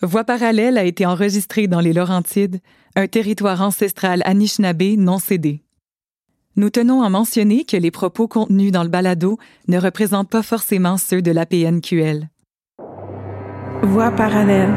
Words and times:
Voix 0.00 0.22
parallèle 0.22 0.78
a 0.78 0.84
été 0.84 1.06
enregistrée 1.06 1.66
dans 1.66 1.80
les 1.80 1.92
Laurentides, 1.92 2.60
un 2.94 3.08
territoire 3.08 3.62
ancestral 3.62 4.22
Anishinaabe 4.24 4.96
non 4.96 5.18
cédé. 5.18 5.64
Nous 6.54 6.70
tenons 6.70 7.02
à 7.02 7.08
mentionner 7.08 7.64
que 7.64 7.76
les 7.76 7.90
propos 7.90 8.28
contenus 8.28 8.70
dans 8.70 8.84
le 8.84 8.88
balado 8.88 9.38
ne 9.66 9.78
représentent 9.78 10.30
pas 10.30 10.42
forcément 10.42 10.98
ceux 10.98 11.20
de 11.20 11.32
l'APNQL. 11.32 12.28
Voix 13.82 14.10
parallèle, 14.12 14.72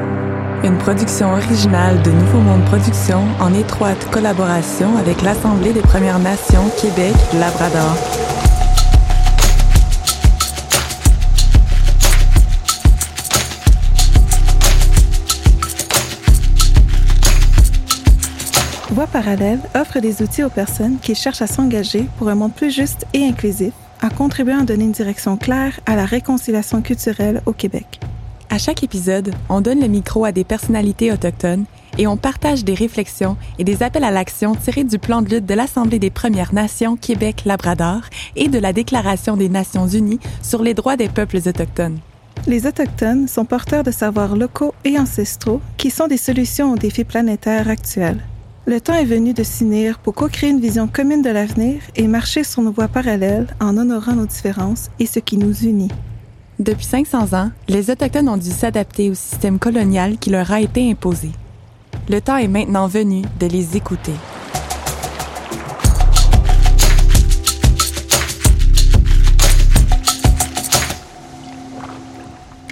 une 0.63 0.77
production 0.77 1.33
originale 1.33 2.01
de 2.03 2.11
Nouveau 2.11 2.39
Monde 2.39 2.65
Productions 2.65 3.25
en 3.39 3.53
étroite 3.53 4.09
collaboration 4.11 4.97
avec 4.97 5.21
l'Assemblée 5.21 5.73
des 5.73 5.81
Premières 5.81 6.19
Nations 6.19 6.69
Québec-Labrador. 6.81 8.40
Voix 18.91 19.07
parallèle 19.07 19.61
offre 19.73 20.01
des 20.01 20.21
outils 20.21 20.43
aux 20.43 20.49
personnes 20.49 20.97
qui 21.01 21.15
cherchent 21.15 21.41
à 21.41 21.47
s'engager 21.47 22.07
pour 22.17 22.27
un 22.27 22.35
monde 22.35 22.53
plus 22.53 22.75
juste 22.75 23.05
et 23.13 23.25
inclusif, 23.25 23.71
en 24.03 24.09
contribuant 24.09 24.59
à 24.59 24.65
donner 24.65 24.83
une 24.83 24.91
direction 24.91 25.37
claire 25.37 25.79
à 25.85 25.95
la 25.95 26.03
réconciliation 26.03 26.81
culturelle 26.81 27.41
au 27.45 27.53
Québec. 27.53 28.01
À 28.49 28.57
chaque 28.57 28.83
épisode, 28.83 29.33
on 29.47 29.61
donne 29.61 29.79
le 29.79 29.87
micro 29.87 30.25
à 30.25 30.33
des 30.33 30.43
personnalités 30.43 31.09
autochtones 31.09 31.63
et 31.97 32.05
on 32.05 32.17
partage 32.17 32.65
des 32.65 32.73
réflexions 32.73 33.37
et 33.57 33.63
des 33.63 33.81
appels 33.81 34.03
à 34.03 34.11
l'action 34.11 34.55
tirés 34.55 34.83
du 34.83 34.99
plan 34.99 35.21
de 35.21 35.29
lutte 35.29 35.45
de 35.45 35.53
l'Assemblée 35.53 35.99
des 35.99 36.09
Premières 36.09 36.53
Nations 36.53 36.97
Québec-Labrador 36.97 38.01
et 38.35 38.49
de 38.49 38.59
la 38.59 38.73
Déclaration 38.73 39.37
des 39.37 39.47
Nations 39.47 39.87
Unies 39.87 40.19
sur 40.41 40.63
les 40.63 40.73
droits 40.73 40.97
des 40.97 41.07
peuples 41.07 41.37
autochtones. 41.37 41.99
Les 42.45 42.67
Autochtones 42.67 43.29
sont 43.29 43.45
porteurs 43.45 43.83
de 43.83 43.91
savoirs 43.91 44.35
locaux 44.35 44.73
et 44.83 44.99
ancestraux 44.99 45.61
qui 45.77 45.91
sont 45.91 46.07
des 46.07 46.17
solutions 46.17 46.73
aux 46.73 46.77
défis 46.77 47.05
planétaires 47.05 47.69
actuels. 47.69 48.21
Le 48.67 48.79
temps 48.79 48.93
est 48.93 49.05
venu 49.05 49.33
de 49.33 49.41
s'unir 49.41 49.97
pour 49.97 50.13
co-créer 50.13 50.51
une 50.51 50.59
vision 50.59 50.87
commune 50.87 51.23
de 51.23 51.31
l'avenir 51.31 51.81
et 51.95 52.07
marcher 52.07 52.43
sur 52.43 52.61
nos 52.61 52.71
voies 52.71 52.87
parallèles 52.87 53.47
en 53.59 53.75
honorant 53.75 54.13
nos 54.13 54.27
différences 54.27 54.91
et 54.99 55.07
ce 55.07 55.17
qui 55.17 55.37
nous 55.37 55.63
unit. 55.63 55.89
Depuis 56.59 56.85
500 56.85 57.33
ans, 57.33 57.49
les 57.67 57.89
Autochtones 57.89 58.29
ont 58.29 58.37
dû 58.37 58.51
s'adapter 58.51 59.09
au 59.09 59.15
système 59.15 59.57
colonial 59.57 60.19
qui 60.19 60.29
leur 60.29 60.51
a 60.51 60.61
été 60.61 60.91
imposé. 60.91 61.31
Le 62.07 62.21
temps 62.21 62.37
est 62.37 62.47
maintenant 62.47 62.85
venu 62.85 63.23
de 63.39 63.47
les 63.47 63.75
écouter. 63.75 64.13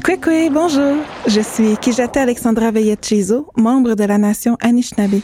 Kwekwe, 0.04 0.52
bonjour. 0.52 0.98
Je 1.26 1.42
suis 1.42 1.78
Kijate 1.78 2.18
Alexandra 2.18 2.70
Veillet-Chizo, 2.70 3.48
membre 3.58 3.96
de 3.96 4.04
la 4.04 4.20
nation 4.20 4.56
Anishinaabe. 4.62 5.22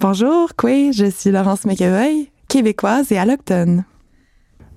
Bonjour, 0.00 0.56
Kwe, 0.56 0.92
je 0.94 1.10
suis 1.10 1.30
Laurence 1.30 1.66
McEvoy, 1.66 2.30
québécoise 2.48 3.12
et 3.12 3.18
allochtone. 3.18 3.84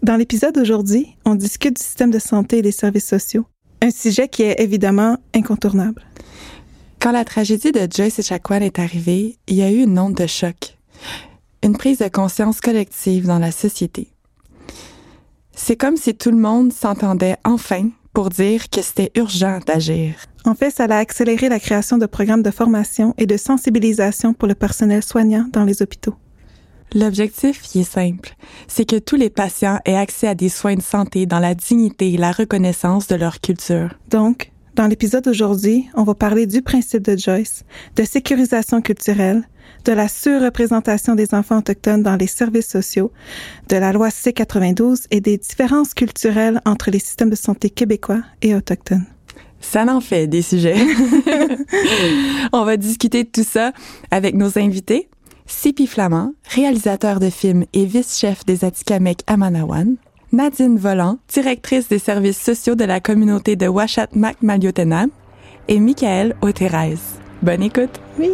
Dans 0.02 0.17
l'épisode 0.17 0.53
d'aujourd'hui, 0.53 1.16
on 1.23 1.35
discute 1.35 1.77
du 1.77 1.81
système 1.81 2.11
de 2.11 2.19
santé 2.19 2.57
et 2.57 2.61
des 2.61 2.73
services 2.73 3.07
sociaux, 3.07 3.45
un 3.81 3.89
sujet 3.89 4.27
qui 4.27 4.41
est 4.44 4.59
évidemment 4.59 5.17
incontournable. 5.33 6.03
Quand 6.99 7.13
la 7.13 7.23
tragédie 7.23 7.71
de 7.71 7.88
Joyce 7.89 8.19
Echaquan 8.19 8.59
est 8.59 8.79
arrivée, 8.79 9.38
il 9.47 9.55
y 9.55 9.61
a 9.61 9.71
eu 9.71 9.83
une 9.83 9.97
onde 9.97 10.16
de 10.16 10.27
choc, 10.27 10.77
une 11.63 11.77
prise 11.77 11.99
de 11.99 12.09
conscience 12.09 12.59
collective 12.59 13.25
dans 13.25 13.39
la 13.39 13.53
société. 13.53 14.09
C'est 15.55 15.77
comme 15.77 15.95
si 15.95 16.16
tout 16.16 16.31
le 16.31 16.38
monde 16.38 16.73
s'entendait 16.73 17.38
enfin 17.45 17.91
pour 18.14 18.30
dire 18.30 18.69
que 18.69 18.81
c'était 18.81 19.11
urgent 19.16 19.59
d'agir. 19.66 20.16
En 20.45 20.56
fait, 20.56 20.72
ça 20.72 20.86
a 20.86 20.97
accéléré 20.97 21.50
la 21.50 21.59
création 21.59 21.97
de 21.97 22.06
programmes 22.06 22.44
de 22.44 22.52
formation 22.52 23.14
et 23.17 23.25
de 23.25 23.38
sensibilisation 23.38 24.33
pour 24.33 24.47
le 24.47 24.56
personnel 24.56 25.03
soignant 25.03 25.47
dans 25.52 25.64
les 25.64 25.81
hôpitaux. 25.81 26.16
L'objectif 26.94 27.73
y 27.73 27.80
est 27.80 27.91
simple, 27.91 28.36
c'est 28.67 28.86
que 28.86 29.00
tous 29.00 29.16
les 29.16 29.31
patients 29.31 29.79
aient 29.85 29.96
accès 29.96 30.28
à 30.28 30.35
des 30.35 30.50
soins 30.50 30.75
de 30.75 30.81
santé 30.81 31.25
dans 31.25 31.40
la 31.40 31.56
dignité 31.56 32.13
et 32.13 32.18
la 32.18 32.31
reconnaissance 32.31 33.07
de 33.07 33.16
leur 33.16 33.40
culture. 33.40 33.96
Donc, 34.09 34.52
dans 34.75 34.88
l'épisode 34.88 35.23
d'aujourd'hui, 35.23 35.88
on 35.96 36.03
va 36.03 36.13
parler 36.13 36.46
du 36.46 36.62
principe 36.62 37.03
de 37.03 37.18
Joyce, 37.18 37.63
de 37.96 38.03
sécurisation 38.03 38.81
culturelle, 38.81 39.47
de 39.85 39.91
la 39.91 40.07
surreprésentation 40.07 41.16
des 41.16 41.34
enfants 41.34 41.59
autochtones 41.59 42.03
dans 42.03 42.16
les 42.16 42.28
services 42.28 42.69
sociaux, 42.69 43.12
de 43.69 43.75
la 43.75 43.91
loi 43.91 44.09
C92 44.09 45.06
et 45.12 45.22
des 45.22 45.38
différences 45.38 45.94
culturelles 45.94 46.62
entre 46.66 46.91
les 46.91 47.00
systèmes 47.00 47.29
de 47.29 47.35
santé 47.35 47.69
québécois 47.69 48.22
et 48.41 48.56
autochtones. 48.56 49.06
Ça 49.59 49.85
en 49.85 50.02
fait 50.02 50.28
des 50.28 50.41
sujets. 50.41 50.75
On 52.53 52.66
va 52.66 52.78
discuter 52.78 53.23
de 53.23 53.29
tout 53.29 53.46
ça 53.46 53.72
avec 54.12 54.35
nos 54.35 54.57
invités. 54.59 55.09
Sipi 55.46 55.88
Flamand, 55.88 56.34
réalisateur 56.50 57.19
de 57.19 57.29
films 57.29 57.66
et 57.73 57.85
vice-chef 57.85 58.46
des 58.46 58.66
Atikamekw 58.66 59.23
à 59.28 59.38
Manawan. 59.38 59.96
Nadine 60.31 60.78
Volant, 60.78 61.19
directrice 61.28 61.88
des 61.90 62.00
services 62.00 62.41
sociaux 62.41 62.75
de 62.75 62.85
la 62.85 63.00
communauté 63.00 63.56
de 63.56 63.68
Washat 63.68 64.07
Mac 64.16 64.41
Maliotenam. 64.41 65.09
Et 65.68 65.79
Michael 65.79 66.35
Oterez. 66.41 66.97
Bonne 67.41 67.63
écoute. 67.63 68.02
Oui. 68.19 68.29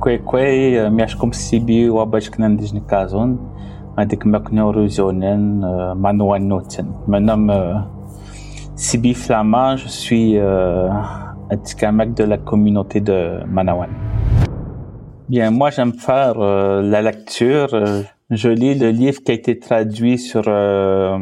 Kwekwe 0.00 0.90
miash 0.90 1.16
kum 1.16 1.32
sibi 1.32 1.86
wabashknan 1.88 2.56
dijni 2.56 2.80
kazon 2.80 3.38
adik 3.96 4.24
makno 4.24 4.72
ruzonen 4.72 5.62
manouanoten. 5.94 6.86
Me 7.06 7.20
nomme 7.20 7.86
Sibi 8.80 9.12
Flamand, 9.12 9.76
je 9.76 9.88
suis 9.88 10.38
euh, 10.38 10.88
Atikamek 11.50 12.14
de 12.14 12.24
la 12.24 12.38
communauté 12.38 13.00
de 13.00 13.44
Manawan. 13.46 13.90
Bien, 15.30 15.52
moi 15.52 15.70
j'aime 15.70 15.92
faire 15.92 16.40
euh, 16.40 16.82
la 16.82 17.02
lecture. 17.02 17.68
Je 18.30 18.48
lis 18.48 18.74
le 18.74 18.90
livre 18.90 19.22
qui 19.22 19.30
a 19.30 19.34
été 19.34 19.60
traduit 19.60 20.18
sur 20.18 20.42
euh, 20.48 21.16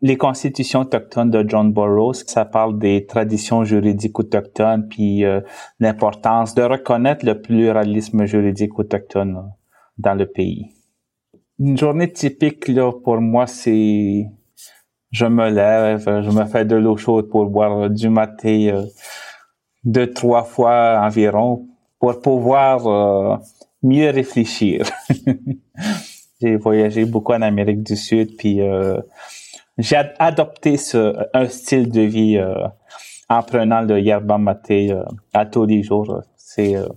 les 0.00 0.16
constitutions 0.16 0.80
autochtones 0.80 1.30
de 1.30 1.48
John 1.48 1.72
Burroughs, 1.72 2.24
ça 2.26 2.44
parle 2.44 2.80
des 2.80 3.06
traditions 3.06 3.62
juridiques 3.62 4.18
autochtones, 4.18 4.88
puis 4.88 5.24
euh, 5.24 5.42
l'importance 5.78 6.56
de 6.56 6.62
reconnaître 6.62 7.24
le 7.24 7.40
pluralisme 7.40 8.24
juridique 8.24 8.80
autochtone 8.80 9.52
dans 9.96 10.14
le 10.14 10.26
pays. 10.26 10.66
Une 11.60 11.78
journée 11.78 12.10
typique 12.10 12.66
là, 12.66 12.90
pour 12.90 13.20
moi, 13.20 13.46
c'est 13.46 14.26
je 15.12 15.26
me 15.26 15.50
lève, 15.50 16.04
je 16.04 16.30
me 16.36 16.46
fais 16.46 16.64
de 16.64 16.74
l'eau 16.74 16.96
chaude 16.96 17.28
pour 17.28 17.46
boire 17.46 17.88
du 17.90 18.08
maté 18.08 18.72
euh, 18.72 18.82
deux, 19.84 20.12
trois 20.12 20.42
fois 20.42 21.00
environ 21.00 21.68
pour 22.02 22.20
pouvoir 22.20 22.88
euh, 22.88 23.36
mieux 23.80 24.10
réfléchir. 24.10 24.84
J'ai 26.40 26.56
voyagé 26.56 27.04
beaucoup 27.04 27.32
en 27.32 27.42
Amérique 27.42 27.84
du 27.84 27.94
Sud, 27.94 28.36
puis 28.36 28.60
euh, 28.60 29.00
j'ai 29.78 30.02
adopté 30.18 30.78
ce, 30.78 31.14
un 31.32 31.46
style 31.46 31.88
de 31.92 32.00
vie 32.00 32.38
euh, 32.38 32.66
en 33.28 33.42
prenant 33.44 33.82
le 33.82 34.00
yerba 34.00 34.36
maté 34.36 34.90
euh, 34.90 35.04
à 35.32 35.46
tous 35.46 35.64
les 35.64 35.84
jours. 35.84 36.22
C'est 36.36 36.74
euh, 36.74 36.88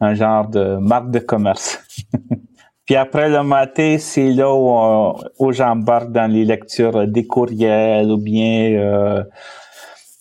un 0.00 0.12
genre 0.12 0.46
de 0.46 0.76
marque 0.76 1.10
de 1.10 1.20
commerce. 1.20 1.82
Puis 2.84 2.96
après 2.96 3.30
le 3.30 3.42
maté, 3.42 3.96
c'est 3.96 4.30
là 4.30 4.52
où, 4.54 5.16
où 5.38 5.52
j'embarque 5.52 6.12
dans 6.12 6.30
les 6.30 6.44
lectures 6.44 7.08
des 7.08 7.26
courriels 7.26 8.10
ou 8.10 8.18
bien 8.18 9.24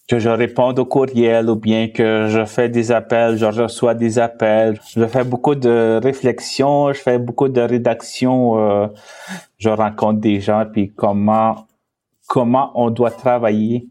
que 0.07 0.19
je 0.19 0.29
réponds 0.29 0.73
aux 0.73 0.85
courriels 0.85 1.49
ou 1.49 1.55
bien 1.55 1.89
que 1.89 2.27
je 2.29 2.45
fais 2.45 2.69
des 2.69 2.91
appels, 2.91 3.37
je 3.37 3.45
reçois 3.45 3.93
des 3.93 4.19
appels. 4.19 4.79
Je 4.95 5.05
fais 5.05 5.23
beaucoup 5.23 5.55
de 5.55 5.99
réflexions, 6.01 6.93
je 6.93 6.99
fais 6.99 7.19
beaucoup 7.19 7.49
de 7.49 7.61
rédaction. 7.61 8.89
je 9.57 9.69
rencontre 9.69 10.19
des 10.21 10.39
gens, 10.39 10.65
puis 10.71 10.93
comment 10.93 11.67
comment 12.27 12.71
on 12.75 12.89
doit 12.91 13.11
travailler 13.11 13.87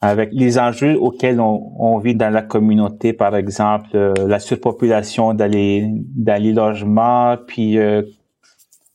avec 0.00 0.30
les 0.32 0.58
enjeux 0.58 0.96
auxquels 0.98 1.40
on, 1.40 1.72
on 1.78 1.98
vit 1.98 2.14
dans 2.14 2.30
la 2.32 2.42
communauté, 2.42 3.12
par 3.12 3.36
exemple 3.36 3.90
euh, 3.94 4.14
la 4.26 4.38
surpopulation 4.38 5.34
dans 5.34 5.50
les, 5.50 5.86
dans 5.90 6.40
les 6.40 6.52
logements, 6.52 7.36
puis 7.46 7.78
euh, 7.78 8.02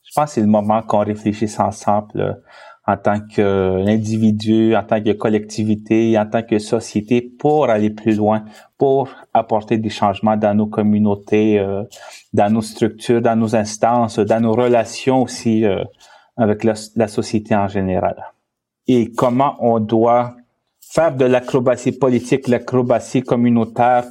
je 0.03 0.11
pense 0.15 0.25
que 0.29 0.31
c'est 0.35 0.41
le 0.41 0.47
moment 0.47 0.81
qu'on 0.81 0.99
réfléchisse 0.99 1.59
ensemble 1.59 2.19
euh, 2.19 2.33
en 2.85 2.97
tant 2.97 3.19
qu'individu, 3.21 4.75
en 4.75 4.83
tant 4.83 5.01
que 5.01 5.11
collectivité, 5.13 6.17
en 6.19 6.25
tant 6.25 6.43
que 6.43 6.59
société 6.59 7.21
pour 7.21 7.69
aller 7.69 7.89
plus 7.89 8.17
loin, 8.17 8.43
pour 8.77 9.09
apporter 9.33 9.77
des 9.77 9.89
changements 9.89 10.35
dans 10.35 10.53
nos 10.53 10.67
communautés, 10.67 11.65
dans 12.33 12.53
nos 12.53 12.61
structures, 12.61 13.21
dans 13.21 13.37
nos 13.37 13.55
instances, 13.55 14.19
dans 14.19 14.41
nos 14.41 14.53
relations 14.53 15.21
aussi 15.21 15.63
avec 16.35 16.65
la, 16.65 17.07
société 17.07 17.55
en 17.55 17.69
général 17.69 18.15
et 18.87 19.11
comment 19.11 19.55
on 19.59 19.79
doit 19.79 20.35
faire 20.81 21.15
de 21.15 21.25
l'acrobatie 21.25 21.91
politique, 21.93 22.47
l'acrobatie 22.47 23.21
communautaire 23.21 24.05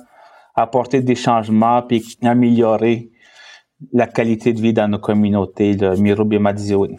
apporter 0.54 1.00
des 1.00 1.14
changements 1.14 1.82
puis 1.82 2.19
améliorer 2.22 3.10
la 3.92 4.06
qualité 4.06 4.52
de 4.52 4.60
vie 4.60 4.72
dans 4.72 4.88
nos 4.88 4.98
communautés, 4.98 5.74
le 5.74 5.96
Miro 5.96 6.24
Madiziwin. 6.24 6.96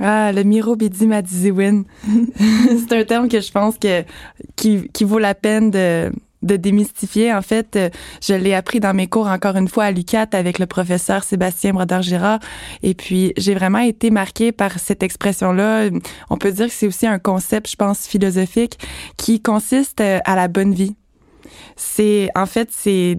Ah, 0.00 0.32
le 0.32 0.42
Miro 0.44 0.76
Madiziwin. 0.76 1.84
c'est 2.88 2.92
un 2.92 3.04
terme 3.04 3.28
que 3.28 3.40
je 3.40 3.50
pense 3.50 3.78
que 3.78 4.04
qui, 4.56 4.88
qui 4.92 5.04
vaut 5.04 5.18
la 5.18 5.34
peine 5.34 5.70
de 5.70 6.12
de 6.42 6.56
démystifier. 6.56 7.34
En 7.34 7.42
fait, 7.42 7.76
euh, 7.76 7.90
je 8.22 8.34
l'ai 8.34 8.54
appris 8.54 8.80
dans 8.80 8.94
mes 8.94 9.08
cours 9.08 9.26
encore 9.26 9.56
une 9.56 9.68
fois 9.68 9.84
à 9.84 9.90
l'UCAT 9.90 10.28
avec 10.32 10.58
le 10.58 10.66
professeur 10.66 11.24
Sébastien 11.24 11.72
Brodeur-Girard. 11.72 12.40
Et 12.82 12.94
puis, 12.94 13.32
j'ai 13.36 13.54
vraiment 13.54 13.78
été 13.78 14.10
marquée 14.10 14.52
par 14.52 14.78
cette 14.78 15.02
expression-là. 15.02 15.88
On 16.30 16.36
peut 16.36 16.52
dire 16.52 16.66
que 16.66 16.72
c'est 16.72 16.86
aussi 16.86 17.06
un 17.06 17.18
concept, 17.18 17.70
je 17.70 17.76
pense, 17.76 18.06
philosophique 18.06 18.78
qui 19.16 19.40
consiste 19.40 20.00
euh, 20.00 20.20
à 20.24 20.36
la 20.36 20.48
bonne 20.48 20.74
vie. 20.74 20.94
C'est, 21.76 22.28
en 22.34 22.46
fait, 22.46 22.68
c'est 22.72 23.18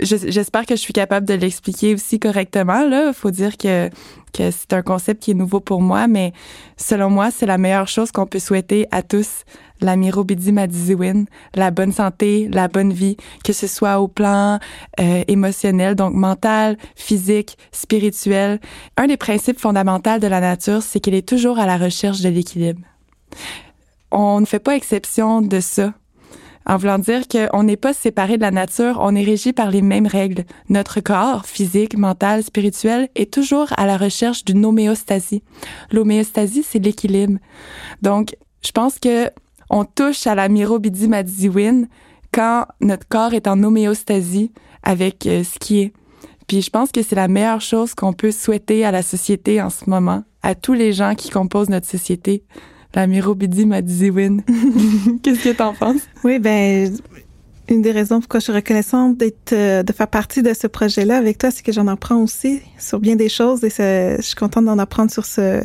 j'espère 0.00 0.66
que 0.66 0.74
je 0.74 0.80
suis 0.80 0.92
capable 0.92 1.26
de 1.26 1.34
l'expliquer 1.34 1.94
aussi 1.94 2.18
correctement. 2.18 2.86
Là, 2.86 3.12
faut 3.12 3.30
dire 3.30 3.56
que 3.56 3.90
que 4.32 4.50
c'est 4.50 4.72
un 4.72 4.82
concept 4.82 5.22
qui 5.22 5.32
est 5.32 5.34
nouveau 5.34 5.60
pour 5.60 5.82
moi, 5.82 6.08
mais 6.08 6.32
selon 6.76 7.10
moi, 7.10 7.30
c'est 7.30 7.46
la 7.46 7.58
meilleure 7.58 7.88
chose 7.88 8.12
qu'on 8.12 8.26
peut 8.26 8.38
souhaiter 8.38 8.86
à 8.90 9.02
tous. 9.02 9.44
La 9.80 9.96
Mirobidi 9.96 10.52
Madiziwin, 10.52 11.26
la 11.54 11.70
bonne 11.70 11.92
santé, 11.92 12.48
la 12.50 12.68
bonne 12.68 12.92
vie, 12.92 13.16
que 13.44 13.52
ce 13.52 13.66
soit 13.66 14.00
au 14.00 14.08
plan 14.08 14.58
euh, 15.00 15.24
émotionnel, 15.28 15.96
donc 15.96 16.14
mental, 16.14 16.78
physique, 16.94 17.58
spirituel. 17.72 18.60
Un 18.96 19.08
des 19.08 19.16
principes 19.16 19.58
fondamentaux 19.58 20.18
de 20.18 20.26
la 20.28 20.40
nature, 20.40 20.82
c'est 20.82 21.00
qu'elle 21.00 21.14
est 21.14 21.28
toujours 21.28 21.58
à 21.58 21.66
la 21.66 21.76
recherche 21.76 22.20
de 22.20 22.28
l'équilibre. 22.28 22.80
On 24.12 24.40
ne 24.40 24.46
fait 24.46 24.60
pas 24.60 24.76
exception 24.76 25.42
de 25.42 25.60
ça 25.60 25.92
en 26.66 26.76
voulant 26.76 26.98
dire 26.98 27.22
qu'on 27.28 27.62
n'est 27.62 27.76
pas 27.76 27.92
séparé 27.92 28.36
de 28.36 28.42
la 28.42 28.50
nature, 28.50 28.98
on 29.00 29.14
est 29.14 29.24
régi 29.24 29.52
par 29.52 29.70
les 29.70 29.82
mêmes 29.82 30.06
règles. 30.06 30.44
Notre 30.68 31.00
corps, 31.00 31.46
physique, 31.46 31.96
mental, 31.96 32.42
spirituel, 32.42 33.08
est 33.14 33.32
toujours 33.32 33.68
à 33.76 33.86
la 33.86 33.96
recherche 33.96 34.44
d'une 34.44 34.64
homéostasie. 34.64 35.42
L'homéostasie, 35.90 36.62
c'est 36.62 36.78
l'équilibre. 36.78 37.38
Donc, 38.00 38.36
je 38.64 38.70
pense 38.72 38.98
que 38.98 39.30
on 39.70 39.84
touche 39.84 40.26
à 40.26 40.34
la 40.34 40.48
madiziwin 40.48 41.86
quand 42.32 42.66
notre 42.80 43.08
corps 43.08 43.34
est 43.34 43.46
en 43.46 43.62
homéostasie 43.62 44.52
avec 44.82 45.26
euh, 45.26 45.44
ce 45.44 45.58
qui 45.58 45.80
est. 45.80 45.92
Puis 46.46 46.60
je 46.60 46.70
pense 46.70 46.92
que 46.92 47.02
c'est 47.02 47.16
la 47.16 47.28
meilleure 47.28 47.60
chose 47.60 47.94
qu'on 47.94 48.12
peut 48.12 48.32
souhaiter 48.32 48.84
à 48.84 48.90
la 48.90 49.02
société 49.02 49.62
en 49.62 49.70
ce 49.70 49.88
moment, 49.88 50.24
à 50.42 50.54
tous 50.54 50.74
les 50.74 50.92
gens 50.92 51.14
qui 51.14 51.30
composent 51.30 51.70
notre 51.70 51.86
société 51.86 52.44
la 52.94 53.06
Mirobidi 53.06 53.66
m'a 53.66 53.82
dit 53.82 54.10
win. 54.10 54.42
Qu'est-ce 55.22 55.44
que 55.44 55.56
t'en 55.56 55.74
penses? 55.74 56.02
Oui, 56.24 56.38
ben, 56.38 56.92
une 57.68 57.82
des 57.82 57.92
raisons 57.92 58.20
pourquoi 58.20 58.40
je 58.40 58.44
suis 58.44 58.52
reconnaissante 58.52 59.16
d'être, 59.16 59.52
euh, 59.52 59.82
de 59.82 59.92
faire 59.92 60.08
partie 60.08 60.42
de 60.42 60.52
ce 60.52 60.66
projet-là 60.66 61.16
avec 61.16 61.38
toi, 61.38 61.50
c'est 61.50 61.62
que 61.62 61.72
j'en 61.72 61.86
apprends 61.86 62.22
aussi 62.22 62.60
sur 62.78 63.00
bien 63.00 63.16
des 63.16 63.28
choses 63.28 63.64
et 63.64 63.70
je 63.70 64.20
suis 64.20 64.34
contente 64.34 64.64
d'en 64.64 64.78
apprendre 64.78 65.10
sur 65.10 65.24
ce, 65.24 65.62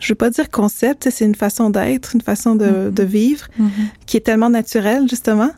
je 0.00 0.12
veux 0.12 0.16
pas 0.16 0.30
dire 0.30 0.50
concept, 0.50 1.08
c'est 1.10 1.24
une 1.24 1.34
façon 1.34 1.70
d'être, 1.70 2.14
une 2.14 2.20
façon 2.20 2.54
de, 2.54 2.90
mm-hmm. 2.90 3.04
vivre 3.04 3.46
mm-hmm. 3.60 3.68
qui 4.06 4.16
est 4.16 4.20
tellement 4.20 4.50
naturelle, 4.50 5.08
justement. 5.08 5.50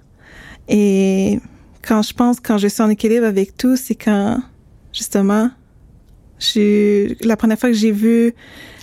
Et 0.69 1.41
quand 1.87 2.03
je 2.03 2.15
pense, 2.15 2.41
quand 2.41 2.59
je 2.59 2.69
suis 2.69 2.83
en 2.83 2.89
équilibre 2.89 3.27
avec 3.27 3.57
tout, 3.57 3.77
c'est 3.77 3.95
quand, 3.95 4.41
justement, 4.93 5.51
j'ai, 6.39 7.17
la 7.23 7.37
première 7.37 7.59
fois 7.59 7.69
que 7.69 7.77
j'ai 7.77 7.93
vu 7.93 8.33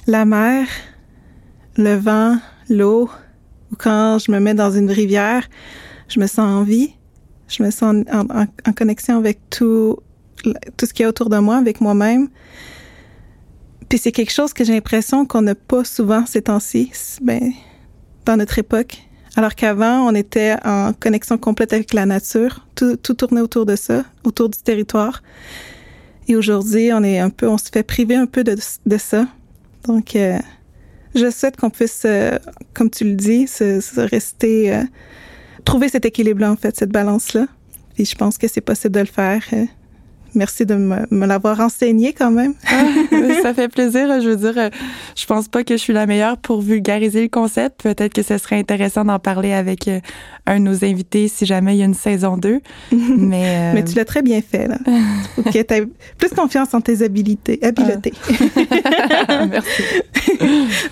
la 0.06 0.25
mer, 0.25 0.68
le 1.77 1.95
vent, 1.95 2.38
l'eau, 2.69 3.09
ou 3.71 3.75
quand 3.77 4.18
je 4.19 4.31
me 4.31 4.39
mets 4.39 4.53
dans 4.53 4.71
une 4.71 4.89
rivière, 4.89 5.47
je 6.07 6.19
me 6.19 6.27
sens 6.27 6.39
en 6.39 6.63
vie, 6.63 6.94
je 7.47 7.63
me 7.63 7.71
sens 7.71 8.03
en, 8.12 8.74
connexion 8.74 9.18
avec 9.18 9.39
tout, 9.50 9.97
tout 10.77 10.85
ce 10.85 10.94
qui 10.94 11.03
est 11.03 11.06
autour 11.06 11.29
de 11.29 11.38
moi, 11.38 11.57
avec 11.57 11.81
moi-même. 11.81 12.29
Puis 13.89 14.00
c'est 14.00 14.12
quelque 14.12 14.33
chose 14.33 14.53
que 14.53 14.63
j'ai 14.63 14.74
l'impression 14.74 15.25
qu'on 15.25 15.41
n'a 15.41 15.56
pas 15.56 15.83
souvent 15.83 16.25
ces 16.25 16.41
temps-ci, 16.41 16.91
ben, 17.21 17.53
dans 18.25 18.38
notre 18.38 18.59
époque. 18.59 18.97
Alors 19.35 19.56
qu'avant, 19.56 20.07
on 20.07 20.15
était 20.15 20.56
en 20.65 20.94
connexion 20.94 21.38
complète 21.38 21.71
avec 21.71 21.94
la 21.94 22.06
nature, 22.06 22.65
tout, 22.75 22.97
tout 22.97 23.13
tournait 23.13 23.41
autour 23.41 23.65
de 23.65 23.75
ça, 23.75 24.03
autour 24.23 24.50
du 24.50 24.57
territoire. 24.57 25.21
Et 26.27 26.35
aujourd'hui, 26.35 26.91
on 26.91 27.03
est 27.03 27.19
un 27.19 27.30
peu, 27.30 27.47
on 27.47 27.57
se 27.57 27.69
fait 27.71 27.83
priver 27.83 28.15
un 28.15 28.25
peu 28.25 28.44
de, 28.44 28.57
de 28.85 28.97
ça. 28.97 29.27
Donc, 29.85 30.15
euh, 30.15 30.39
je 31.15 31.30
souhaite 31.31 31.57
qu'on 31.57 31.69
puisse, 31.69 32.04
euh, 32.06 32.38
comme 32.74 32.89
tu 32.89 33.04
le 33.04 33.15
dis, 33.15 33.48
se, 33.48 34.00
rester, 34.00 34.74
euh, 34.74 34.83
trouver 35.65 35.89
cet 35.89 36.06
équilibre-là, 36.06 36.51
en 36.51 36.56
fait, 36.56 36.75
cette 36.75 36.92
balance-là. 36.92 37.48
Et 37.98 38.06
je 38.06 38.15
pense 38.15 38.38
que 38.38 38.48
c'est 38.48 38.62
possible 38.62 38.94
de 38.94 39.00
le 39.00 39.06
faire. 39.06 39.44
Euh, 40.38 40.48
merci 40.48 40.66
de 40.66 40.75
me, 40.75 41.25
l'avoir 41.25 41.60
enseigné 41.60 42.13
quand 42.13 42.31
même. 42.31 42.54
Ah, 43.19 43.42
ça 43.42 43.54
fait 43.54 43.68
plaisir. 43.68 44.22
Je 44.22 44.30
veux 44.30 44.36
dire, 44.36 44.69
je 45.16 45.25
pense 45.25 45.48
pas 45.48 45.63
que 45.63 45.75
je 45.75 45.81
suis 45.81 45.94
la 45.94 46.06
meilleure 46.06 46.38
pour 46.38 46.62
vulgariser 46.62 47.22
le 47.22 47.28
concept. 47.28 47.81
Peut-être 47.81 48.13
que 48.13 48.22
ce 48.22 48.38
serait 48.38 48.57
intéressant 48.57 49.06
d'en 49.06 49.19
parler 49.19 49.54
avec 49.54 49.89
un 50.45 50.60
de 50.60 50.63
nos 50.63 50.86
invités 50.86 51.28
si 51.28 51.45
jamais 51.45 51.75
il 51.75 51.80
y 51.80 51.81
a 51.81 51.86
une 51.86 51.94
saison 51.94 52.38
2. 52.38 52.60
Mais, 52.92 53.74
mais 53.74 53.84
tu 53.84 53.95
l'as 53.95 54.06
très 54.06 54.22
bien 54.22 54.42
fait, 54.42 54.68
là. 54.68 54.78
Ok, 55.38 55.51
tu 55.51 55.74
as 55.74 55.81
plus 56.18 56.30
confiance 56.30 56.74
en 56.74 56.81
tes 56.81 57.01
habilités. 57.04 57.60
habiletés. 57.63 58.13
Ah. 59.28 59.45
Merci. 59.51 59.83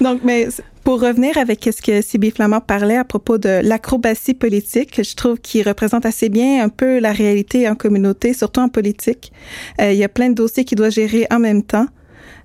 Donc, 0.01 0.21
mais 0.23 0.47
pour 0.85 1.01
revenir 1.01 1.35
avec 1.39 1.63
ce 1.63 1.81
que 1.81 2.01
Sibyl 2.03 2.31
Flamand 2.31 2.61
parlait 2.61 2.95
à 2.95 3.03
propos 3.03 3.39
de 3.39 3.59
l'acrobatie 3.63 4.35
politique, 4.35 5.03
je 5.03 5.15
trouve 5.15 5.39
qu'il 5.39 5.67
représente 5.67 6.05
assez 6.05 6.29
bien 6.29 6.63
un 6.63 6.69
peu 6.69 6.99
la 6.99 7.11
réalité 7.11 7.67
en 7.67 7.73
communauté, 7.73 8.33
surtout 8.33 8.61
en 8.61 8.69
politique. 8.69 9.33
Euh, 9.81 9.91
il 9.91 9.97
y 9.97 10.03
a 10.03 10.09
plein 10.09 10.29
de 10.29 10.35
dossiers 10.35 10.63
qu'il 10.63 10.77
doit 10.77 10.91
gérer 10.91 11.25
en 11.31 11.39
même 11.39 11.63
temps. 11.63 11.87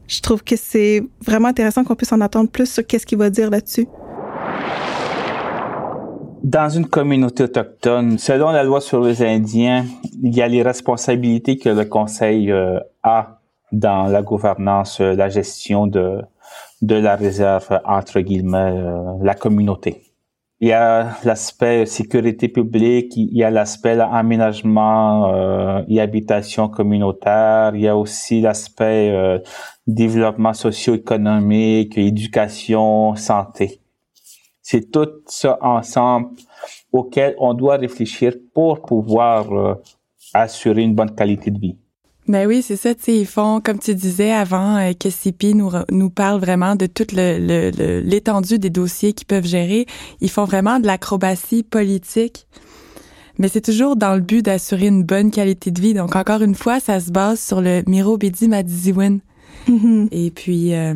Je 0.09 0.23
trouve 0.23 0.43
que 0.43 0.57
c'est 0.57 1.03
vraiment 1.25 1.49
intéressant 1.49 1.85
qu'on 1.85 1.95
puisse 1.95 2.15
en 2.15 2.23
attendre 2.23 2.49
plus 2.49 2.73
sur 2.73 2.87
qu'est-ce 2.87 3.05
qu'il 3.05 3.19
va 3.19 3.29
dire 3.29 3.51
là-dessus. 3.51 3.87
Dans 6.43 6.71
une 6.71 6.87
communauté 6.87 7.43
autochtone, 7.43 8.17
selon 8.17 8.53
la 8.53 8.65
loi 8.65 8.81
sur 8.81 9.03
les 9.03 9.23
Indiens, 9.23 9.85
il 10.23 10.35
y 10.35 10.41
a 10.41 10.49
les 10.49 10.63
responsabilités 10.63 11.59
que 11.59 11.69
le 11.69 11.85
Conseil 11.85 12.51
euh, 12.51 12.81
a 13.03 13.43
dans 13.71 14.05
la 14.05 14.23
gouvernance, 14.23 15.03
euh, 15.03 15.15
la 15.15 15.29
gestion 15.29 15.87
de, 15.87 16.23
de 16.81 16.95
la 16.95 17.17
réserve, 17.17 17.81
entre 17.85 18.21
guillemets, 18.21 18.73
euh, 18.73 19.19
la 19.23 19.35
communauté. 19.35 20.03
Il 20.61 20.69
y 20.69 20.73
a 20.73 21.17
l'aspect 21.25 21.87
sécurité 21.87 22.49
publique, 22.49 23.17
il 23.17 23.35
y 23.35 23.43
a 23.43 23.51
l'aspect 23.51 23.99
aménagement 23.99 25.33
euh, 25.33 25.83
et 25.89 26.01
habitation 26.01 26.69
communautaire, 26.69 27.73
il 27.75 27.81
y 27.83 27.89
a 27.89 27.97
aussi 27.97 28.43
l'aspect 28.43 29.11
euh, 29.11 29.39
développement 29.87 30.53
socio-économique, 30.53 31.97
éducation, 31.97 33.15
santé. 33.17 33.81
C'est 34.61 34.91
tout 34.91 35.09
ça 35.27 35.59
ensemble 35.63 36.29
auquel 36.93 37.35
on 37.39 37.55
doit 37.55 37.77
réfléchir 37.77 38.35
pour 38.53 38.83
pouvoir 38.83 39.79
assurer 40.35 40.83
une 40.83 40.95
bonne 40.95 41.15
qualité 41.15 41.51
de 41.51 41.59
vie. 41.59 41.80
Ben 42.31 42.47
oui, 42.47 42.63
c'est 42.63 42.77
ça, 42.77 42.95
tu 42.95 43.03
sais, 43.03 43.19
ils 43.19 43.27
font, 43.27 43.61
comme 43.61 43.81
tu 43.81 43.93
disais 43.93 44.31
avant, 44.31 44.77
euh, 44.77 44.93
que 44.93 45.11
CIPI 45.11 45.57
nous, 45.57 45.73
nous 45.91 46.11
parle 46.11 46.39
vraiment 46.39 46.77
de 46.77 46.87
toute 46.87 47.11
l'étendue 47.11 48.53
le, 48.53 48.59
des 48.59 48.71
dossiers 48.71 49.15
qu'ils 49.15 49.27
peuvent 49.27 49.49
gérer. 49.49 49.87
Ils 50.21 50.31
font 50.31 50.45
vraiment 50.45 50.79
de 50.79 50.87
l'acrobatie 50.87 51.65
politique. 51.65 52.47
Mais 53.41 53.49
c'est 53.49 53.61
toujours 53.61 53.97
dans 53.97 54.15
le 54.15 54.21
but 54.21 54.45
d'assurer 54.45 54.87
une 54.87 55.03
bonne 55.03 55.33
qualité 55.33 55.73
de 55.73 55.81
vie. 55.81 55.93
Donc, 55.93 56.15
encore 56.15 56.41
une 56.43 56.55
fois, 56.55 56.79
ça 56.79 57.01
se 57.01 57.11
base 57.11 57.41
sur 57.41 57.61
le 57.61 57.83
Miro 57.89 58.17
Bedi 58.17 58.47
Madiziwin. 58.47 59.19
Mm-hmm. 59.69 60.09
Et 60.13 60.31
puis, 60.31 60.73
euh, 60.73 60.95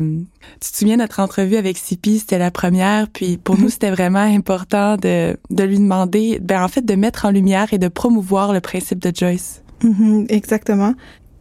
tu 0.61 0.71
te 0.71 0.77
souviens 0.77 0.95
notre 0.95 1.19
entrevue 1.19 1.57
avec 1.57 1.77
Sipi, 1.77 2.19
c'était 2.19 2.39
la 2.39 2.49
première. 2.49 3.09
Puis 3.09 3.35
pour 3.35 3.57
nous, 3.57 3.67
c'était 3.67 3.91
vraiment 3.91 4.19
important 4.19 4.95
de, 4.95 5.35
de 5.49 5.63
lui 5.65 5.79
demander, 5.79 6.39
ben 6.41 6.63
en 6.63 6.69
fait, 6.69 6.85
de 6.85 6.95
mettre 6.95 7.25
en 7.25 7.31
lumière 7.31 7.73
et 7.73 7.77
de 7.77 7.89
promouvoir 7.89 8.53
le 8.53 8.61
principe 8.61 8.99
de 8.99 9.11
Joyce. 9.13 9.63
Mm-hmm, 9.83 10.27
exactement. 10.29 10.93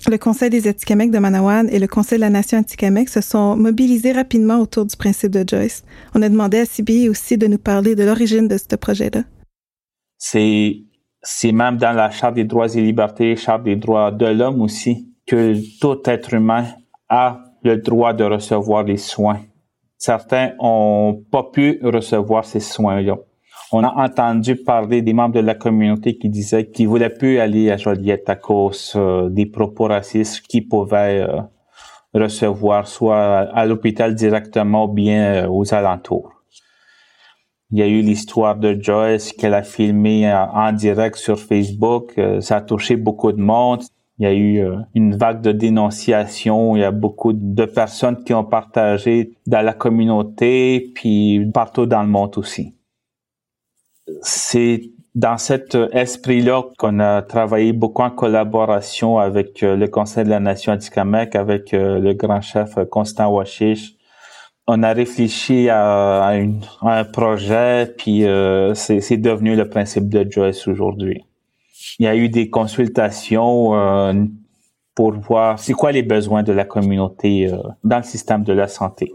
Le 0.07 0.19
Conseil 0.19 0.51
des 0.51 0.69
Atikamekw 0.69 1.11
de 1.11 1.19
Manawan 1.19 1.67
et 1.71 1.79
le 1.79 1.87
Conseil 1.87 2.19
de 2.19 2.21
la 2.21 2.29
Nation 2.29 2.59
Atikamekw 2.59 3.09
se 3.09 3.23
sont 3.23 3.57
mobilisés 3.57 4.13
rapidement 4.13 4.59
autour 4.59 4.85
du 4.85 4.95
principe 4.97 5.31
de 5.31 5.49
Joyce. 5.49 5.83
On 6.15 6.21
a 6.21 6.29
demandé 6.29 6.59
à 6.59 6.67
Sibi 6.67 7.09
aussi 7.09 7.39
de 7.39 7.47
nous 7.47 7.57
parler 7.57 7.95
de 7.95 8.05
l'origine 8.05 8.47
de 8.47 8.59
ce 8.59 8.77
projet-là. 8.77 9.23
C'est, 10.19 10.83
c'est 11.23 11.53
même 11.53 11.79
dans 11.79 11.93
la 11.93 12.11
Charte 12.11 12.35
des 12.35 12.45
droits 12.45 12.69
et 12.69 12.83
libertés, 12.83 13.35
Charte 13.37 13.63
des 13.63 13.77
droits 13.77 14.11
de 14.11 14.27
l'homme 14.27 14.61
aussi, 14.61 15.11
que 15.27 15.57
tout 15.81 15.99
être 16.05 16.35
humain 16.35 16.67
a 17.09 17.41
le 17.63 17.79
droit 17.79 18.13
de 18.13 18.25
recevoir 18.25 18.85
des 18.85 18.99
soins. 18.99 19.41
Certains 19.97 20.53
ont 20.59 21.25
pas 21.31 21.45
pu 21.51 21.81
recevoir 21.83 22.45
ces 22.45 22.61
soins-là 22.61 23.17
on 23.73 23.83
a 23.83 24.04
entendu 24.04 24.56
parler 24.56 25.02
des 25.02 25.12
membres 25.12 25.35
de 25.35 25.40
la 25.40 25.54
communauté 25.54 26.16
qui 26.16 26.28
disaient 26.28 26.71
qu'ils 26.71 26.88
voulaient 26.88 27.11
plus 27.11 27.38
aller 27.38 27.71
à 27.71 27.76
Joliette 27.76 28.28
à 28.28 28.37
cause 28.37 28.92
euh, 28.97 29.28
des 29.28 29.47
propos 29.47 29.85
racistes 29.85 30.42
qu'ils 30.47 30.68
pouvaient 30.68 31.26
euh, 31.28 31.40
recevoir 32.12 32.87
soit 32.87 33.49
à 33.52 33.66
l'hôpital 33.66 34.14
directement 34.14 34.85
ou 34.85 34.88
bien 34.88 35.44
euh, 35.44 35.49
aux 35.49 35.75
alentours. 35.75 36.33
Il 37.71 37.78
y 37.78 37.83
a 37.83 37.87
eu 37.87 38.02
l'histoire 38.02 38.56
de 38.56 38.78
Joyce 38.80 39.33
qu'elle 39.33 39.54
a 39.54 39.64
filmé 39.64 40.33
en 40.33 40.71
direct 40.71 41.16
sur 41.16 41.40
Facebook. 41.40 42.21
Ça 42.38 42.59
a 42.59 42.61
touché 42.61 42.94
beaucoup 42.94 43.33
de 43.33 43.40
monde. 43.40 43.83
Il 44.18 44.25
y 44.25 44.26
a 44.26 44.35
eu 44.35 44.64
une 44.94 45.16
vague 45.16 45.40
de 45.40 45.50
dénonciation. 45.50 46.76
Il 46.76 46.80
y 46.80 46.85
a 46.85 46.92
beaucoup 46.92 47.33
de 47.33 47.64
personnes 47.64 48.23
qui 48.23 48.33
ont 48.33 48.44
partagé 48.44 49.33
dans 49.49 49.62
la 49.62 49.73
communauté, 49.73 50.92
puis 50.94 51.50
partout 51.52 51.87
dans 51.87 52.02
le 52.02 52.09
monde 52.09 52.38
aussi. 52.38 52.75
C'est 54.23 54.91
dans 55.15 55.39
cet 55.39 55.77
esprit-là 55.93 56.65
qu'on 56.79 56.99
a 57.01 57.23
travaillé 57.23 57.73
beaucoup 57.73 58.03
en 58.03 58.11
collaboration 58.11 59.19
avec 59.19 59.63
euh, 59.63 59.77
le 59.77 59.87
Conseil 59.87 60.25
de 60.25 60.31
la 60.31 60.41
Nation 60.41 60.73
Atikamek, 60.73 61.37
avec 61.37 61.73
euh, 61.73 62.01
le 62.01 62.15
grand 62.15 62.41
chef 62.41 62.75
Constant 62.91 63.33
Washish. 63.33 63.95
On 64.67 64.83
a 64.83 64.93
réfléchi 64.93 65.69
à, 65.69 66.33
un 66.83 67.05
projet, 67.05 67.95
puis 67.99 68.25
c'est 68.75 69.19
devenu 69.19 69.57
le 69.57 69.69
principe 69.69 70.09
de 70.09 70.27
Joyce 70.31 70.67
aujourd'hui 70.67 71.23
il 71.99 72.05
y 72.05 72.09
a 72.09 72.17
eu 72.17 72.29
des 72.29 72.51
consultations 72.51 73.75
euh, 73.75 74.13
pour 74.95 75.13
voir 75.13 75.59
c'est 75.59 75.73
quoi 75.73 75.93
les 75.93 76.03
besoins 76.03 76.43
de 76.43 76.53
la 76.53 76.65
communauté 76.65 77.53
euh, 77.53 77.59
dans 77.83 77.99
le 77.99 78.03
système 78.03 78.45
de 78.45 78.53
la 78.53 78.69
santé. 78.69 79.13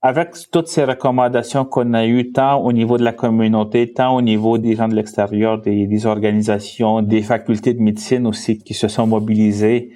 Avec 0.00 0.34
toutes 0.52 0.68
ces 0.68 0.84
recommandations 0.84 1.64
qu'on 1.64 1.92
a 1.92 2.06
eues, 2.06 2.30
tant 2.30 2.60
au 2.60 2.72
niveau 2.72 2.98
de 2.98 3.04
la 3.04 3.12
communauté, 3.12 3.92
tant 3.92 4.14
au 4.14 4.22
niveau 4.22 4.56
des 4.56 4.76
gens 4.76 4.86
de 4.86 4.94
l'extérieur, 4.94 5.60
des, 5.60 6.06
organisations, 6.06 7.02
des 7.02 7.22
facultés 7.22 7.74
de 7.74 7.82
médecine 7.82 8.26
aussi 8.26 8.58
qui 8.58 8.74
se 8.74 8.86
sont 8.86 9.08
mobilisées, 9.08 9.92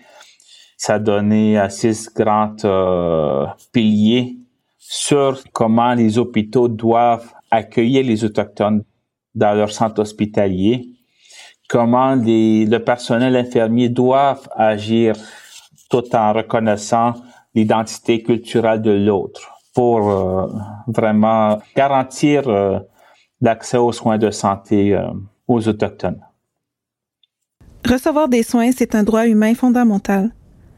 ça 0.77 0.95
a 0.95 0.99
donné 0.99 1.57
à 1.57 1.71
six 1.71 2.13
grands 2.13 2.57
euh, 2.65 3.47
piliers 3.73 4.39
sur 4.79 5.41
comment 5.53 5.95
les 5.95 6.19
hôpitaux 6.19 6.67
doivent 6.67 7.33
accueillir 7.53 8.05
les 8.05 8.25
autochtones 8.25 8.83
dans 9.35 9.55
leur 9.55 9.71
centre 9.71 10.01
hospitalier 10.01 10.93
comment 11.73 12.15
le 12.15 12.79
personnel 12.79 13.35
infirmier 13.35 13.89
doit 13.89 14.39
agir 14.55 15.17
tout 15.89 16.15
en 16.15 16.35
reconnaissant 16.35 17.15
l'identité 17.55 18.23
culturelle 18.23 18.83
de 18.83 18.91
l'autre 18.91 19.52
pour 19.75 20.11
euh, 20.11 20.47
vraiment 20.87 21.61
garantir 21.75 22.49
euh, 22.49 22.79
l'accès 23.41 23.79
aux 23.79 23.93
soins 23.93 24.19
de 24.19 24.31
santé 24.31 24.95
euh, 24.95 25.09
aux 25.49 25.67
Autochtones. 25.67 26.21
Recevoir 27.89 28.29
des 28.29 28.43
soins, 28.43 28.71
c'est 28.73 28.95
un 28.95 29.03
droit 29.03 29.27
humain 29.27 29.55
fondamental. 29.55 30.31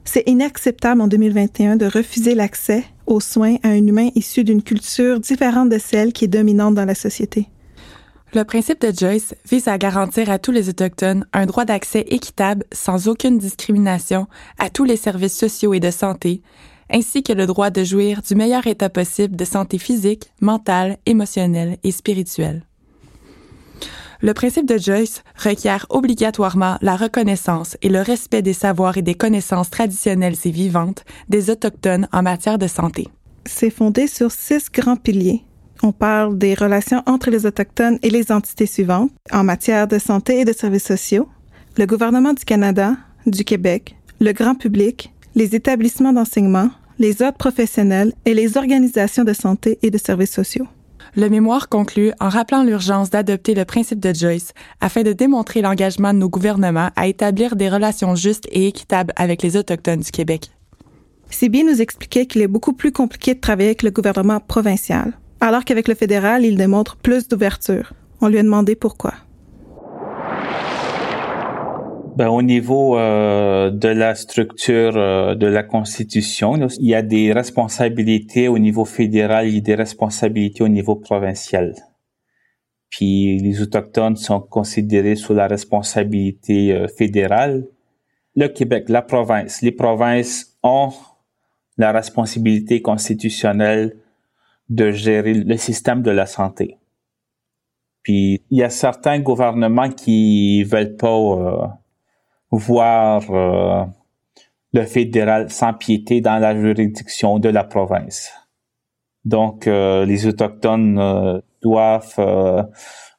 C'est 0.04 0.24
inacceptable 0.26 1.00
en 1.00 1.08
2021 1.08 1.76
de 1.76 1.86
refuser 1.86 2.34
l'accès 2.34 2.84
aux 3.06 3.20
soins 3.20 3.56
à 3.62 3.68
un 3.68 3.86
humain 3.86 4.08
issu 4.14 4.44
d'une 4.44 4.62
culture 4.62 5.20
différente 5.20 5.68
de 5.70 5.78
celle 5.78 6.12
qui 6.12 6.26
est 6.26 6.28
dominante 6.28 6.74
dans 6.74 6.84
la 6.84 6.94
société. 6.94 7.48
Le 8.34 8.44
principe 8.44 8.80
de 8.80 8.92
Joyce 8.92 9.34
vise 9.48 9.68
à 9.68 9.78
garantir 9.78 10.28
à 10.28 10.38
tous 10.38 10.50
les 10.50 10.68
Autochtones 10.68 11.24
un 11.32 11.46
droit 11.46 11.64
d'accès 11.64 12.00
équitable 12.08 12.64
sans 12.72 13.06
aucune 13.06 13.38
discrimination 13.38 14.26
à 14.58 14.70
tous 14.70 14.84
les 14.84 14.96
services 14.96 15.38
sociaux 15.38 15.72
et 15.72 15.80
de 15.80 15.90
santé, 15.90 16.42
ainsi 16.90 17.22
que 17.22 17.32
le 17.32 17.46
droit 17.46 17.70
de 17.70 17.84
jouir 17.84 18.22
du 18.22 18.34
meilleur 18.34 18.66
état 18.66 18.88
possible 18.88 19.36
de 19.36 19.44
santé 19.44 19.78
physique, 19.78 20.30
mentale, 20.40 20.98
émotionnelle 21.06 21.78
et 21.82 21.90
spirituelle. 21.90 22.62
Le 24.20 24.32
principe 24.32 24.66
de 24.66 24.78
Joyce 24.78 25.22
requiert 25.36 25.86
obligatoirement 25.90 26.78
la 26.80 26.96
reconnaissance 26.96 27.76
et 27.82 27.88
le 27.88 28.00
respect 28.00 28.42
des 28.42 28.52
savoirs 28.52 28.96
et 28.96 29.02
des 29.02 29.14
connaissances 29.14 29.70
traditionnelles 29.70 30.36
et 30.44 30.50
vivantes 30.50 31.04
des 31.28 31.50
Autochtones 31.50 32.08
en 32.12 32.22
matière 32.22 32.58
de 32.58 32.66
santé. 32.66 33.08
C'est 33.44 33.70
fondé 33.70 34.06
sur 34.06 34.30
six 34.30 34.70
grands 34.72 34.96
piliers 34.96 35.44
on 35.84 35.92
parle 35.92 36.38
des 36.38 36.54
relations 36.54 37.02
entre 37.06 37.30
les 37.30 37.46
Autochtones 37.46 37.98
et 38.02 38.10
les 38.10 38.32
entités 38.32 38.66
suivantes 38.66 39.10
en 39.30 39.44
matière 39.44 39.86
de 39.86 39.98
santé 39.98 40.40
et 40.40 40.44
de 40.44 40.52
services 40.52 40.84
sociaux, 40.84 41.28
le 41.76 41.86
gouvernement 41.86 42.32
du 42.32 42.44
Canada, 42.44 42.96
du 43.26 43.44
Québec, 43.44 43.96
le 44.20 44.32
grand 44.32 44.54
public, 44.54 45.12
les 45.34 45.54
établissements 45.54 46.12
d'enseignement, 46.12 46.70
les 46.98 47.22
autres 47.22 47.38
professionnels 47.38 48.12
et 48.24 48.34
les 48.34 48.56
organisations 48.56 49.24
de 49.24 49.32
santé 49.32 49.78
et 49.82 49.90
de 49.90 49.98
services 49.98 50.32
sociaux. 50.32 50.66
Le 51.16 51.28
mémoire 51.28 51.68
conclut 51.68 52.12
en 52.20 52.28
rappelant 52.28 52.64
l'urgence 52.64 53.10
d'adopter 53.10 53.54
le 53.54 53.64
principe 53.64 54.00
de 54.00 54.14
Joyce 54.14 54.52
afin 54.80 55.02
de 55.02 55.12
démontrer 55.12 55.62
l'engagement 55.62 56.12
de 56.12 56.18
nos 56.18 56.28
gouvernements 56.28 56.90
à 56.96 57.06
établir 57.06 57.56
des 57.56 57.68
relations 57.68 58.14
justes 58.14 58.48
et 58.50 58.68
équitables 58.68 59.12
avec 59.16 59.42
les 59.42 59.56
Autochtones 59.56 60.00
du 60.00 60.10
Québec. 60.10 60.50
Sibi 61.30 61.64
nous 61.64 61.80
expliquait 61.80 62.26
qu'il 62.26 62.42
est 62.42 62.48
beaucoup 62.48 62.72
plus 62.72 62.92
compliqué 62.92 63.34
de 63.34 63.40
travailler 63.40 63.68
avec 63.68 63.82
le 63.82 63.90
gouvernement 63.90 64.40
provincial 64.40 65.14
alors 65.44 65.64
qu'avec 65.66 65.88
le 65.88 65.94
fédéral, 65.94 66.44
il 66.46 66.56
démontre 66.56 66.96
plus 66.96 67.28
d'ouverture. 67.28 67.92
On 68.22 68.28
lui 68.28 68.38
a 68.38 68.42
demandé 68.42 68.74
pourquoi. 68.74 69.12
Ben, 72.16 72.28
au 72.28 72.42
niveau 72.42 72.96
euh, 72.96 73.70
de 73.70 73.88
la 73.88 74.14
structure 74.14 74.96
euh, 74.96 75.34
de 75.34 75.48
la 75.48 75.64
Constitution, 75.64 76.54
il 76.78 76.86
y 76.86 76.94
a 76.94 77.02
des 77.02 77.32
responsabilités 77.32 78.46
au 78.46 78.58
niveau 78.58 78.84
fédéral, 78.84 79.48
a 79.48 79.60
des 79.60 79.74
responsabilités 79.74 80.62
au 80.62 80.68
niveau 80.68 80.94
provincial. 80.94 81.74
Puis 82.88 83.38
les 83.38 83.60
autochtones 83.60 84.14
sont 84.14 84.38
considérés 84.38 85.16
sous 85.16 85.34
la 85.34 85.48
responsabilité 85.48 86.72
euh, 86.72 86.86
fédérale. 86.86 87.66
Le 88.36 88.46
Québec, 88.46 88.88
la 88.88 89.02
province, 89.02 89.60
les 89.62 89.72
provinces 89.72 90.56
ont 90.62 90.92
la 91.76 91.90
responsabilité 91.90 92.80
constitutionnelle 92.80 93.96
de 94.68 94.92
gérer 94.92 95.34
le 95.34 95.56
système 95.56 96.02
de 96.02 96.12
la 96.12 96.26
santé. 96.26 96.78
Puis 98.04 98.44
il 98.50 98.58
y 98.58 98.62
a 98.62 98.70
certains 98.70 99.18
gouvernements 99.18 99.90
qui 99.90 100.62
veulent 100.62 100.94
pas 100.94 101.08
euh, 101.08 101.66
voir 102.50 103.22
euh, 103.30 103.84
le 104.72 104.82
fédéral 104.84 105.50
s'empiéter 105.50 106.20
dans 106.20 106.38
la 106.38 106.58
juridiction 106.58 107.38
de 107.38 107.48
la 107.48 107.64
province. 107.64 108.32
Donc 109.24 109.66
euh, 109.66 110.04
les 110.04 110.26
autochtones 110.26 111.42
doivent 111.62 112.68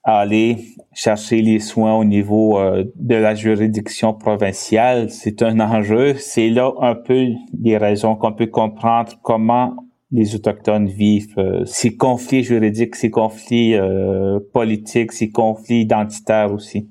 aller 0.04 0.60
chercher 0.94 1.42
les 1.42 1.60
soins 1.60 1.96
au 1.96 2.06
niveau 2.06 2.60
de 2.96 3.16
la 3.16 3.34
juridiction 3.34 4.14
provinciale. 4.14 5.10
C'est 5.10 5.42
un 5.42 5.60
enjeu. 5.60 6.14
C'est 6.16 6.50
là 6.50 6.72
un 6.80 6.94
peu 6.94 7.26
les 7.60 7.78
raisons 7.78 8.16
qu'on 8.16 8.34
peut 8.34 8.48
comprendre 8.48 9.14
comment 9.24 9.76
les 10.12 10.36
Autochtones 10.36 10.88
vivent 10.88 11.38
euh, 11.38 11.66
ces 11.66 11.98
conflits 11.98 12.44
juridiques, 12.44 12.96
ces 12.96 13.10
conflits 13.10 13.76
euh, 13.76 14.40
politiques, 14.54 15.12
ces 15.12 15.30
conflits 15.30 15.82
identitaires 15.82 16.54
aussi. 16.54 16.90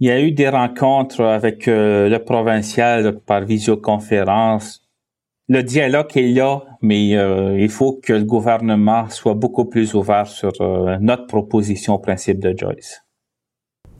Il 0.00 0.08
y 0.08 0.10
a 0.10 0.20
eu 0.20 0.32
des 0.32 0.48
rencontres 0.48 1.22
avec 1.22 1.66
euh, 1.66 2.08
le 2.08 2.18
provincial 2.18 3.18
par 3.20 3.44
visioconférence. 3.44 4.82
Le 5.48 5.62
dialogue 5.62 6.16
est 6.16 6.28
là, 6.28 6.62
mais 6.82 7.08
il 7.08 7.68
faut 7.70 7.94
que 7.94 8.12
le 8.12 8.24
gouvernement 8.24 9.08
soit 9.08 9.32
beaucoup 9.32 9.64
plus 9.64 9.94
ouvert 9.94 10.26
sur 10.26 10.52
notre 11.00 11.26
proposition 11.26 11.94
au 11.94 11.98
principe 11.98 12.38
de 12.38 12.54
Joyce. 12.54 13.02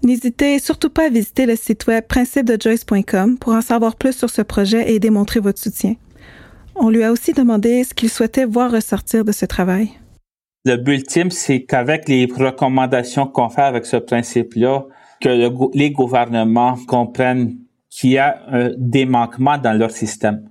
N'hésitez 0.05 0.61
surtout 0.61 0.91
pas 0.91 1.07
à 1.07 1.09
visiter 1.09 1.45
le 1.45 1.57
site 1.57 1.87
web 1.87 2.05
principedejoyce.com 2.07 3.39
pour 3.39 3.53
en 3.53 3.63
savoir 3.63 3.97
plus 3.97 4.17
sur 4.17 4.31
ce 4.31 4.43
projet 4.43 4.93
et 4.93 5.01
démontrer 5.01 5.41
votre 5.41 5.59
soutien. 5.59 5.95
On 6.77 6.89
lui 6.91 7.03
a 7.03 7.11
aussi 7.11 7.33
demandé 7.33 7.83
ce 7.83 7.95
qu'il 7.95 8.09
souhaitait 8.09 8.45
voir 8.45 8.71
ressortir 8.71 9.25
de 9.25 9.33
ce 9.33 9.45
travail. 9.45 9.91
Le 10.65 10.77
but 10.77 10.95
ultime, 10.95 11.31
c'est 11.33 11.65
qu'avec 11.65 12.09
les 12.09 12.27
recommandations 12.27 13.27
qu'on 13.27 13.49
fait 13.49 13.63
avec 13.63 13.87
ce 13.87 13.97
principe-là, 13.97 14.85
que 15.21 15.77
les 15.77 15.91
gouvernements 15.91 16.77
comprennent 16.87 17.57
qu'il 17.91 18.11
y 18.11 18.19
a 18.19 18.71
des 18.77 19.07
manquements 19.07 19.59
dans 19.59 19.77
leur 19.77 19.91
système. 19.91 20.51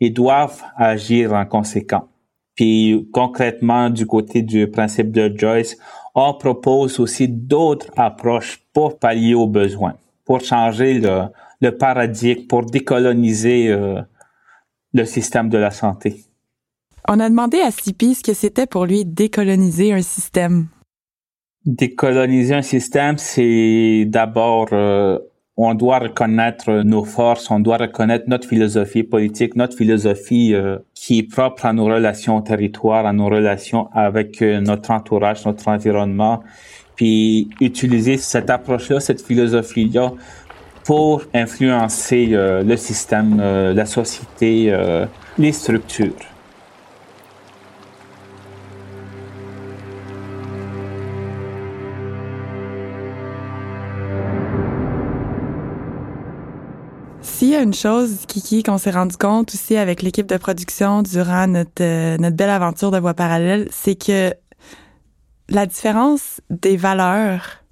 Ils 0.00 0.12
doivent 0.12 0.62
agir 0.76 1.32
en 1.32 1.46
conséquent. 1.46 2.08
Puis 2.54 3.08
concrètement, 3.12 3.90
du 3.90 4.06
côté 4.06 4.42
du 4.42 4.68
principe 4.68 5.10
de 5.10 5.32
Joyce, 5.36 5.76
on 6.14 6.34
propose 6.34 7.00
aussi 7.00 7.28
d'autres 7.28 7.90
approches 7.96 8.62
pour 8.72 8.98
pallier 8.98 9.34
aux 9.34 9.48
besoins, 9.48 9.94
pour 10.24 10.40
changer 10.40 11.00
le, 11.00 11.70
paradigme, 11.70 12.46
pour 12.46 12.64
décoloniser 12.64 13.68
euh, 13.68 14.00
le 14.92 15.04
système 15.04 15.48
de 15.48 15.58
la 15.58 15.70
santé. 15.70 16.24
On 17.08 17.20
a 17.20 17.28
demandé 17.28 17.60
à 17.60 17.70
Sipi 17.70 18.14
ce 18.14 18.22
que 18.22 18.32
c'était 18.32 18.66
pour 18.66 18.86
lui 18.86 19.04
décoloniser 19.04 19.92
un 19.92 20.02
système. 20.02 20.68
Décoloniser 21.66 22.54
un 22.54 22.62
système, 22.62 23.16
c'est 23.16 24.04
d'abord, 24.06 24.68
euh, 24.72 25.18
on 25.56 25.74
doit 25.74 25.98
reconnaître 25.98 26.82
nos 26.82 27.04
forces, 27.04 27.50
on 27.50 27.60
doit 27.60 27.78
reconnaître 27.78 28.24
notre 28.28 28.46
philosophie 28.48 29.02
politique, 29.02 29.56
notre 29.56 29.76
philosophie 29.76 30.52
euh, 30.52 30.78
qui 30.94 31.18
est 31.18 31.30
propre 31.30 31.66
à 31.66 31.72
nos 31.72 31.84
relations 31.84 32.36
au 32.36 32.40
territoire, 32.40 33.06
à 33.06 33.12
nos 33.12 33.26
relations 33.26 33.88
avec 33.92 34.42
euh, 34.42 34.60
notre 34.60 34.90
entourage, 34.90 35.44
notre 35.46 35.68
environnement, 35.68 36.42
puis 36.96 37.48
utiliser 37.60 38.16
cette 38.16 38.50
approche-là, 38.50 39.00
cette 39.00 39.22
philosophie-là 39.22 40.12
pour 40.84 41.22
influencer 41.34 42.30
euh, 42.32 42.62
le 42.62 42.76
système, 42.76 43.38
euh, 43.40 43.72
la 43.74 43.86
société, 43.86 44.74
les 45.38 45.52
structures. 45.52 46.33
S'il 57.34 57.48
y 57.48 57.56
a 57.56 57.62
une 57.62 57.74
chose, 57.74 58.26
Kiki, 58.28 58.62
qu'on 58.62 58.78
s'est 58.78 58.92
rendu 58.92 59.16
compte 59.16 59.52
aussi 59.52 59.76
avec 59.76 60.02
l'équipe 60.02 60.26
de 60.26 60.36
production 60.36 61.02
durant 61.02 61.48
notre, 61.48 61.82
euh, 61.82 62.16
notre 62.16 62.36
belle 62.36 62.50
aventure 62.50 62.92
de 62.92 62.98
voie 62.98 63.14
parallèle, 63.14 63.68
c'est 63.72 63.96
que 63.96 64.32
la 65.48 65.66
différence 65.66 66.40
des 66.48 66.76
valeurs 66.76 67.64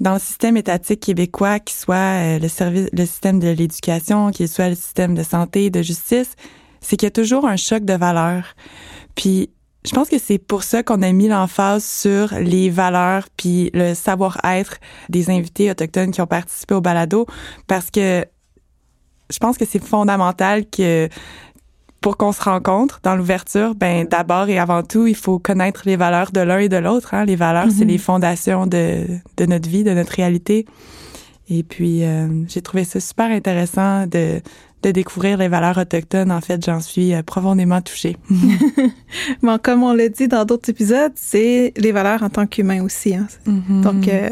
dans 0.00 0.14
le 0.14 0.18
système 0.18 0.56
étatique 0.56 1.00
québécois, 1.00 1.58
qui 1.60 1.74
soit 1.74 1.96
euh, 1.96 2.38
le 2.38 2.48
service, 2.48 2.88
le 2.94 3.04
système 3.04 3.38
de 3.40 3.48
l'éducation, 3.48 4.30
qui 4.30 4.48
soit 4.48 4.70
le 4.70 4.74
système 4.74 5.14
de 5.14 5.22
santé, 5.22 5.68
de 5.68 5.82
justice, 5.82 6.34
c'est 6.80 6.96
qu'il 6.96 7.06
y 7.06 7.08
a 7.08 7.10
toujours 7.10 7.46
un 7.46 7.56
choc 7.56 7.84
de 7.84 7.94
valeurs. 7.94 8.54
Puis 9.14 9.50
je 9.84 9.92
pense 9.92 10.08
que 10.08 10.18
c'est 10.18 10.38
pour 10.38 10.62
ça 10.62 10.82
qu'on 10.82 11.02
a 11.02 11.12
mis 11.12 11.28
l'emphase 11.28 11.84
sur 11.84 12.32
les 12.34 12.70
valeurs 12.70 13.28
puis 13.36 13.70
le 13.74 13.92
savoir-être 13.92 14.78
des 15.10 15.28
invités 15.28 15.70
autochtones 15.70 16.10
qui 16.10 16.22
ont 16.22 16.26
participé 16.26 16.74
au 16.74 16.80
balado 16.80 17.26
parce 17.66 17.90
que 17.90 18.24
je 19.30 19.38
pense 19.38 19.58
que 19.58 19.64
c'est 19.64 19.82
fondamental 19.82 20.64
que 20.66 21.08
pour 22.00 22.16
qu'on 22.16 22.32
se 22.32 22.42
rencontre 22.42 23.00
dans 23.02 23.16
l'ouverture, 23.16 23.74
ben 23.74 24.06
d'abord 24.08 24.48
et 24.48 24.58
avant 24.58 24.82
tout, 24.82 25.06
il 25.06 25.16
faut 25.16 25.38
connaître 25.38 25.82
les 25.84 25.96
valeurs 25.96 26.30
de 26.30 26.40
l'un 26.40 26.58
et 26.58 26.68
de 26.68 26.76
l'autre. 26.76 27.14
Hein. 27.14 27.24
Les 27.24 27.36
valeurs, 27.36 27.68
c'est 27.70 27.84
mhm. 27.84 27.90
les 27.90 27.98
fondations 27.98 28.66
de, 28.66 29.04
de 29.36 29.46
notre 29.46 29.68
vie, 29.68 29.82
de 29.82 29.92
notre 29.92 30.12
réalité. 30.12 30.66
Et 31.50 31.62
puis, 31.62 32.04
euh, 32.04 32.28
j'ai 32.46 32.62
trouvé 32.62 32.84
ça 32.84 33.00
super 33.00 33.30
intéressant 33.30 34.06
de, 34.06 34.40
de 34.82 34.90
découvrir 34.90 35.38
les 35.38 35.48
valeurs 35.48 35.78
autochtones. 35.78 36.30
En 36.30 36.40
fait, 36.40 36.64
j'en 36.64 36.80
suis 36.80 37.14
euh, 37.14 37.22
profondément 37.22 37.80
touchée. 37.80 38.16
bon, 39.42 39.58
comme 39.60 39.82
on 39.82 39.92
l'a 39.92 40.08
dit 40.08 40.28
dans 40.28 40.44
d'autres 40.44 40.70
épisodes, 40.70 41.12
c'est 41.16 41.72
les 41.76 41.92
valeurs 41.92 42.22
en 42.22 42.28
tant 42.28 42.46
qu'humain 42.46 42.84
aussi. 42.84 43.14
Hein. 43.14 43.26
Mhm. 43.46 43.80
Donc, 43.82 44.08
euh, 44.08 44.30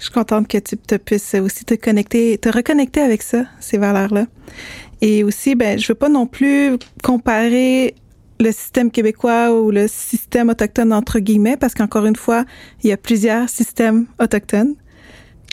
je 0.00 0.06
suis 0.06 0.14
contente 0.14 0.48
que 0.48 0.56
tu 0.56 0.78
te 0.78 0.94
puisses 0.96 1.34
aussi 1.34 1.66
te 1.66 1.74
connecter, 1.74 2.38
te 2.38 2.48
reconnecter 2.48 3.00
avec 3.00 3.22
ça, 3.22 3.44
ces 3.60 3.76
valeurs-là. 3.76 4.24
Et 5.02 5.22
aussi, 5.24 5.54
ben, 5.54 5.78
je 5.78 5.88
veux 5.88 5.94
pas 5.94 6.08
non 6.08 6.26
plus 6.26 6.78
comparer 7.04 7.94
le 8.40 8.50
système 8.50 8.90
québécois 8.90 9.52
ou 9.52 9.70
le 9.70 9.86
système 9.88 10.48
autochtone 10.48 10.94
entre 10.94 11.18
guillemets, 11.18 11.58
parce 11.58 11.74
qu'encore 11.74 12.06
une 12.06 12.16
fois, 12.16 12.46
il 12.82 12.88
y 12.88 12.92
a 12.92 12.96
plusieurs 12.96 13.50
systèmes 13.50 14.06
autochtones. 14.18 14.74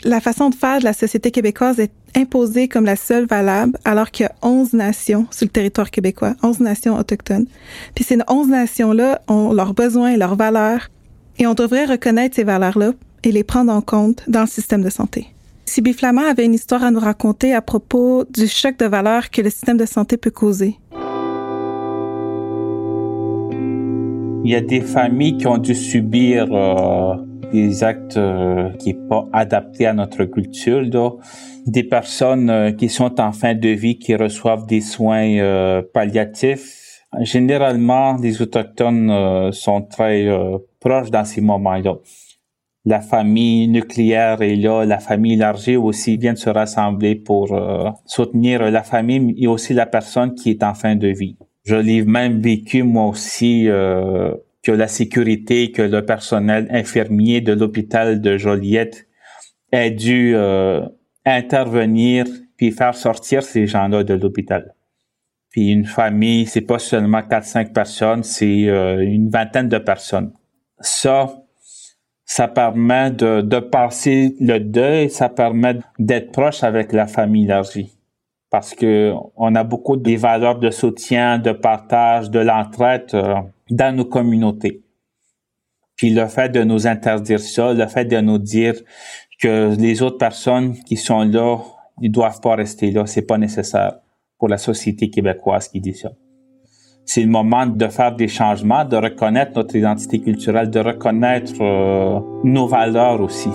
La 0.04 0.20
façon 0.20 0.48
de 0.48 0.54
faire 0.54 0.78
de 0.78 0.84
la 0.84 0.94
société 0.94 1.30
québécoise 1.30 1.78
est 1.78 1.92
imposée 2.16 2.68
comme 2.68 2.86
la 2.86 2.96
seule 2.96 3.26
valable, 3.26 3.78
alors 3.84 4.10
qu'il 4.10 4.24
y 4.24 4.28
a 4.28 4.34
11 4.40 4.72
nations 4.72 5.26
sur 5.30 5.44
le 5.44 5.50
territoire 5.50 5.90
québécois, 5.90 6.34
11 6.42 6.60
nations 6.60 6.96
autochtones. 6.96 7.46
Puis 7.94 8.04
ces 8.04 8.16
11 8.26 8.48
nations-là 8.48 9.20
ont 9.28 9.52
leurs 9.52 9.74
besoins 9.74 10.16
leurs 10.16 10.36
valeurs, 10.36 10.88
et 11.38 11.46
on 11.46 11.52
devrait 11.52 11.84
reconnaître 11.84 12.36
ces 12.36 12.44
valeurs-là 12.44 12.92
et 13.24 13.32
les 13.32 13.44
prendre 13.44 13.72
en 13.72 13.80
compte 13.80 14.22
dans 14.28 14.42
le 14.42 14.46
système 14.46 14.82
de 14.82 14.90
santé. 14.90 15.28
Sibyl 15.68 15.94
Flamand 15.94 16.22
avait 16.22 16.46
une 16.46 16.54
histoire 16.54 16.82
à 16.82 16.90
nous 16.90 17.00
raconter 17.00 17.52
à 17.54 17.60
propos 17.60 18.24
du 18.24 18.46
choc 18.46 18.78
de 18.78 18.86
valeur 18.86 19.30
que 19.30 19.42
le 19.42 19.50
système 19.50 19.76
de 19.76 19.84
santé 19.84 20.16
peut 20.16 20.30
causer. 20.30 20.78
Il 24.44 24.50
y 24.50 24.54
a 24.54 24.62
des 24.62 24.80
familles 24.80 25.36
qui 25.36 25.46
ont 25.46 25.58
dû 25.58 25.74
subir 25.74 26.46
euh, 26.50 27.16
des 27.52 27.84
actes 27.84 28.16
euh, 28.16 28.70
qui 28.78 28.92
sont 28.92 29.06
pas 29.08 29.28
adaptés 29.34 29.86
à 29.86 29.92
notre 29.92 30.24
culture. 30.24 30.82
Des 31.66 31.82
personnes 31.82 32.48
euh, 32.48 32.72
qui 32.72 32.88
sont 32.88 33.20
en 33.20 33.32
fin 33.32 33.54
de 33.54 33.68
vie, 33.68 33.98
qui 33.98 34.14
reçoivent 34.14 34.64
des 34.64 34.80
soins 34.80 35.82
palliatifs. 35.92 37.02
Généralement, 37.20 38.16
les 38.16 38.40
autochtones 38.40 39.52
sont 39.52 39.82
très 39.82 40.26
proches 40.80 41.10
dans 41.10 41.24
ces 41.24 41.40
moments-là 41.40 41.96
la 42.88 43.02
famille 43.02 43.68
nucléaire 43.68 44.40
est 44.40 44.56
là, 44.56 44.86
la 44.86 44.98
famille 44.98 45.34
élargie 45.34 45.76
aussi 45.76 46.16
vient 46.16 46.32
de 46.32 46.38
se 46.38 46.48
rassembler 46.48 47.16
pour 47.16 47.52
euh, 47.52 47.90
soutenir 48.06 48.70
la 48.70 48.82
famille 48.82 49.34
et 49.36 49.46
aussi 49.46 49.74
la 49.74 49.84
personne 49.84 50.34
qui 50.34 50.48
est 50.52 50.62
en 50.62 50.72
fin 50.72 50.96
de 50.96 51.08
vie. 51.08 51.36
Je 51.64 51.76
l'ai 51.76 52.02
même 52.02 52.40
vécu 52.40 52.84
moi 52.84 53.04
aussi 53.08 53.68
euh, 53.68 54.32
que 54.62 54.72
la 54.72 54.88
sécurité, 54.88 55.70
que 55.70 55.82
le 55.82 56.06
personnel 56.06 56.66
infirmier 56.70 57.42
de 57.42 57.52
l'hôpital 57.52 58.22
de 58.22 58.38
Joliette 58.38 59.06
ait 59.70 59.90
dû 59.90 60.32
euh, 60.34 60.80
intervenir 61.26 62.24
puis 62.56 62.70
faire 62.70 62.94
sortir 62.94 63.42
ces 63.42 63.66
gens-là 63.66 64.02
de 64.02 64.14
l'hôpital. 64.14 64.74
Puis 65.50 65.68
une 65.68 65.84
famille, 65.84 66.46
c'est 66.46 66.62
pas 66.62 66.78
seulement 66.78 67.20
4-5 67.20 67.74
personnes, 67.74 68.22
c'est 68.22 68.62
une 68.62 69.28
vingtaine 69.28 69.68
de 69.68 69.78
personnes. 69.78 70.32
Ça, 70.80 71.42
ça 72.28 72.46
permet 72.46 73.10
de, 73.10 73.40
de 73.40 73.58
passer 73.58 74.36
le 74.38 74.60
deuil, 74.60 75.08
ça 75.08 75.30
permet 75.30 75.78
d'être 75.98 76.30
proche 76.30 76.62
avec 76.62 76.92
la 76.92 77.06
famille 77.06 77.44
élargie. 77.44 77.90
Parce 78.50 78.74
que 78.74 79.14
on 79.34 79.54
a 79.54 79.64
beaucoup 79.64 79.96
des 79.96 80.16
valeurs 80.16 80.58
de 80.58 80.70
soutien, 80.70 81.38
de 81.38 81.52
partage, 81.52 82.30
de 82.30 82.38
l'entraide 82.38 83.06
euh, 83.14 83.34
dans 83.70 83.96
nos 83.96 84.04
communautés. 84.04 84.82
Puis 85.96 86.10
le 86.10 86.26
fait 86.26 86.50
de 86.50 86.62
nous 86.64 86.86
interdire 86.86 87.40
ça, 87.40 87.72
le 87.72 87.86
fait 87.86 88.04
de 88.04 88.20
nous 88.20 88.38
dire 88.38 88.74
que 89.40 89.74
les 89.78 90.02
autres 90.02 90.18
personnes 90.18 90.74
qui 90.84 90.98
sont 90.98 91.22
là, 91.22 91.58
ils 92.02 92.12
doivent 92.12 92.42
pas 92.42 92.56
rester 92.56 92.90
là, 92.90 93.06
c'est 93.06 93.26
pas 93.26 93.38
nécessaire 93.38 94.00
pour 94.38 94.48
la 94.48 94.58
société 94.58 95.08
québécoise 95.08 95.68
qui 95.68 95.80
dit 95.80 95.94
ça 95.94 96.10
c'est 97.08 97.22
le 97.22 97.30
moment 97.30 97.64
de 97.64 97.88
faire 97.88 98.14
des 98.14 98.28
changements, 98.28 98.84
de 98.84 98.96
reconnaître 98.96 99.52
notre 99.56 99.74
identité 99.74 100.20
culturelle, 100.20 100.68
de 100.68 100.78
reconnaître 100.78 101.54
euh, 101.58 102.20
nos 102.44 102.66
valeurs 102.66 103.22
aussi. 103.22 103.48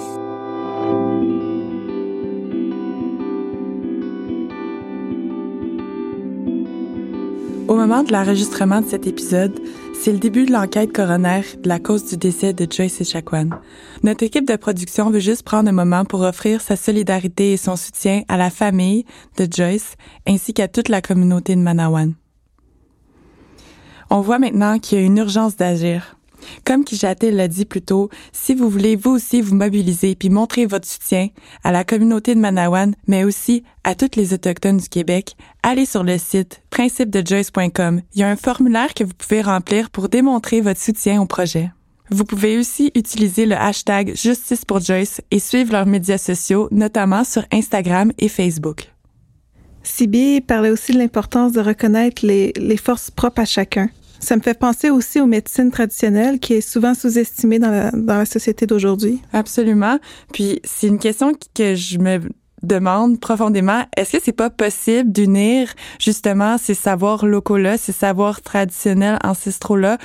Au 7.67 7.75
moment 7.75 8.01
de 8.01 8.11
l'enregistrement 8.11 8.81
de 8.81 8.87
cet 8.87 9.05
épisode, 9.05 9.53
c'est 9.93 10.11
le 10.11 10.17
début 10.17 10.47
de 10.47 10.51
l'enquête 10.51 10.91
coroner 10.91 11.41
de 11.61 11.69
la 11.69 11.77
cause 11.77 12.09
du 12.09 12.17
décès 12.17 12.53
de 12.53 12.65
Joyce 12.69 13.01
Echaquan. 13.01 13.49
Notre 14.01 14.23
équipe 14.23 14.47
de 14.47 14.55
production 14.55 15.11
veut 15.11 15.19
juste 15.19 15.43
prendre 15.43 15.69
un 15.69 15.73
moment 15.73 16.05
pour 16.05 16.21
offrir 16.21 16.59
sa 16.59 16.75
solidarité 16.75 17.53
et 17.53 17.57
son 17.57 17.75
soutien 17.75 18.23
à 18.29 18.35
la 18.35 18.49
famille 18.49 19.05
de 19.37 19.47
Joyce 19.49 19.95
ainsi 20.25 20.55
qu'à 20.55 20.67
toute 20.67 20.89
la 20.89 21.01
communauté 21.01 21.55
de 21.55 21.61
Manawan. 21.61 22.15
On 24.15 24.21
voit 24.21 24.38
maintenant 24.38 24.78
qu'il 24.78 24.99
y 24.99 25.02
a 25.02 25.06
une 25.06 25.17
urgence 25.17 25.56
d'agir. 25.56 26.17
Comme 26.65 26.84
Kijate 26.86 27.23
l'a 27.23 27.47
dit 27.47 27.65
plus 27.65 27.82
tôt, 27.82 28.12
si 28.32 28.54
vous 28.54 28.69
voulez 28.69 28.95
vous 28.95 29.10
aussi 29.10 29.41
vous 29.41 29.56
mobiliser 29.56 30.13
puis 30.13 30.30
montrer 30.30 30.67
votre 30.67 30.88
soutien 30.88 31.30
à 31.63 31.71
la 31.71 31.84
communauté 31.84 32.36
de 32.36 32.39
Manawan, 32.39 32.93
mais 33.08 33.23
aussi 33.23 33.63
à 33.84 33.95
toutes 33.95 34.15
les 34.15 34.36
autochtones 34.36 34.78
du 34.78 34.88
Québec, 34.88 35.36
allez 35.63 35.88
sur 35.88 36.04
le 36.04 36.19
site 36.19 36.62
principedejoyce.com. 36.69 38.02
Il 38.13 38.19
y 38.19 38.23
a 38.23 38.30
un 38.30 38.36
formulaire 38.36 38.93
que 38.93 39.04
vous 39.04 39.15
pouvez 39.17 39.41
remplir 39.41 39.89
pour 39.89 40.10
démontrer 40.10 40.62
votre 40.62 40.80
soutien 40.80 41.19
au 41.19 41.26
projet. 41.26 41.71
Vous 42.12 42.23
pouvez 42.23 42.60
aussi 42.60 42.91
utiliser 42.93 43.47
le 43.47 43.56
hashtag 43.56 44.15
Justice 44.15 44.63
pour 44.63 44.80
Joyce 44.80 45.21
et 45.32 45.39
suivre 45.39 45.71
leurs 45.71 45.88
médias 45.88 46.19
sociaux, 46.19 46.67
notamment 46.69 47.23
sur 47.23 47.45
Instagram 47.52 48.12
et 48.19 48.30
Facebook. 48.30 48.91
Sibi 49.82 50.39
parlait 50.39 50.69
aussi 50.69 50.93
de 50.93 50.99
l'importance 50.99 51.52
de 51.54 51.62
reconnaître 51.62 52.23
les, 52.23 52.54
les 52.56 52.78
forces 52.78 53.10
propres 53.10 53.41
à 53.41 53.45
chacun. 53.45 53.89
Ça 54.23 54.38
me 54.38 54.41
fait 54.41 54.57
penser 54.57 54.89
aussi 54.89 55.19
aux 55.19 55.25
médecines 55.25 55.69
traditionnelles 55.69 56.39
qui 56.39 56.53
est 56.53 56.62
souvent 56.62 56.93
sous-estimée 56.93 57.59
dans 57.59 57.71
la, 57.71 57.91
dans 57.91 58.19
la 58.19 58.25
société 58.25 58.65
d'aujourd'hui. 58.65 59.21
Absolument. 59.33 59.99
Puis 60.31 60.62
c'est 60.63 60.88
une 60.88 60.97
question 60.97 61.33
que 61.53 61.75
je 61.75 61.97
me 61.97 62.21
demande 62.62 63.19
profondément, 63.19 63.83
est-ce 63.97 64.13
que 64.13 64.23
c'est 64.23 64.31
pas 64.31 64.49
possible 64.49 65.12
d'unir 65.12 65.73
justement 65.99 66.57
ces 66.57 66.73
savoirs 66.73 67.25
locaux-là, 67.25 67.77
ces 67.77 67.91
savoirs 67.91 68.41
traditionnels 68.41 69.19
ancestraux-là 69.25 69.97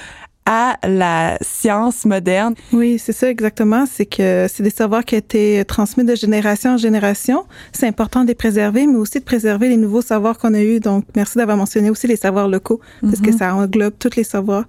à 0.50 0.78
la 0.88 1.36
science 1.42 2.06
moderne. 2.06 2.54
Oui, 2.72 2.98
c'est 2.98 3.12
ça 3.12 3.28
exactement. 3.28 3.84
C'est 3.84 4.06
que 4.06 4.46
c'est 4.48 4.62
des 4.62 4.70
savoirs 4.70 5.04
qui 5.04 5.14
ont 5.14 5.18
été 5.18 5.62
transmis 5.66 6.04
de 6.04 6.14
génération 6.14 6.70
en 6.70 6.76
génération. 6.78 7.44
C'est 7.70 7.86
important 7.86 8.22
de 8.22 8.28
les 8.28 8.34
préserver, 8.34 8.86
mais 8.86 8.96
aussi 8.96 9.18
de 9.18 9.24
préserver 9.24 9.68
les 9.68 9.76
nouveaux 9.76 10.00
savoirs 10.00 10.38
qu'on 10.38 10.54
a 10.54 10.62
eus. 10.62 10.80
Donc, 10.80 11.04
merci 11.14 11.36
d'avoir 11.36 11.58
mentionné 11.58 11.90
aussi 11.90 12.06
les 12.06 12.16
savoirs 12.16 12.48
locaux, 12.48 12.80
parce 13.02 13.20
que 13.20 13.30
mhm. 13.30 13.36
ça 13.36 13.54
englobe 13.54 13.92
tous 13.98 14.16
les 14.16 14.24
savoirs 14.24 14.64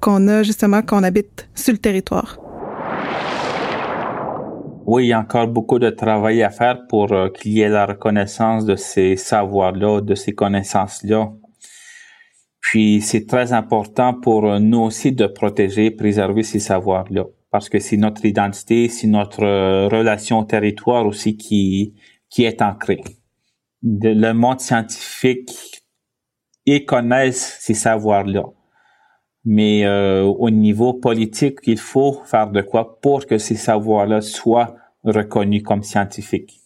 qu'on 0.00 0.26
a 0.26 0.42
justement 0.42 0.82
quand 0.82 0.98
on 0.98 1.04
habite 1.04 1.48
sur 1.54 1.72
le 1.72 1.78
territoire. 1.78 2.36
Oui, 4.84 5.04
il 5.04 5.08
y 5.10 5.12
a 5.12 5.20
encore 5.20 5.46
beaucoup 5.46 5.78
de 5.78 5.90
travail 5.90 6.42
à 6.42 6.50
faire 6.50 6.80
pour 6.88 7.12
euh, 7.12 7.28
qu'il 7.28 7.52
y 7.52 7.60
ait 7.60 7.68
la 7.68 7.86
reconnaissance 7.86 8.64
de 8.64 8.74
ces 8.74 9.14
savoirs-là, 9.14 10.00
de 10.00 10.16
ces 10.16 10.32
connaissances-là 10.32 11.30
puis 12.62 13.02
c'est 13.02 13.26
très 13.26 13.52
important 13.52 14.14
pour 14.14 14.58
nous 14.60 14.78
aussi 14.78 15.12
de 15.12 15.26
protéger, 15.26 15.90
préserver 15.90 16.44
ces 16.44 16.60
savoirs-là, 16.60 17.24
parce 17.50 17.68
que 17.68 17.80
c'est 17.80 17.96
notre 17.98 18.24
identité, 18.24 18.88
c'est 18.88 19.08
notre 19.08 19.42
euh, 19.42 19.88
relation 19.88 20.38
au 20.38 20.44
territoire 20.44 21.04
aussi 21.04 21.36
qui 21.36 21.92
qui 22.30 22.44
est 22.44 22.62
ancrée. 22.62 23.02
le 23.82 24.32
monde 24.32 24.60
scientifique, 24.60 25.82
ils 26.64 26.86
connaissent 26.86 27.58
ces 27.60 27.74
savoirs-là, 27.74 28.44
mais 29.44 29.84
euh, 29.84 30.22
au 30.22 30.48
niveau 30.48 30.94
politique, 30.94 31.58
il 31.64 31.78
faut 31.78 32.22
faire 32.24 32.48
de 32.48 32.62
quoi 32.62 33.00
pour 33.00 33.26
que 33.26 33.38
ces 33.38 33.56
savoirs-là 33.56 34.20
soient 34.20 34.76
reconnus 35.04 35.64
comme 35.64 35.82
scientifiques. 35.82 36.60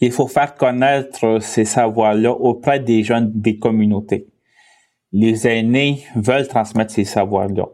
Il 0.00 0.10
faut 0.10 0.26
faire 0.26 0.56
connaître 0.56 1.38
ces 1.40 1.64
savoirs-là 1.64 2.32
auprès 2.32 2.80
des 2.80 3.04
jeunes 3.04 3.30
des 3.32 3.58
communautés. 3.58 4.31
Les 5.12 5.46
aînés 5.46 6.04
veulent 6.16 6.48
transmettre 6.48 6.92
ces 6.92 7.04
savoirs-là. 7.04 7.66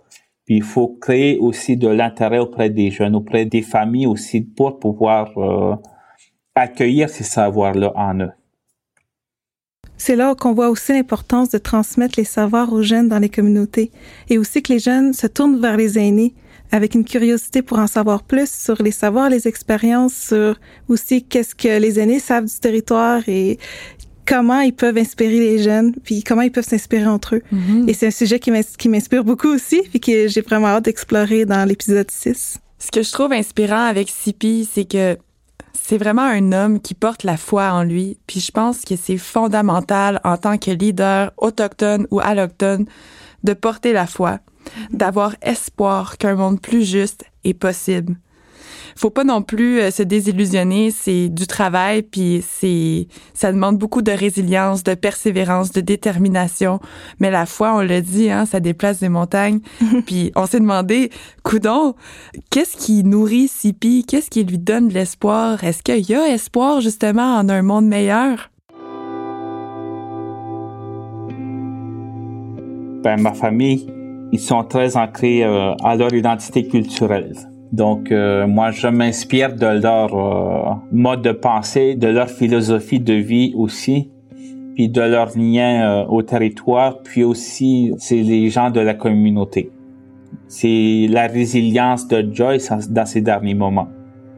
Puis 0.44 0.57
il 0.57 0.62
faut 0.62 0.88
créer 1.01 1.38
aussi 1.38 1.77
de 1.77 1.88
l'intérêt 1.88 2.38
auprès 2.38 2.70
des 2.70 2.90
jeunes, 2.90 3.14
auprès 3.14 3.44
des 3.44 3.62
familles 3.62 4.07
aussi, 4.07 4.40
pour 4.40 4.79
pouvoir 4.79 5.37
euh, 5.37 5.77
accueillir 6.55 7.11
ces 7.11 7.24
savoirs-là 7.24 7.92
en 7.94 8.20
eux. 8.20 8.31
C'est 10.01 10.16
là 10.16 10.35
qu'on 10.35 10.55
voit 10.55 10.70
aussi 10.70 10.92
l'importance 10.92 11.51
de 11.51 11.59
transmettre 11.59 12.14
les 12.18 12.24
savoirs 12.24 12.72
aux 12.72 12.83
jeunes 12.83 13.09
dans 13.09 13.18
les 13.18 13.29
communautés 13.29 13.90
et 14.31 14.38
aussi 14.38 14.62
que 14.62 14.72
les 14.72 14.79
jeunes 14.79 15.12
se 15.12 15.27
tournent 15.27 15.61
vers 15.61 15.77
les 15.77 15.98
aînés 15.98 16.35
avec 16.70 16.94
une 16.94 17.05
curiosité 17.05 17.62
pour 17.62 17.79
en 17.79 17.87
savoir 17.87 18.22
plus 18.22 18.51
sur 18.51 18.83
les 18.83 18.90
savoirs, 18.90 19.31
les 19.31 19.48
expériences, 19.48 20.14
sur 20.14 20.59
aussi 20.88 21.24
qu'est-ce 21.24 21.55
que 21.55 21.81
les 21.81 21.98
aînés 21.98 22.20
savent 22.20 22.44
du 22.44 22.59
territoire 22.61 23.29
et 23.29 23.59
comment 24.29 24.61
ils 24.61 24.75
peuvent 24.75 24.99
inspirer 24.99 25.38
les 25.38 25.62
jeunes, 25.62 25.95
puis 26.05 26.23
comment 26.23 26.43
ils 26.43 26.53
peuvent 26.53 26.67
s'inspirer 26.67 27.07
entre 27.07 27.37
eux. 27.37 27.43
Mhm. 27.51 27.88
Et 27.88 27.95
c'est 27.95 28.09
un 28.09 28.12
sujet 28.12 28.38
qui 28.38 28.88
m'inspire 28.88 29.25
beaucoup 29.25 29.49
aussi, 29.49 29.83
puis 29.88 30.01
que 30.01 30.29
j'ai 30.29 30.43
vraiment 30.43 30.69
hâte 30.69 30.85
d'explorer 30.85 31.47
dans 31.47 31.67
l'épisode 31.67 32.11
6. 32.11 32.59
Ce 32.79 32.91
que 32.91 33.03
je 33.03 33.11
trouve 33.11 33.33
inspirant 33.33 33.87
avec 33.87 34.11
Sipi, 34.11 34.69
c'est 34.71 34.85
que 34.85 35.17
c'est 35.73 35.97
vraiment 35.97 36.23
un 36.23 36.53
homme 36.53 36.81
qui 36.81 36.95
porte 36.95 37.25
la 37.25 37.37
foi 37.37 37.73
en 37.73 37.83
lui, 37.83 38.19
puis 38.27 38.41
je 38.41 38.53
pense 38.53 38.83
que 38.83 38.95
c'est 38.97 39.17
fondamental 39.17 40.21
en 40.25 40.37
tant 40.37 40.59
que 40.59 40.71
leader 40.71 41.33
autochtone 41.38 42.07
ou 42.11 42.21
allochtone 42.21 42.85
de 43.45 43.53
porter 43.55 43.93
la 43.93 44.07
foi, 44.07 44.41
d'avoir 44.91 45.35
espoir 45.41 46.19
qu'un 46.19 46.35
monde 46.35 46.61
plus 46.61 46.85
juste 46.85 47.25
est 47.45 47.55
possible. 47.55 48.17
Faut 48.96 49.11
pas 49.11 49.24
non 49.24 49.42
plus 49.42 49.81
euh, 49.81 49.90
se 49.90 50.03
désillusionner, 50.03 50.90
c'est 50.90 51.29
du 51.29 51.46
travail 51.46 52.03
puis 52.03 52.44
c'est 52.48 53.09
ça 53.35 53.53
demande 53.53 53.79
beaucoup 53.79 54.03
de 54.03 54.12
résilience, 54.12 54.83
de 54.83 54.94
persévérance, 54.94 55.72
de 55.72 55.81
détermination, 55.81 56.81
mais 57.20 57.31
la 57.31 57.46
foi, 57.46 57.74
on 57.74 57.81
l'a 57.81 58.01
dit 58.01 58.31
hein, 58.31 58.46
ça 58.46 58.61
déplace 58.61 59.01
des 59.01 59.09
montagnes. 59.09 59.61
puis 60.07 60.33
on 60.37 60.46
s'est 60.46 60.61
demandé, 60.61 61.11
coudon, 61.42 61.94
qu'est-ce 62.51 62.77
qui 62.77 63.05
nourrit 63.05 63.48
Sipi, 63.48 64.05
qu'est-ce 64.07 64.31
qui 64.31 64.44
lui 64.44 64.59
donne 64.59 64.88
de 64.88 64.94
l'espoir? 64.94 65.62
Est-ce 65.64 65.83
qu'il 65.83 66.09
y 66.09 66.14
a 66.14 66.29
espoir 66.29 66.81
justement 66.81 67.37
en 67.37 67.48
un 67.48 67.62
monde 67.62 67.87
meilleur? 67.87 68.51
Ben 73.03 73.20
ma 73.20 73.33
famille 73.33 73.98
ils 74.33 74.40
sont 74.40 74.64
très 74.64 74.96
ancrés 74.96 75.44
euh, 75.44 75.74
à 75.83 75.96
leur 75.96 76.12
identité 76.12 76.66
culturelle. 76.66 77.35
Donc, 77.72 78.11
euh, 78.11 78.46
moi, 78.46 78.70
je 78.70 78.88
m'inspire 78.88 79.54
de 79.54 79.66
leur 79.66 80.14
euh, 80.14 80.74
mode 80.92 81.22
de 81.22 81.33
pensée, 81.33 81.94
de 81.94 82.09
leur 82.09 82.28
philosophie 82.28 83.00
de 83.00 83.14
vie 83.14 83.52
aussi, 83.57 84.11
puis 84.74 84.88
de 84.88 85.02
leur 85.02 85.37
lien 85.37 86.07
au 86.09 86.22
territoire, 86.22 87.02
puis 87.02 87.24
aussi, 87.24 87.92
c'est 87.98 88.22
les 88.22 88.48
gens 88.48 88.70
de 88.70 88.81
la 88.81 88.94
communauté. 88.94 89.70
C'est 90.46 91.07
la 91.11 91.26
résilience 91.26 92.07
de 92.09 92.26
Joyce 92.33 92.70
dans 92.88 93.04
ces 93.04 93.20
derniers 93.20 93.54
moments. 93.54 93.88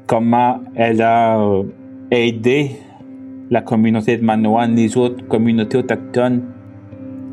Comment 0.07 0.61
elle 0.75 1.03
a 1.03 1.39
aidé 2.11 2.71
la 3.51 3.61
communauté 3.61 4.17
de 4.17 4.25
Manoan, 4.25 4.75
les 4.75 4.97
autres 4.97 5.27
communautés 5.27 5.79
autochtones 5.79 6.43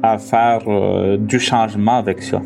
à 0.03 0.17
faire 0.17 0.61
euh, 0.67 1.17
du 1.17 1.39
changement 1.39 1.97
avec 1.97 2.21
ça. 2.21 2.41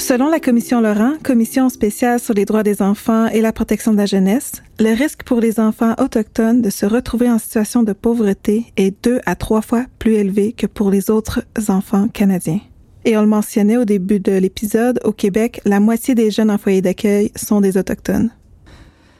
Selon 0.00 0.30
la 0.30 0.40
Commission 0.40 0.80
Laurent, 0.80 1.12
Commission 1.22 1.68
spéciale 1.68 2.18
sur 2.18 2.32
les 2.32 2.46
droits 2.46 2.62
des 2.62 2.80
enfants 2.80 3.26
et 3.26 3.42
la 3.42 3.52
protection 3.52 3.92
de 3.92 3.98
la 3.98 4.06
jeunesse, 4.06 4.62
le 4.78 4.94
risque 4.94 5.24
pour 5.24 5.40
les 5.40 5.60
enfants 5.60 5.94
autochtones 5.98 6.62
de 6.62 6.70
se 6.70 6.86
retrouver 6.86 7.30
en 7.30 7.38
situation 7.38 7.82
de 7.82 7.92
pauvreté 7.92 8.72
est 8.78 9.04
deux 9.04 9.20
à 9.26 9.36
trois 9.36 9.60
fois 9.60 9.84
plus 9.98 10.14
élevé 10.14 10.52
que 10.52 10.66
pour 10.66 10.90
les 10.90 11.10
autres 11.10 11.42
enfants 11.68 12.08
canadiens. 12.08 12.60
Et 13.04 13.16
on 13.18 13.20
le 13.20 13.26
mentionnait 13.26 13.76
au 13.76 13.84
début 13.84 14.20
de 14.20 14.32
l'épisode, 14.32 15.00
au 15.04 15.12
Québec, 15.12 15.60
la 15.66 15.80
moitié 15.80 16.14
des 16.14 16.30
jeunes 16.30 16.50
en 16.50 16.58
foyer 16.58 16.80
d'accueil 16.80 17.30
sont 17.36 17.60
des 17.60 17.76
Autochtones. 17.76 18.30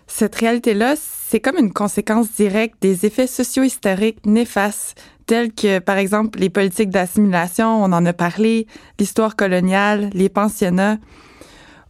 Cette 0.06 0.34
réalité-là, 0.34 0.96
c'est 1.30 1.38
comme 1.38 1.58
une 1.58 1.72
conséquence 1.72 2.32
directe 2.32 2.82
des 2.82 3.06
effets 3.06 3.28
socio-historiques 3.28 4.26
néfastes, 4.26 5.00
tels 5.26 5.52
que, 5.52 5.78
par 5.78 5.96
exemple, 5.96 6.40
les 6.40 6.50
politiques 6.50 6.90
d'assimilation, 6.90 7.84
on 7.84 7.92
en 7.92 8.04
a 8.04 8.12
parlé, 8.12 8.66
l'histoire 8.98 9.36
coloniale, 9.36 10.10
les 10.12 10.28
pensionnats. 10.28 10.98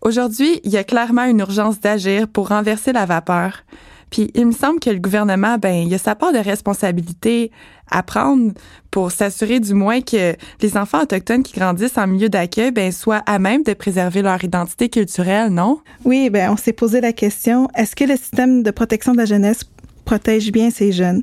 Aujourd'hui, 0.03 0.61
il 0.65 0.71
y 0.71 0.77
a 0.77 0.85
clairement 0.85 1.25
une 1.25 1.39
urgence 1.39 1.81
d'agir 1.81 2.29
pour 2.29 2.49
renverser 2.49 2.93
la 2.93 3.07
vapeur. 3.07 3.65
Puis 4.11 4.31
il 4.35 4.47
me 4.47 4.53
semble 4.53 4.81
que 4.81 4.91
le 4.91 4.99
gouvernement, 4.99 5.57
ben, 5.59 5.87
il 5.87 5.95
a 5.95 5.99
sa 5.99 6.15
part 6.15 6.33
de 6.33 6.39
responsabilité 6.39 7.51
à 7.91 8.03
prendre 8.03 8.53
pour 8.91 9.11
s'assurer 9.13 9.61
du 9.61 9.75
moins 9.75 10.01
que 10.01 10.35
les 10.61 10.77
enfants 10.77 11.03
autochtones 11.03 11.43
qui 11.43 11.59
grandissent 11.59 11.97
en 11.97 12.07
milieu 12.07 12.29
d'accueil, 12.29 12.73
ben, 12.73 12.93
soient 12.93 13.23
à 13.27 13.39
même 13.39 13.63
de 13.63 13.73
préserver 13.73 14.23
leur 14.23 14.43
identité 14.43 14.89
culturelle, 14.89 15.51
non? 15.51 15.81
Oui, 16.05 16.31
ben, 16.31 16.51
on 16.51 16.57
s'est 16.57 16.73
posé 16.73 17.01
la 17.01 17.13
question, 17.13 17.69
est-ce 17.77 17.95
que 17.95 18.05
le 18.05 18.17
système 18.17 18.63
de 18.63 18.71
protection 18.71 19.13
de 19.13 19.19
la 19.19 19.25
jeunesse 19.27 19.61
protège 20.05 20.51
bien 20.51 20.71
ces 20.71 20.93
jeunes? 20.93 21.23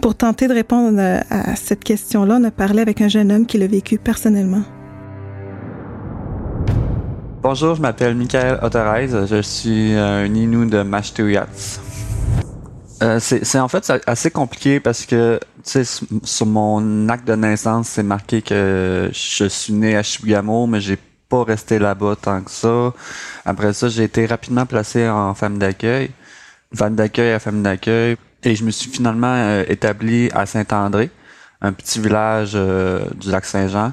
Pour 0.00 0.14
tenter 0.14 0.48
de 0.48 0.54
répondre 0.54 1.00
à 1.30 1.56
cette 1.56 1.84
question-là, 1.84 2.38
on 2.40 2.44
a 2.44 2.50
parlé 2.50 2.80
avec 2.80 3.00
un 3.00 3.08
jeune 3.08 3.30
homme 3.30 3.46
qui 3.46 3.58
l'a 3.58 3.66
vécu 3.66 3.98
personnellement. 3.98 4.62
Bonjour, 7.42 7.74
je 7.74 7.82
m'appelle 7.82 8.14
Michael 8.14 8.58
Otterreise. 8.62 9.16
Je 9.28 9.42
suis 9.42 9.92
un 9.94 10.26
Inou 10.26 10.64
de 10.64 10.82
Mashtuyats. 10.82 11.48
Euh, 13.02 13.18
c'est 13.18 13.58
en 13.58 13.66
fait 13.66 13.92
assez 14.06 14.30
compliqué 14.30 14.78
parce 14.78 15.06
que 15.06 15.40
tu 15.64 15.84
sais 15.84 16.04
sur 16.22 16.46
mon 16.46 17.08
acte 17.08 17.26
de 17.26 17.34
naissance 17.34 17.88
c'est 17.88 18.04
marqué 18.04 18.42
que 18.42 19.10
je 19.12 19.44
suis 19.48 19.72
né 19.72 19.96
à 19.96 20.04
Chibougamau 20.04 20.68
mais 20.68 20.80
j'ai 20.80 20.98
pas 21.28 21.42
resté 21.42 21.80
là-bas 21.80 22.14
tant 22.20 22.42
que 22.42 22.50
ça. 22.50 22.92
Après 23.44 23.72
ça 23.72 23.88
j'ai 23.88 24.04
été 24.04 24.24
rapidement 24.26 24.66
placé 24.66 25.08
en 25.08 25.34
femme 25.34 25.58
d'accueil, 25.58 26.10
femme 26.74 26.94
d'accueil 26.94 27.32
à 27.32 27.40
femme 27.40 27.62
d'accueil 27.62 28.16
et 28.44 28.54
je 28.54 28.64
me 28.64 28.70
suis 28.70 28.88
finalement 28.90 29.34
euh, 29.34 29.64
établi 29.68 30.30
à 30.32 30.46
Saint-André, 30.46 31.10
un 31.60 31.72
petit 31.72 31.98
village 32.00 32.52
euh, 32.54 33.04
du 33.16 33.30
lac 33.30 33.44
Saint-Jean. 33.44 33.92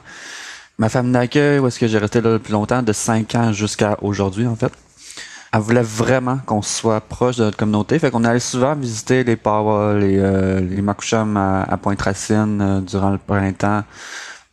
Ma 0.77 0.89
femme 0.89 1.11
d'accueil 1.11 1.57
où 1.57 1.65
est-ce 1.67 1.79
que 1.79 1.87
j'ai 1.87 1.97
resté 1.97 2.21
là 2.21 2.33
le 2.33 2.39
plus 2.39 2.53
longtemps? 2.53 2.83
De 2.83 2.93
5 2.93 3.33
ans 3.35 3.53
jusqu'à 3.53 3.97
aujourd'hui 4.03 4.45
en 4.45 4.55
fait 4.55 4.71
elle 5.51 5.61
voulait 5.61 5.81
vraiment 5.81 6.39
qu'on 6.45 6.61
soit 6.61 7.01
proche 7.01 7.37
de 7.37 7.43
notre 7.43 7.57
communauté. 7.57 7.97
Fait 7.97 8.11
qu'on 8.11 8.23
allait 8.23 8.39
souvent 8.39 8.75
visiter 8.75 9.23
les 9.23 9.35
Pawa, 9.35 9.95
les, 9.95 10.17
euh, 10.19 10.59
les 10.59 10.81
Makoucham 10.81 11.37
à, 11.37 11.77
Pointe-Racine 11.77 12.61
euh, 12.61 12.81
durant 12.81 13.09
le 13.09 13.17
printemps. 13.17 13.83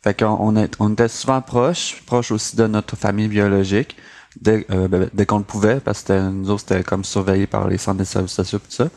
Fait 0.03 0.17
qu'on 0.17 0.55
on, 0.57 0.67
on 0.79 0.93
était 0.93 1.07
souvent 1.07 1.41
proches, 1.41 2.01
proches 2.05 2.31
aussi 2.31 2.55
de 2.55 2.65
notre 2.65 2.95
famille 2.95 3.27
biologique, 3.27 3.95
dès, 4.41 4.65
euh, 4.71 4.87
ben, 4.87 5.09
dès 5.13 5.25
qu'on 5.25 5.37
le 5.37 5.43
pouvait, 5.43 5.79
parce 5.79 6.01
que 6.01 6.29
nous 6.29 6.49
autres, 6.49 6.63
c'était 6.67 6.83
comme 6.83 7.03
surveillé 7.03 7.45
par 7.47 7.67
les 7.67 7.77
centres 7.77 7.99
de 7.99 8.03
services 8.03 8.33
sociaux 8.33 8.59
et 8.59 8.67
tout 8.67 8.75
ça. 8.75 8.89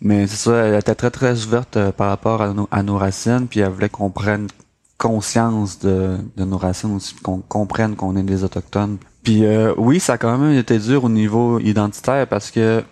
Mais 0.00 0.26
c'est 0.26 0.36
ça, 0.36 0.52
elle 0.52 0.78
était 0.78 0.94
très, 0.94 1.10
très 1.10 1.44
ouverte 1.44 1.76
euh, 1.76 1.92
par 1.92 2.08
rapport 2.08 2.40
à 2.40 2.54
nos, 2.54 2.68
à 2.70 2.82
nos 2.82 2.96
racines, 2.96 3.46
puis 3.48 3.60
elle 3.60 3.70
voulait 3.70 3.90
qu'on 3.90 4.10
prenne 4.10 4.48
conscience 4.96 5.78
de, 5.78 6.16
de 6.36 6.44
nos 6.44 6.58
racines 6.58 6.94
aussi, 6.94 7.14
qu'on 7.16 7.38
comprenne 7.40 7.96
qu'on 7.96 8.16
est 8.16 8.22
des 8.22 8.44
Autochtones, 8.44 8.98
puis 9.22 9.44
euh, 9.44 9.74
oui, 9.76 10.00
ça 10.00 10.14
a 10.14 10.18
quand 10.18 10.36
même 10.38 10.56
été 10.58 10.78
dur 10.78 11.04
au 11.04 11.08
niveau 11.08 11.58
identitaire 11.58 12.26
parce 12.26 12.50
que 12.50 12.82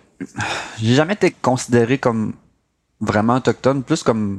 j'ai 0.78 0.94
jamais 0.94 1.14
été 1.14 1.30
considéré 1.30 1.98
comme 1.98 2.34
vraiment 3.00 3.36
autochtone, 3.36 3.82
plus 3.82 4.02
comme 4.02 4.38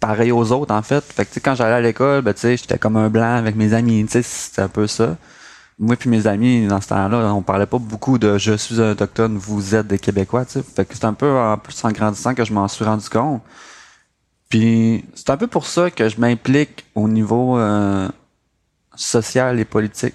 pareil 0.00 0.32
aux 0.32 0.52
autres 0.52 0.74
en 0.74 0.82
fait. 0.82 1.02
Fait 1.04 1.24
que 1.24 1.38
quand 1.40 1.54
j'allais 1.54 1.74
à 1.74 1.80
l'école, 1.80 2.22
ben 2.22 2.34
tu 2.34 2.40
sais, 2.40 2.56
j'étais 2.56 2.78
comme 2.78 2.96
un 2.96 3.10
blanc 3.10 3.36
avec 3.36 3.56
mes 3.56 3.74
amis, 3.74 4.06
c'était 4.08 4.62
un 4.62 4.68
peu 4.68 4.86
ça. 4.86 5.16
Moi 5.78 5.96
puis 5.96 6.08
mes 6.08 6.26
amis 6.26 6.66
dans 6.66 6.80
ce 6.80 6.88
temps-là, 6.88 7.34
on 7.34 7.42
parlait 7.42 7.66
pas 7.66 7.78
beaucoup 7.78 8.18
de 8.18 8.38
je 8.38 8.54
suis 8.56 8.80
autochtone, 8.80 9.36
vous 9.36 9.74
êtes 9.74 9.86
des 9.86 9.98
Québécois, 9.98 10.44
tu 10.46 10.52
sais. 10.52 10.62
Fait 10.62 10.84
que 10.84 10.94
c'est 10.94 11.04
un 11.04 11.14
peu 11.14 11.30
en 11.38 11.58
plus 11.58 11.84
en 11.84 11.92
grandissant 11.92 12.34
que 12.34 12.44
je 12.44 12.52
m'en 12.52 12.68
suis 12.68 12.84
rendu 12.84 13.08
compte. 13.08 13.42
Puis 14.48 15.04
c'est 15.14 15.30
un 15.30 15.36
peu 15.36 15.46
pour 15.46 15.66
ça 15.66 15.90
que 15.90 16.08
je 16.08 16.20
m'implique 16.20 16.84
au 16.94 17.08
niveau 17.08 17.58
euh, 17.58 18.08
social 18.94 19.58
et 19.60 19.64
politique 19.64 20.14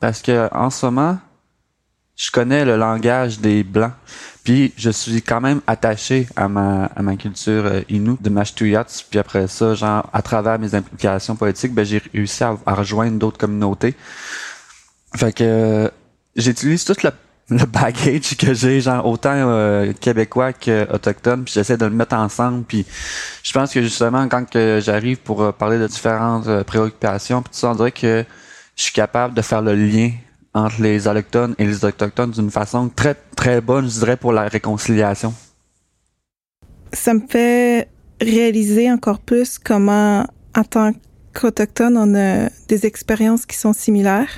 parce 0.00 0.22
que 0.22 0.48
en 0.52 0.70
ce 0.70 0.86
moment, 0.86 1.18
je 2.20 2.30
connais 2.30 2.66
le 2.66 2.76
langage 2.76 3.40
des 3.40 3.62
blancs. 3.62 3.92
Puis 4.44 4.74
je 4.76 4.90
suis 4.90 5.22
quand 5.22 5.40
même 5.40 5.60
attaché 5.66 6.26
à 6.36 6.48
ma, 6.48 6.84
à 6.84 7.02
ma 7.02 7.16
culture 7.16 7.64
euh, 7.64 7.80
inou 7.88 8.18
de 8.20 8.28
Mashtuyats. 8.28 8.86
Puis 9.08 9.18
après 9.18 9.48
ça, 9.48 9.74
genre, 9.74 10.08
à 10.12 10.20
travers 10.20 10.58
mes 10.58 10.74
implications 10.74 11.34
politiques, 11.36 11.72
ben, 11.72 11.84
j'ai 11.84 12.02
réussi 12.12 12.44
à, 12.44 12.56
rejoindre 12.66 13.18
d'autres 13.18 13.38
communautés. 13.38 13.94
Fait 15.16 15.32
que 15.32 15.44
euh, 15.44 15.88
j'utilise 16.36 16.84
tout 16.84 16.96
le, 17.02 17.10
le 17.56 17.64
baggage 17.64 18.36
que 18.36 18.52
j'ai, 18.52 18.82
genre 18.82 19.06
autant 19.06 19.32
euh, 19.34 19.92
québécois 19.94 20.52
que 20.52 20.92
autochtone, 20.92 21.44
puis 21.44 21.54
j'essaie 21.54 21.78
de 21.78 21.86
le 21.86 21.90
mettre 21.90 22.16
ensemble. 22.16 22.64
Puis 22.64 22.84
je 23.42 23.52
pense 23.52 23.72
que 23.72 23.80
justement, 23.80 24.28
quand 24.28 24.48
que 24.48 24.78
j'arrive 24.82 25.18
pour 25.18 25.54
parler 25.54 25.78
de 25.78 25.86
différentes 25.86 26.64
préoccupations, 26.64 27.40
puis 27.40 27.50
tout 27.52 27.58
ça, 27.58 27.70
on 27.70 27.74
dirait 27.74 27.92
que 27.92 28.24
je 28.80 28.84
suis 28.84 28.92
capable 28.94 29.34
de 29.34 29.42
faire 29.42 29.60
le 29.60 29.74
lien 29.74 30.10
entre 30.54 30.80
les 30.80 31.06
allochtones 31.06 31.54
et 31.58 31.66
les 31.66 31.84
autochtones 31.84 32.30
d'une 32.30 32.50
façon 32.50 32.88
très 32.88 33.14
très 33.36 33.60
bonne, 33.60 33.86
je 33.90 33.98
dirais, 33.98 34.16
pour 34.16 34.32
la 34.32 34.48
réconciliation. 34.48 35.34
Ça 36.94 37.12
me 37.12 37.20
fait 37.28 37.88
réaliser 38.22 38.90
encore 38.90 39.18
plus 39.18 39.58
comment, 39.58 40.26
en 40.56 40.64
tant 40.64 40.92
qu'autochtone, 41.34 41.98
on 41.98 42.14
a 42.14 42.48
des 42.68 42.86
expériences 42.86 43.44
qui 43.44 43.58
sont 43.58 43.74
similaires, 43.74 44.30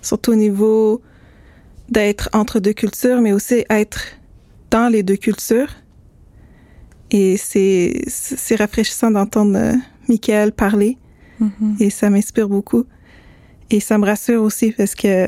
surtout 0.00 0.32
au 0.32 0.36
niveau 0.36 1.02
d'être 1.90 2.30
entre 2.32 2.60
deux 2.60 2.72
cultures, 2.72 3.20
mais 3.20 3.32
aussi 3.32 3.66
être 3.68 4.00
dans 4.70 4.88
les 4.88 5.02
deux 5.02 5.16
cultures. 5.16 5.68
Et 7.10 7.36
c'est, 7.36 8.04
c'est 8.08 8.56
rafraîchissant 8.56 9.10
d'entendre 9.10 9.58
euh, 9.58 9.74
Michael 10.08 10.52
parler. 10.52 10.96
Mhm. 11.40 11.76
Et 11.78 11.90
ça 11.90 12.08
m'inspire 12.08 12.48
beaucoup. 12.48 12.86
Et 13.70 13.80
ça 13.80 13.98
me 13.98 14.06
rassure 14.06 14.42
aussi 14.42 14.72
parce 14.72 14.94
que 14.94 15.26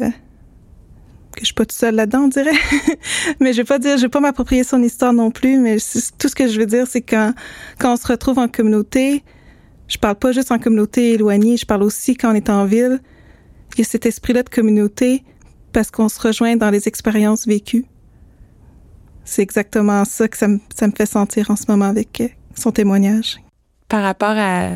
que 1.33 1.40
je 1.40 1.46
suis 1.46 1.55
pas 1.55 1.64
toute 1.64 1.78
seule 1.78 1.94
là-dedans, 1.94 2.24
on 2.24 2.28
dirait. 2.28 2.52
mais 3.40 3.52
je 3.52 3.59
vais 3.59 3.64
pas 3.64 3.78
dire, 3.78 3.96
je 3.96 4.02
vais 4.02 4.09
pas 4.09 4.20
m'approprier 4.20 4.64
son 4.64 4.83
histoire 4.83 5.12
non 5.12 5.31
plus, 5.31 5.59
mais 5.59 5.78
tout 6.18 6.28
ce 6.28 6.35
que 6.35 6.46
je 6.46 6.59
veux 6.59 6.66
dire, 6.66 6.87
c'est 6.87 7.00
quand, 7.00 7.33
quand 7.78 7.92
on 7.94 7.96
se 7.96 8.07
retrouve 8.07 8.38
en 8.38 8.48
communauté, 8.48 9.24
je 9.88 9.98
parle 9.98 10.16
pas 10.16 10.33
juste 10.33 10.52
en 10.52 10.59
communauté 10.59 11.12
éloignée, 11.12 11.57
je 11.57 11.66
parle 11.66 11.83
aussi 11.83 12.16
quand 12.16 12.33
on 12.33 12.35
est 12.35 12.50
en 12.50 12.64
ville, 12.64 13.00
il 13.74 13.78
y 13.78 13.83
a 13.83 13.85
cet 13.85 14.07
esprit-là 14.07 14.42
de 14.42 14.50
communauté 14.50 15.24
parce 15.72 15.90
qu'on 15.90 16.09
se 16.09 16.20
rejoint 16.20 16.57
dans 16.57 16.70
les 16.70 16.87
expériences 16.87 17.46
vécues. 17.46 17.87
C'est 19.24 19.42
exactement 19.42 20.05
ça 20.05 20.28
que 20.28 20.37
ça 20.37 20.48
me, 20.48 20.59
ça 20.74 20.87
me 20.87 20.92
fait 20.92 21.07
sentir 21.07 21.50
en 21.50 21.57
ce 21.57 21.64
moment 21.68 21.87
avec 21.87 22.20
euh, 22.20 22.28
son 22.55 22.72
témoignage. 22.72 23.38
Par 23.92 24.02
rapport 24.02 24.37
à, 24.38 24.70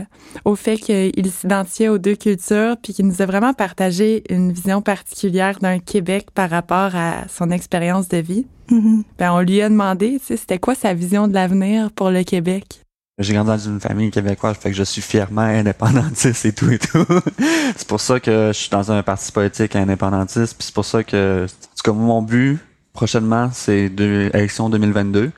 au 0.44 0.56
fait 0.56 0.76
qu'il 0.76 1.30
s'identifiait 1.32 1.88
aux 1.88 1.96
deux 1.96 2.16
cultures, 2.16 2.76
puis 2.82 2.92
qu'il 2.92 3.06
nous 3.06 3.22
a 3.22 3.24
vraiment 3.24 3.54
partagé 3.54 4.22
une 4.28 4.52
vision 4.52 4.82
particulière 4.82 5.58
d'un 5.58 5.78
Québec 5.78 6.26
par 6.34 6.50
rapport 6.50 6.94
à 6.94 7.26
son 7.34 7.50
expérience 7.50 8.08
de 8.08 8.18
vie. 8.18 8.46
Mhm. 8.70 9.04
Ben, 9.18 9.32
on 9.32 9.40
lui 9.40 9.62
a 9.62 9.70
demandé, 9.70 10.18
tu 10.20 10.26
sais, 10.26 10.36
c'était 10.36 10.58
quoi 10.58 10.74
sa 10.74 10.92
vision 10.92 11.28
de 11.28 11.32
l'avenir 11.32 11.90
pour 11.92 12.10
le 12.10 12.24
Québec? 12.24 12.82
J'ai 13.18 13.32
grandi 13.32 13.48
dans 13.48 13.58
une 13.58 13.80
famille 13.80 14.10
québécoise, 14.10 14.58
fait 14.58 14.68
que 14.68 14.76
je 14.76 14.82
suis 14.82 15.00
fièrement 15.00 15.40
indépendantiste 15.40 16.44
et 16.44 16.52
tout 16.52 16.70
et 16.70 16.78
tout. 16.78 17.06
c'est 17.74 17.88
pour 17.88 18.02
ça 18.02 18.20
que 18.20 18.48
je 18.48 18.58
suis 18.58 18.68
dans 18.68 18.92
un 18.92 19.02
parti 19.02 19.32
politique 19.32 19.76
indépendantiste, 19.76 20.58
puis 20.58 20.66
c'est 20.66 20.74
pour 20.74 20.84
ça 20.84 21.02
que, 21.02 21.44
en 21.44 21.46
tout 21.46 21.82
cas, 21.90 21.92
mon 21.92 22.20
but 22.20 22.58
prochainement, 22.92 23.48
c'est 23.50 23.88
de 23.88 24.30
élection 24.34 24.68
2022 24.68 25.32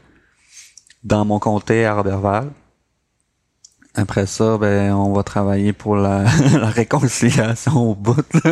dans 1.05 1.25
mon 1.25 1.39
comté 1.39 1.87
à 1.87 1.95
Robertval. 1.95 2.51
Après 3.99 4.27
ça, 4.27 4.57
ben, 4.59 4.93
on 4.93 5.13
va 5.13 5.25
travailler 5.25 5.73
pour 5.73 5.97
la, 5.97 6.23
la 6.53 6.71
réconciliation 6.71 7.91
au 7.91 7.95
bout. 7.97 8.23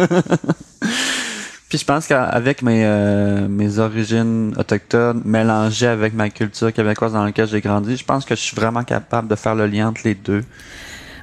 Puis 1.68 1.78
je 1.78 1.84
pense 1.84 2.08
qu'avec 2.08 2.62
mes, 2.62 2.84
euh, 2.84 3.46
mes 3.46 3.78
origines 3.78 4.54
autochtones 4.58 5.22
mélangées 5.24 5.86
avec 5.86 6.14
ma 6.14 6.30
culture 6.30 6.72
québécoise 6.72 7.12
dans 7.12 7.22
laquelle 7.24 7.46
j'ai 7.46 7.60
grandi, 7.60 7.96
je 7.96 8.04
pense 8.04 8.24
que 8.24 8.34
je 8.34 8.40
suis 8.40 8.56
vraiment 8.56 8.82
capable 8.82 9.28
de 9.28 9.36
faire 9.36 9.54
le 9.54 9.68
lien 9.68 9.88
entre 9.88 10.00
les 10.04 10.16
deux. 10.16 10.42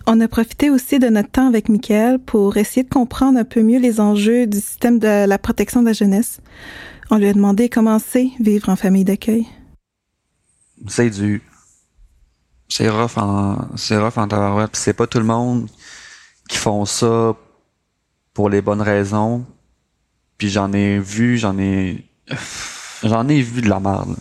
On 0.07 0.21
a 0.21 0.27
profité 0.29 0.69
aussi 0.69 0.99
de 0.99 1.09
notre 1.09 1.31
temps 1.31 1.47
avec 1.47 1.67
Michael 1.67 2.19
pour 2.19 2.55
essayer 2.55 2.83
de 2.83 2.89
comprendre 2.89 3.38
un 3.38 3.45
peu 3.45 3.62
mieux 3.62 3.79
les 3.79 3.99
enjeux 3.99 4.47
du 4.47 4.59
système 4.59 4.99
de 4.99 5.25
la 5.25 5.38
protection 5.38 5.81
de 5.81 5.88
la 5.88 5.93
jeunesse. 5.93 6.39
On 7.12 7.17
lui 7.17 7.27
a 7.27 7.33
demandé 7.33 7.67
comment 7.67 7.99
c'est 7.99 8.29
vivre 8.39 8.69
en 8.69 8.77
famille 8.77 9.03
d'accueil. 9.03 9.45
C'est 10.88 11.09
du... 11.09 11.41
C'est 12.75 12.89
rough 12.89 13.17
en... 13.17 13.67
C'est 13.75 13.99
rough 13.99 14.17
en 14.17 14.27
tabarouette. 14.27 14.75
C'est 14.75 14.93
pas 14.93 15.05
tout 15.05 15.19
le 15.19 15.25
monde 15.25 15.69
qui 16.49 16.57
font 16.57 16.86
ça 16.86 17.36
pour 18.33 18.49
les 18.49 18.63
bonnes 18.63 18.81
raisons. 18.81 19.45
Puis 20.39 20.49
j'en 20.49 20.73
ai 20.73 20.97
vu, 20.97 21.38
j'en 21.38 21.59
ai... 21.59 22.03
J'en 23.03 23.27
ai 23.27 23.43
vu 23.43 23.62
de 23.62 23.69
la 23.69 23.79
merde. 23.79 24.15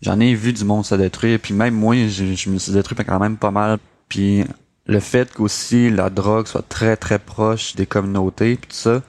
J'en 0.00 0.20
ai 0.20 0.34
vu 0.36 0.52
du 0.52 0.64
monde 0.64 0.84
se 0.84 0.94
détruire. 0.94 1.40
Puis 1.40 1.54
même 1.54 1.74
moi, 1.74 1.96
je, 2.06 2.34
je 2.34 2.50
me 2.50 2.58
suis 2.58 2.70
détruit 2.70 3.04
quand 3.04 3.18
même 3.18 3.36
pas 3.36 3.50
mal. 3.50 3.78
Puis 4.08 4.44
le 4.84 5.00
fait 5.00 5.34
qu'aussi 5.34 5.90
la 5.90 6.08
drogue 6.08 6.46
soit 6.46 6.68
très 6.68 6.96
très 6.96 7.18
proche 7.18 7.74
des 7.74 7.86
communautés 7.86 8.54
puis 8.54 8.68
tout 8.68 8.76
ça, 8.76 9.02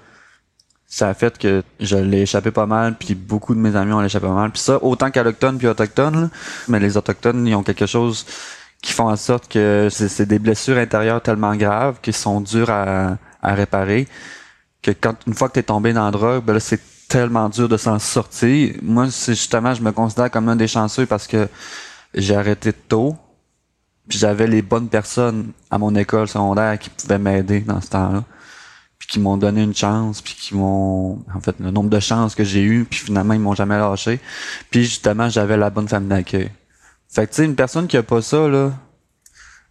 ça 0.88 1.10
a 1.10 1.13
fait 1.13 1.38
que 1.38 1.63
je 1.82 1.97
l'ai 1.97 2.21
échappé 2.21 2.52
pas 2.52 2.65
mal, 2.65 2.95
puis 2.97 3.13
beaucoup 3.13 3.54
de 3.54 3.60
mes 3.60 3.76
amis 3.76 3.91
ont 3.91 4.04
échappé 4.04 4.26
pas 4.26 4.34
mal. 4.34 4.52
Puis 4.52 4.62
ça, 4.62 4.82
autant 4.82 5.12
qu'allochtones 5.12 5.58
puis 5.58 5.67
autochtones, 5.67 6.21
là. 6.21 6.30
mais 6.69 6.80
les 6.80 6.95
autochtones, 6.95 7.45
ils 7.45 7.56
ont 7.56 7.63
quelque 7.63 7.86
chose 7.86 8.26
qui 8.82 8.93
font 8.93 9.10
en 9.10 9.15
sorte 9.17 9.52
que 9.52 9.89
c'est 9.91 10.26
des 10.26 10.39
blessures 10.39 10.78
intérieures 10.78 11.21
tellement 11.21 11.56
graves 11.56 11.97
qui 12.02 12.13
sont 12.13 12.39
dures 12.39 12.69
à, 12.69 13.17
à 13.41 13.54
réparer, 13.54 14.08
que 14.82 14.91
quand 14.91 15.15
une 15.28 15.34
fois 15.34 15.50
que 15.50 15.56
t'es 15.56 15.63
tombé 15.63 15.91
dans 15.91 16.06
la 16.06 16.12
drogue, 16.12 16.43
ben 16.45 16.54
là, 16.54 16.60
c'est 16.60 16.80
tellement 17.10 17.50
dur 17.50 17.67
de 17.67 17.78
s'en 17.78 18.00
sortir. 18.00 18.76
Moi, 18.82 19.10
c'est 19.12 19.34
justement, 19.34 19.73
je 19.73 19.82
me 19.82 19.91
considère 19.91 20.32
comme 20.32 20.47
un 20.47 20.56
des 20.56 20.67
chanceux 20.67 21.06
parce 21.06 21.28
que 21.28 21.50
j'ai 22.13 22.36
arrêté 22.36 22.71
tôt, 22.71 23.17
puis 24.08 24.17
j'avais 24.17 24.47
les 24.47 24.62
bonnes 24.62 24.88
personnes 24.88 25.52
à 25.69 25.78
mon 25.78 25.93
école 25.95 26.30
secondaire 26.30 26.80
qui 26.80 26.89
pouvaient 26.89 27.19
m'aider 27.19 27.60
dans 27.62 27.82
ce 27.82 27.89
temps-là 27.89 28.23
qui 29.08 29.20
m'ont 29.20 29.38
donné 29.38 29.63
une 29.63 29.76
chance, 29.76 30.22
puis 30.22 30.36
qui 30.38 30.56
m'ont 30.56 31.20
en 31.34 31.39
fait 31.41 31.56
le 31.60 31.72
nombre 31.72 31.89
de 31.89 32.00
chances 32.00 32.36
que 32.36 32.43
j'ai 32.43 32.62
eu, 32.63 32.86
puis 32.86 33.00
finalement 33.00 33.34
ils 33.34 33.39
m'ont 33.39 33.56
jamais 33.56 33.78
lâché. 33.78 34.20
Puis 34.70 34.84
justement, 34.84 35.30
j'avais 35.30 35.58
la 35.58 35.70
bonne 35.70 35.88
famille 35.88 36.10
d'accueil. 36.10 36.52
Fait 37.10 37.26
que 37.26 37.32
tu 37.32 37.38
sais 37.38 37.46
une 37.46 37.56
personne 37.56 37.88
qui 37.88 37.96
a 37.98 38.04
pas 38.04 38.22
ça 38.22 38.48
là, 38.50 38.72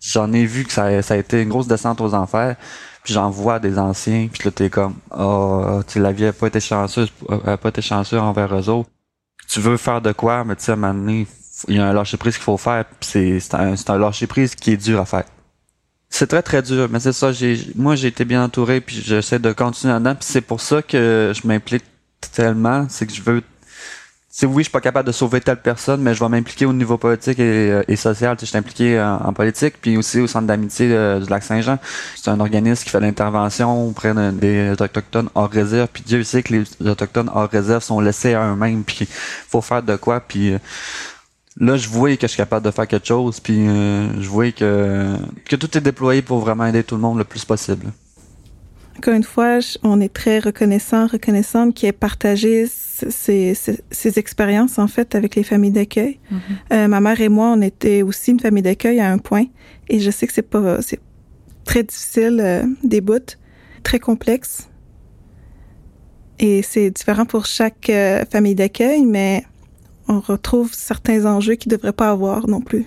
j'en 0.00 0.32
ai 0.32 0.46
vu 0.46 0.64
que 0.64 0.72
ça, 0.72 0.84
a- 0.86 1.02
ça 1.02 1.14
a 1.14 1.16
été 1.18 1.42
une 1.42 1.48
grosse 1.50 1.66
descente 1.68 2.00
aux 2.00 2.14
enfers. 2.14 2.56
Puis 3.04 3.14
j'en 3.14 3.30
vois 3.30 3.60
des 3.60 3.78
anciens, 3.78 4.28
puis 4.32 4.42
là 4.44 4.50
t'es 4.50 4.68
comme 4.70 4.94
oh, 5.16 5.80
tu 5.86 6.00
la 6.00 6.10
vie 6.12 6.26
a 6.26 6.32
pas 6.32 6.48
été 6.48 6.58
chanceuse, 6.58 7.12
a 7.46 7.56
pas 7.56 7.68
été 7.68 7.80
chanceuse 7.82 8.18
envers 8.18 8.52
eux 8.58 8.68
autres. 8.68 8.90
Tu 9.48 9.60
veux 9.60 9.76
faire 9.76 10.00
de 10.00 10.10
quoi, 10.12 10.42
mais 10.44 10.56
tu 10.56 10.64
sais 10.64 10.72
à 10.72 10.74
un 10.74 10.78
moment 10.78 10.94
donné, 10.94 11.26
il 11.68 11.76
y 11.76 11.78
a 11.78 11.86
un 11.86 11.92
lâcher 11.92 12.16
prise 12.16 12.34
qu'il 12.34 12.42
faut 12.42 12.56
faire, 12.56 12.84
c'est 13.00 13.38
un, 13.54 13.74
un 13.86 13.98
lâcher 13.98 14.26
prise 14.26 14.54
qui 14.56 14.72
est 14.72 14.76
dur 14.76 15.00
à 15.00 15.04
faire. 15.06 15.24
C'est 16.08 16.28
très 16.28 16.42
très 16.42 16.62
dur, 16.62 16.88
mais 16.90 17.00
c'est 17.00 17.12
ça. 17.12 17.32
J'ai, 17.32 17.60
moi, 17.74 17.94
j'ai 17.96 18.08
été 18.08 18.24
bien 18.24 18.42
entouré, 18.44 18.80
puis 18.80 19.02
j'essaie 19.04 19.38
de 19.38 19.52
continuer 19.52 19.92
là-dedans. 19.92 20.14
Puis 20.14 20.26
c'est 20.30 20.40
pour 20.40 20.60
ça 20.60 20.80
que 20.82 21.32
je 21.34 21.46
m'implique 21.46 21.84
tellement. 22.32 22.86
C'est 22.88 23.06
que 23.06 23.12
je 23.12 23.22
veux. 23.22 23.42
C'est 24.28 24.44
oui, 24.46 24.58
je 24.58 24.62
suis 24.64 24.70
pas 24.70 24.82
capable 24.82 25.06
de 25.06 25.12
sauver 25.12 25.40
telle 25.40 25.56
personne, 25.62 26.02
mais 26.02 26.14
je 26.14 26.20
vais 26.22 26.28
m'impliquer 26.28 26.66
au 26.66 26.72
niveau 26.74 26.98
politique 26.98 27.38
et, 27.38 27.82
euh, 27.88 27.96
social. 27.96 28.36
Tu 28.36 28.44
je 28.44 28.50
suis 28.50 28.58
impliqué 28.58 29.00
en, 29.00 29.32
politique, 29.32 29.76
puis 29.80 29.96
aussi 29.96 30.20
au 30.20 30.26
centre 30.26 30.46
d'amitié 30.46 30.88
euh, 30.92 31.20
du 31.20 31.30
Lac-Saint-Jean. 31.30 31.78
C'est 32.16 32.30
un 32.30 32.38
organisme 32.40 32.84
qui 32.84 32.90
fait 32.90 33.00
l'intervention 33.00 33.88
auprès 33.88 34.12
de- 34.12 34.30
des 34.32 34.70
autochtones 34.78 35.30
hors 35.34 35.50
réserve. 35.50 35.88
Puis 35.90 36.02
Dieu 36.06 36.22
sait 36.22 36.42
que 36.42 36.52
les 36.52 36.88
autochtones 36.88 37.30
hors 37.34 37.48
réserve 37.48 37.82
sont 37.82 37.98
laissés 38.00 38.34
à 38.34 38.46
eux-mêmes. 38.52 38.84
Puis 38.84 39.08
faut 39.48 39.62
faire 39.62 39.82
de 39.82 39.96
quoi. 39.96 40.20
Puis 40.20 40.52
euh, 40.52 40.58
là, 41.58 41.76
je 41.76 41.88
vois 41.88 42.14
que 42.16 42.22
je 42.22 42.26
suis 42.28 42.36
capable 42.36 42.64
de 42.66 42.70
faire 42.70 42.86
quelque 42.86 43.06
chose, 43.06 43.40
puis 43.40 43.66
euh, 43.66 44.20
je 44.20 44.28
vois 44.28 44.50
que, 44.52 45.16
que 45.48 45.56
tout 45.56 45.76
est 45.76 45.80
déployé 45.80 46.22
pour 46.22 46.38
vraiment 46.38 46.66
aider 46.66 46.82
tout 46.84 46.94
le 46.96 47.00
monde 47.00 47.18
le 47.18 47.24
plus 47.24 47.44
possible. 47.44 47.92
Encore 48.98 49.14
une 49.14 49.24
fois, 49.24 49.60
je- 49.60 49.76
on 49.82 50.00
est 50.00 50.12
très 50.12 50.38
reconnaissant, 50.38 51.06
reconnaissante 51.06 51.74
qu'il 51.74 51.86
ait 51.88 51.92
partagé 51.92 52.66
ces, 52.66 53.54
ces- 53.54 53.80
ces 53.90 54.18
expériences, 54.18 54.78
en 54.78 54.88
fait, 54.88 55.14
avec 55.14 55.34
les 55.34 55.42
familles 55.42 55.70
d'accueil. 55.72 56.18
Euh, 56.72 56.88
ma 56.88 57.00
mère 57.00 57.20
et 57.20 57.28
moi, 57.28 57.48
on 57.56 57.60
était 57.60 58.00
aussi 58.02 58.30
une 58.30 58.40
famille 58.40 58.62
d'accueil 58.62 58.98
à 59.00 59.10
un 59.12 59.18
point. 59.18 59.44
Et 59.88 60.00
je 60.00 60.10
sais 60.10 60.26
que 60.26 60.32
c'est 60.32 60.40
pas, 60.42 60.80
c'est 60.80 61.00
très 61.66 61.82
difficile, 61.82 62.40
euh, 62.42 62.62
des 62.84 63.02
bouts, 63.02 63.36
très 63.82 63.98
complexe. 63.98 64.68
Et 66.38 66.62
c'est 66.62 66.90
différent 66.90 67.26
pour 67.26 67.44
chaque 67.46 67.90
euh, 67.90 68.24
famille 68.30 68.54
d'accueil, 68.54 69.04
mais 69.04 69.44
on 70.08 70.20
retrouve 70.20 70.72
certains 70.72 71.26
enjeux 71.26 71.54
qui 71.54 71.68
devraient 71.68 71.92
pas 71.92 72.10
avoir 72.10 72.48
non 72.48 72.60
plus. 72.60 72.86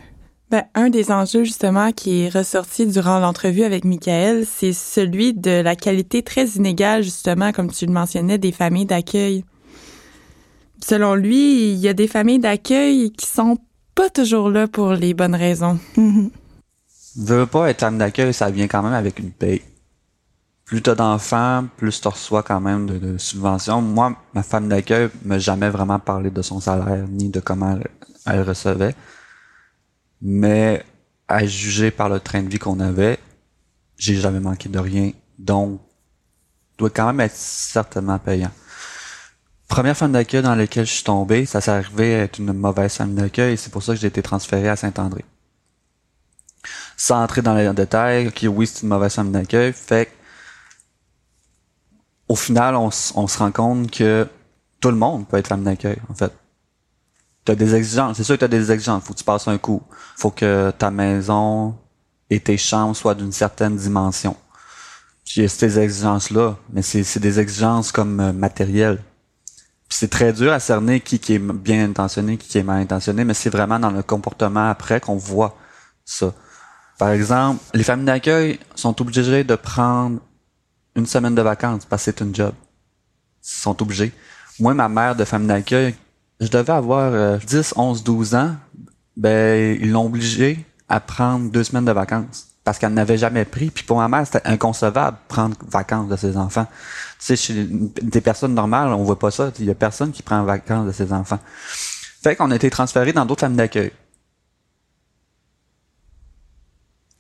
Ben, 0.51 0.63
un 0.73 0.89
des 0.89 1.12
enjeux, 1.12 1.43
justement, 1.43 1.91
qui 1.91 2.21
est 2.21 2.29
ressorti 2.29 2.88
durant 2.88 3.19
l'entrevue 3.19 3.63
avec 3.63 3.86
Michael, 3.86 4.45
c'est 4.47 4.73
celui 4.73 5.34
de 5.34 5.62
la 5.62 5.75
qualité 5.75 6.23
très 6.23 6.47
inégale, 6.47 7.03
justement, 7.03 7.51
comme 7.51 7.71
tu 7.71 7.86
le 7.86 7.91
mentionnais, 7.91 8.39
des 8.39 8.51
familles 8.51 8.88
d'accueil. 8.88 9.45
Selon 10.84 11.13
lui, 11.13 11.71
il 11.71 11.77
y 11.77 11.88
a 11.88 11.93
des 11.93 12.08
familles 12.08 12.39
d'accueil 12.39 13.12
qui 13.12 13.27
sont 13.27 13.58
pas 13.93 14.10
toujours 14.10 14.49
là 14.49 14.67
pour 14.67 14.93
les 14.93 15.13
bonnes 15.13 15.36
raisons. 15.36 15.77
Veux 17.15 17.45
pas 17.45 17.69
être 17.69 17.82
femme 17.82 17.97
d'accueil, 17.97 18.34
ça 18.34 18.49
vient 18.49 18.67
quand 18.67 18.82
même 18.82 18.93
avec 18.93 19.19
une 19.19 19.32
paye. 19.32 19.62
Plus 20.69 20.84
t'as 20.84 20.93
d'enfants, 20.93 21.65
plus 21.77 21.99
tu 21.99 22.08
reçois 22.08 22.43
quand 22.43 22.62
même 22.62 22.86
de, 22.86 22.99
de 22.99 23.17
subventions. 23.17 23.82
Moi, 23.82 24.15
ma 24.36 24.43
femme 24.43 24.69
d'accueil 24.69 25.10
m'a 25.25 25.39
jamais 25.39 25.67
vraiment 25.71 25.97
parlé 25.97 26.29
de 26.29 26.43
son 26.43 26.60
salaire 26.60 27.08
ni 27.08 27.29
de 27.29 27.39
comment 27.39 27.79
elle, 28.27 28.43
recevait. 28.43 28.93
Mais 30.21 30.86
à 31.27 31.43
juger 31.47 31.89
par 31.89 32.08
le 32.08 32.19
train 32.19 32.43
de 32.43 32.49
vie 32.49 32.60
qu'on 32.60 32.79
avait, 32.82 33.17
j'ai 33.97 34.13
jamais 34.17 34.39
manqué 34.39 34.69
de 34.69 34.77
rien. 34.77 35.12
Donc, 35.39 35.82
doit 36.77 36.91
quand 36.91 37.08
même 37.08 37.21
être 37.21 37.36
certainement 37.36 38.19
payant. 38.19 38.51
Première 39.67 39.97
femme 39.97 40.12
d'accueil 40.12 40.43
dans 40.43 40.53
laquelle 40.53 40.86
je 40.86 40.93
suis 40.93 41.03
tombé, 41.03 41.47
ça 41.47 41.62
s'est 41.62 41.71
arrivé 41.71 42.13
à 42.13 42.23
être 42.25 42.38
une 42.38 42.53
mauvaise 42.53 42.93
femme 42.93 43.15
d'accueil 43.15 43.53
et 43.53 43.58
c'est 43.58 43.71
pour 43.71 43.82
ça 43.82 43.95
que 43.95 43.99
j'ai 43.99 44.08
été 44.08 44.21
transféré 44.21 44.69
à 44.69 44.75
Saint-André 44.75 45.25
sans 46.99 47.23
entrer 47.23 47.41
dans 47.41 47.53
les 47.53 47.71
détails, 47.73 48.27
ok, 48.27 48.45
oui, 48.49 48.67
c'est 48.67 48.82
une 48.82 48.89
mauvaise 48.89 49.13
femme 49.13 49.32
d'accueil, 49.32 49.71
fait 49.71 50.12
au 52.29 52.35
final, 52.35 52.75
on, 52.75 52.89
on 53.15 53.27
se 53.27 53.37
rend 53.39 53.51
compte 53.51 53.91
que 53.91 54.27
tout 54.79 54.91
le 54.91 54.97
monde 54.97 55.27
peut 55.27 55.37
être 55.37 55.47
femme 55.47 55.63
d'accueil, 55.63 55.97
en 56.09 56.13
fait. 56.13 56.31
T'as 57.43 57.55
des 57.55 57.73
exigences. 57.75 58.17
C'est 58.17 58.23
sûr 58.23 58.35
que 58.35 58.41
t'as 58.41 58.47
des 58.47 58.71
exigences. 58.71 59.03
Faut 59.03 59.13
que 59.13 59.17
tu 59.17 59.23
passes 59.23 59.47
un 59.47 59.57
coup. 59.57 59.81
Faut 60.15 60.29
que 60.29 60.71
ta 60.77 60.91
maison 60.91 61.75
et 62.29 62.39
tes 62.39 62.57
chambres 62.57 62.95
soient 62.95 63.15
d'une 63.15 63.31
certaine 63.31 63.75
dimension. 63.75 64.35
J'ai 65.25 65.47
ces 65.47 65.79
exigences-là, 65.79 66.57
mais 66.71 66.81
c'est 66.81 67.19
des 67.19 67.39
exigences 67.39 67.91
comme 67.91 68.19
euh, 68.19 68.33
matérielles. 68.33 68.99
C'est 69.89 70.09
très 70.09 70.33
dur 70.33 70.51
à 70.51 70.59
cerner 70.59 71.01
qui, 71.01 71.19
qui 71.19 71.33
est 71.33 71.39
bien 71.39 71.83
intentionné, 71.83 72.37
qui, 72.37 72.47
qui 72.47 72.57
est 72.59 72.63
mal 72.63 72.81
intentionné, 72.81 73.23
mais 73.23 73.33
c'est 73.33 73.49
vraiment 73.49 73.79
dans 73.79 73.91
le 73.91 74.03
comportement 74.03 74.69
après 74.69 74.99
qu'on 74.99 75.17
voit 75.17 75.57
ça. 76.05 76.33
Par 76.99 77.09
exemple, 77.09 77.63
les 77.73 77.83
familles 77.83 78.05
d'accueil 78.05 78.59
sont 78.75 78.99
obligées 79.01 79.43
de 79.43 79.55
prendre 79.55 80.19
une 80.95 81.06
semaine 81.06 81.36
de 81.36 81.41
vacances 81.41 81.86
parce 81.86 82.06
que 82.06 82.12
c'est 82.12 82.21
une 82.23 82.36
job. 82.36 82.54
Ils 83.43 83.62
sont 83.62 83.82
obligés. 83.82 84.12
Moi, 84.60 84.73
ma 84.73 84.89
mère 84.89 85.15
de 85.15 85.23
famille 85.23 85.47
d'accueil, 85.47 85.95
je 86.39 86.47
devais 86.47 86.73
avoir 86.73 87.13
euh, 87.13 87.38
10, 87.45 87.73
11, 87.75 88.04
12 88.04 88.36
ans. 88.36 88.56
Ben, 89.15 89.78
ils 89.80 89.91
l'ont 89.91 90.06
obligée 90.06 90.65
à 90.88 90.99
prendre 90.99 91.52
deux 91.52 91.63
semaines 91.63 91.86
de 91.86 91.91
vacances 91.91 92.47
parce 92.63 92.78
qu'elle 92.78 92.93
n'avait 92.93 93.17
jamais 93.17 93.45
pris. 93.45 93.69
Puis 93.69 93.84
pour 93.84 93.97
ma 93.97 94.08
mère, 94.08 94.25
c'était 94.25 94.47
inconcevable 94.47 95.17
prendre 95.28 95.56
vacances 95.67 96.10
de 96.10 96.15
ses 96.15 96.38
enfants. 96.38 96.67
Tu 97.19 97.25
sais, 97.25 97.36
chez 97.36 97.67
des 97.67 98.21
personnes 98.21 98.54
normales, 98.54 98.89
on 98.89 99.04
voit 99.04 99.19
pas 99.19 99.32
ça. 99.32 99.52
Il 99.60 99.65
y 99.65 99.71
a 99.71 99.75
personne 99.75 100.12
qui 100.12 100.23
prend 100.23 100.43
vacances 100.43 100.88
de 100.88 100.91
ses 100.91 101.12
enfants. 101.13 101.39
Fait 102.21 102.36
qu'on 102.36 102.52
a 102.52 102.56
été 102.56 102.69
transférés 102.69 103.13
dans 103.13 103.25
d'autres 103.25 103.41
familles 103.41 103.58
d'accueil. 103.58 103.91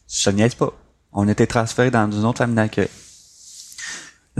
Je 0.07 0.29
niaise 0.29 0.55
pas. 0.55 0.73
On 1.13 1.27
a 1.27 1.31
été 1.31 1.47
transférés 1.47 1.91
dans 1.91 2.11
une 2.11 2.25
autre 2.25 2.39
famille 2.39 2.55
d'accueil. 2.55 2.89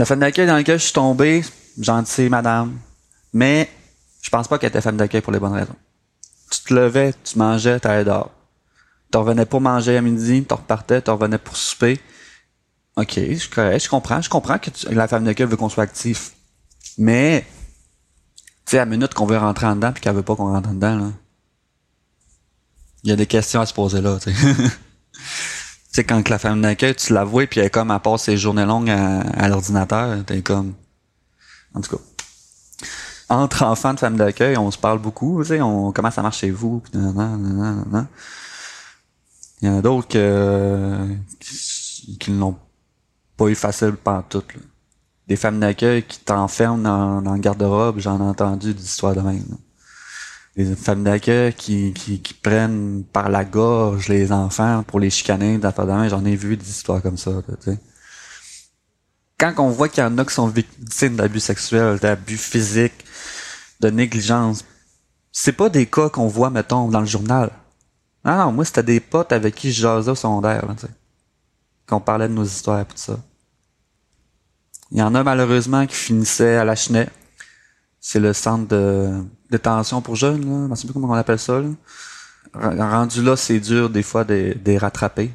La 0.00 0.06
famille 0.06 0.20
d'accueil 0.20 0.46
dans 0.46 0.54
laquelle 0.54 0.78
je 0.78 0.84
suis 0.84 0.94
tombé, 0.94 1.44
gentille 1.78 2.30
madame, 2.30 2.78
mais 3.34 3.68
je 4.22 4.30
pense 4.30 4.48
pas 4.48 4.58
qu'elle 4.58 4.70
était 4.70 4.80
femme 4.80 4.96
d'accueil 4.96 5.20
pour 5.20 5.30
les 5.30 5.38
bonnes 5.38 5.52
raisons. 5.52 5.76
Tu 6.50 6.60
te 6.62 6.72
levais, 6.72 7.12
tu 7.22 7.36
mangeais, 7.36 7.78
t'allais 7.80 8.06
dehors. 8.06 8.30
Tu 9.12 9.18
revenais 9.18 9.44
pour 9.44 9.60
manger 9.60 9.98
à 9.98 10.00
midi, 10.00 10.42
tu 10.42 10.54
repartais, 10.54 11.02
tu 11.02 11.10
revenais 11.10 11.36
pour 11.36 11.54
souper. 11.54 12.00
OK, 12.96 13.12
je 13.14 13.50
correct, 13.50 13.84
je 13.84 13.90
comprends, 13.90 14.22
je 14.22 14.30
comprends 14.30 14.58
que 14.58 14.70
la 14.88 15.06
femme 15.06 15.24
d'accueil 15.24 15.46
veut 15.46 15.58
qu'on 15.58 15.68
soit 15.68 15.84
actif. 15.84 16.32
Mais, 16.96 17.44
tu 18.64 18.70
sais, 18.70 18.78
à 18.78 18.86
minute 18.86 19.12
qu'on 19.12 19.26
veut 19.26 19.36
rentrer 19.36 19.66
en 19.66 19.76
dedans 19.76 19.92
puis 19.92 20.00
qu'elle 20.00 20.14
veut 20.14 20.22
pas 20.22 20.34
qu'on 20.34 20.50
rentre 20.50 20.70
en 20.70 20.74
dedans, 20.74 20.96
là. 20.96 21.12
Il 23.04 23.10
y 23.10 23.12
a 23.12 23.16
des 23.16 23.26
questions 23.26 23.60
à 23.60 23.66
se 23.66 23.74
poser 23.74 24.00
là, 24.00 24.18
tu 24.18 24.32
sais. 24.32 24.54
Sais, 26.00 26.04
quand 26.04 26.30
la 26.30 26.38
femme 26.38 26.62
d'accueil, 26.62 26.94
tu 26.94 27.12
la 27.12 27.24
vois, 27.24 27.46
puis 27.46 27.60
elle 27.60 27.70
comme, 27.70 27.90
à 27.90 27.98
passe 27.98 28.22
ses 28.22 28.38
journées 28.38 28.64
longues 28.64 28.88
à, 28.88 29.20
à 29.20 29.48
l'ordinateur, 29.48 30.24
t'es 30.24 30.40
comme... 30.40 30.72
En 31.74 31.82
tout 31.82 31.94
cas. 31.94 32.02
Entre 33.28 33.64
enfants 33.64 33.92
de 33.92 33.98
femmes 33.98 34.16
d'accueil, 34.16 34.56
on 34.56 34.70
se 34.70 34.78
parle 34.78 34.98
beaucoup, 34.98 35.42
tu 35.42 35.48
sais, 35.48 35.60
on, 35.60 35.92
comment 35.92 36.10
ça 36.10 36.22
marche 36.22 36.38
chez 36.38 36.50
vous, 36.50 36.82
nan, 36.94 37.14
nan, 37.14 37.84
nan. 37.90 38.06
Il 39.60 39.68
y 39.68 39.70
en 39.70 39.76
a 39.76 39.82
d'autres 39.82 40.08
que, 40.08 41.06
qui, 41.38 42.16
qui 42.18 42.30
l'ont 42.30 42.56
pas 43.36 43.48
eu 43.48 43.54
facile 43.54 43.92
pendant 44.02 44.22
tout, 44.22 44.42
là. 44.54 44.62
Des 45.28 45.36
femmes 45.36 45.60
d'accueil 45.60 46.02
qui 46.02 46.18
t'enferment 46.20 46.78
dans, 46.78 47.20
dans 47.20 47.34
le 47.34 47.40
garde-robe, 47.40 47.98
j'en 47.98 48.18
ai 48.18 48.22
entendu 48.22 48.72
des 48.72 48.82
histoires 48.82 49.14
de 49.14 49.20
même. 49.20 49.44
Des 50.56 50.74
femmes 50.74 51.04
d'accueil 51.04 51.54
qui, 51.54 51.92
qui, 51.92 52.20
qui 52.20 52.34
prennent 52.34 53.04
par 53.04 53.28
la 53.28 53.44
gorge 53.44 54.08
les 54.08 54.32
enfants 54.32 54.82
pour 54.82 54.98
les 54.98 55.10
chicaner, 55.10 55.58
d'affaires. 55.58 56.08
J'en 56.08 56.24
ai 56.24 56.34
vu 56.34 56.56
des 56.56 56.68
histoires 56.68 57.00
comme 57.00 57.16
ça, 57.16 57.30
tu 57.46 57.54
sais. 57.60 57.78
Quand 59.38 59.54
on 59.58 59.70
voit 59.70 59.88
qu'il 59.88 60.02
y 60.02 60.06
en 60.06 60.18
a 60.18 60.24
qui 60.24 60.34
sont 60.34 60.48
victimes 60.48 61.16
d'abus 61.16 61.40
sexuels, 61.40 61.98
d'abus 61.98 62.36
physiques, 62.36 63.04
de 63.80 63.88
négligence, 63.88 64.64
c'est 65.32 65.52
pas 65.52 65.70
des 65.70 65.86
cas 65.86 66.10
qu'on 66.10 66.26
voit, 66.26 66.50
mettons, 66.50 66.88
dans 66.88 67.00
le 67.00 67.06
journal. 67.06 67.50
Non, 68.24 68.36
non, 68.36 68.52
moi, 68.52 68.64
c'était 68.64 68.82
des 68.82 69.00
potes 69.00 69.32
avec 69.32 69.54
qui 69.54 69.72
je 69.72 69.80
jasais 69.82 70.10
au 70.10 70.14
secondaire, 70.14 70.66
là, 70.66 70.74
tu 70.74 70.86
sais. 70.86 70.92
Qu'on 71.86 72.00
parlait 72.00 72.28
de 72.28 72.34
nos 72.34 72.44
histoires 72.44 72.80
et 72.80 72.84
tout 72.84 72.96
ça. 72.96 73.18
Il 74.90 74.98
y 74.98 75.02
en 75.02 75.14
a 75.14 75.22
malheureusement 75.22 75.86
qui 75.86 75.94
finissaient 75.94 76.56
à 76.56 76.64
la 76.64 76.74
Chenet. 76.74 77.08
C'est 78.00 78.20
le 78.20 78.32
centre 78.32 78.68
de 78.68 79.24
détention 79.50 80.00
pour 80.00 80.16
jeunes, 80.16 80.44
là. 80.44 80.68
Je 80.74 80.80
sais 80.80 80.86
plus 80.86 80.94
comment 80.94 81.08
on 81.08 81.14
appelle 81.14 81.38
ça, 81.38 81.60
là. 81.60 81.68
Rendu 82.54 83.22
là, 83.22 83.36
c'est 83.36 83.60
dur 83.60 83.90
des 83.90 84.02
fois 84.02 84.24
de, 84.24 84.56
de 84.64 84.76
rattraper. 84.76 85.30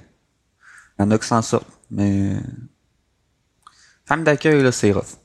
Il 0.98 1.02
y 1.02 1.06
en 1.06 1.12
a 1.12 1.18
qui 1.18 1.28
s'en 1.28 1.42
sortent, 1.42 1.68
mais... 1.92 2.34
Femme 4.06 4.24
d'accueil, 4.24 4.62
là, 4.62 4.72
c'est 4.72 4.92
rough. 4.92 5.18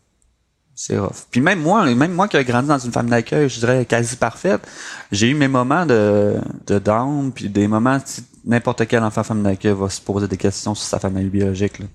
C'est 0.74 0.98
rough. 0.98 1.26
Puis 1.30 1.40
même 1.40 1.60
moi, 1.60 1.84
même 1.94 2.12
moi 2.12 2.28
qui 2.28 2.36
ai 2.36 2.44
grandi 2.44 2.68
dans 2.68 2.78
une 2.78 2.92
femme 2.92 3.10
d'accueil, 3.10 3.48
je 3.48 3.60
dirais 3.60 3.84
quasi 3.84 4.16
parfaite, 4.16 4.66
j'ai 5.12 5.28
eu 5.28 5.34
mes 5.34 5.48
moments 5.48 5.84
de, 5.84 6.36
de 6.66 6.78
down, 6.78 7.32
puis 7.32 7.48
des 7.48 7.68
moments, 7.68 7.98
n'importe 8.44 8.86
quel 8.86 9.02
enfant 9.02 9.22
femme 9.22 9.42
d'accueil 9.42 9.74
va 9.74 9.90
se 9.90 10.00
poser 10.00 10.28
des 10.28 10.38
questions 10.38 10.74
sur 10.74 10.86
sa 10.86 10.98
famille 10.98 11.28
biologique, 11.28 11.80
là. 11.80 11.86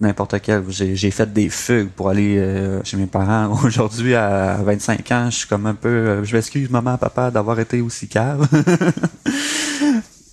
N'importe 0.00 0.40
quel. 0.40 0.64
J'ai, 0.70 1.10
fait 1.10 1.30
des 1.30 1.50
fugues 1.50 1.90
pour 1.90 2.08
aller 2.08 2.38
euh, 2.38 2.82
chez 2.84 2.96
mes 2.96 3.06
parents. 3.06 3.52
Aujourd'hui, 3.64 4.14
à 4.14 4.56
25 4.62 5.12
ans, 5.12 5.30
je 5.30 5.36
suis 5.36 5.48
comme 5.48 5.66
un 5.66 5.74
peu... 5.74 5.88
euh, 5.88 6.24
je 6.24 6.34
m'excuse, 6.34 6.70
maman, 6.70 6.96
papa, 6.96 7.30
d'avoir 7.30 7.60
été 7.60 7.82
aussi 7.82 8.08
cave. 8.08 8.48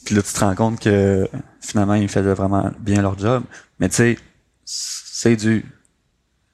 puis 0.05 0.15
là, 0.15 0.21
tu 0.21 0.33
te 0.33 0.39
rends 0.39 0.55
compte 0.55 0.79
que 0.79 1.27
finalement, 1.59 1.95
ils 1.95 2.07
faisaient 2.07 2.33
vraiment 2.33 2.71
bien 2.79 3.01
leur 3.01 3.19
job. 3.19 3.43
Mais 3.79 3.89
tu 3.89 3.95
sais, 3.95 4.17
c'est 4.63 5.35
dur. 5.35 5.61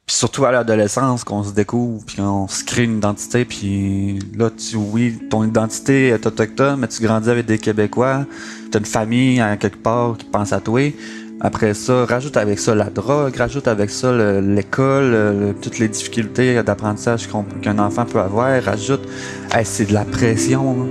Puis 0.05 0.17
surtout 0.17 0.43
à 0.45 0.51
l'adolescence, 0.51 1.23
qu'on 1.23 1.43
se 1.43 1.53
découvre, 1.53 2.03
puis 2.05 2.17
qu'on 2.17 2.47
se 2.47 2.63
crée 2.63 2.83
une 2.83 2.97
identité, 2.97 3.45
puis 3.45 4.19
là, 4.35 4.49
tu, 4.49 4.75
oui, 4.75 5.17
ton 5.29 5.45
identité 5.45 6.09
est 6.09 6.25
autochtone, 6.25 6.79
mais 6.79 6.89
tu 6.89 7.01
grandis 7.01 7.29
avec 7.29 7.45
des 7.45 7.57
Québécois, 7.57 8.25
t'as 8.69 8.79
une 8.79 8.85
famille 8.85 9.39
à 9.39 9.55
quelque 9.55 9.77
part 9.77 10.17
qui 10.17 10.25
pense 10.25 10.51
à 10.51 10.59
toi. 10.59 10.91
Après 11.45 11.73
ça, 11.73 12.05
rajoute 12.05 12.37
avec 12.37 12.57
ça 12.57 12.73
la 12.73 12.89
drogue, 12.89 13.35
rajoute 13.35 13.67
avec 13.67 13.89
ça 13.89 14.13
le- 14.13 14.39
l'école, 14.39 15.11
le- 15.11 15.55
toutes 15.61 15.77
les 15.77 15.89
difficultés 15.89 16.63
d'apprentissage 16.63 17.27
qu'un 17.61 17.79
enfant 17.79 18.05
peut 18.05 18.19
avoir, 18.21 18.61
rajoute, 18.63 19.01
Hey, 19.53 19.65
c'est 19.65 19.85
de 19.85 19.93
la 19.93 20.05
pression. 20.05 20.83
hein. 20.83 20.87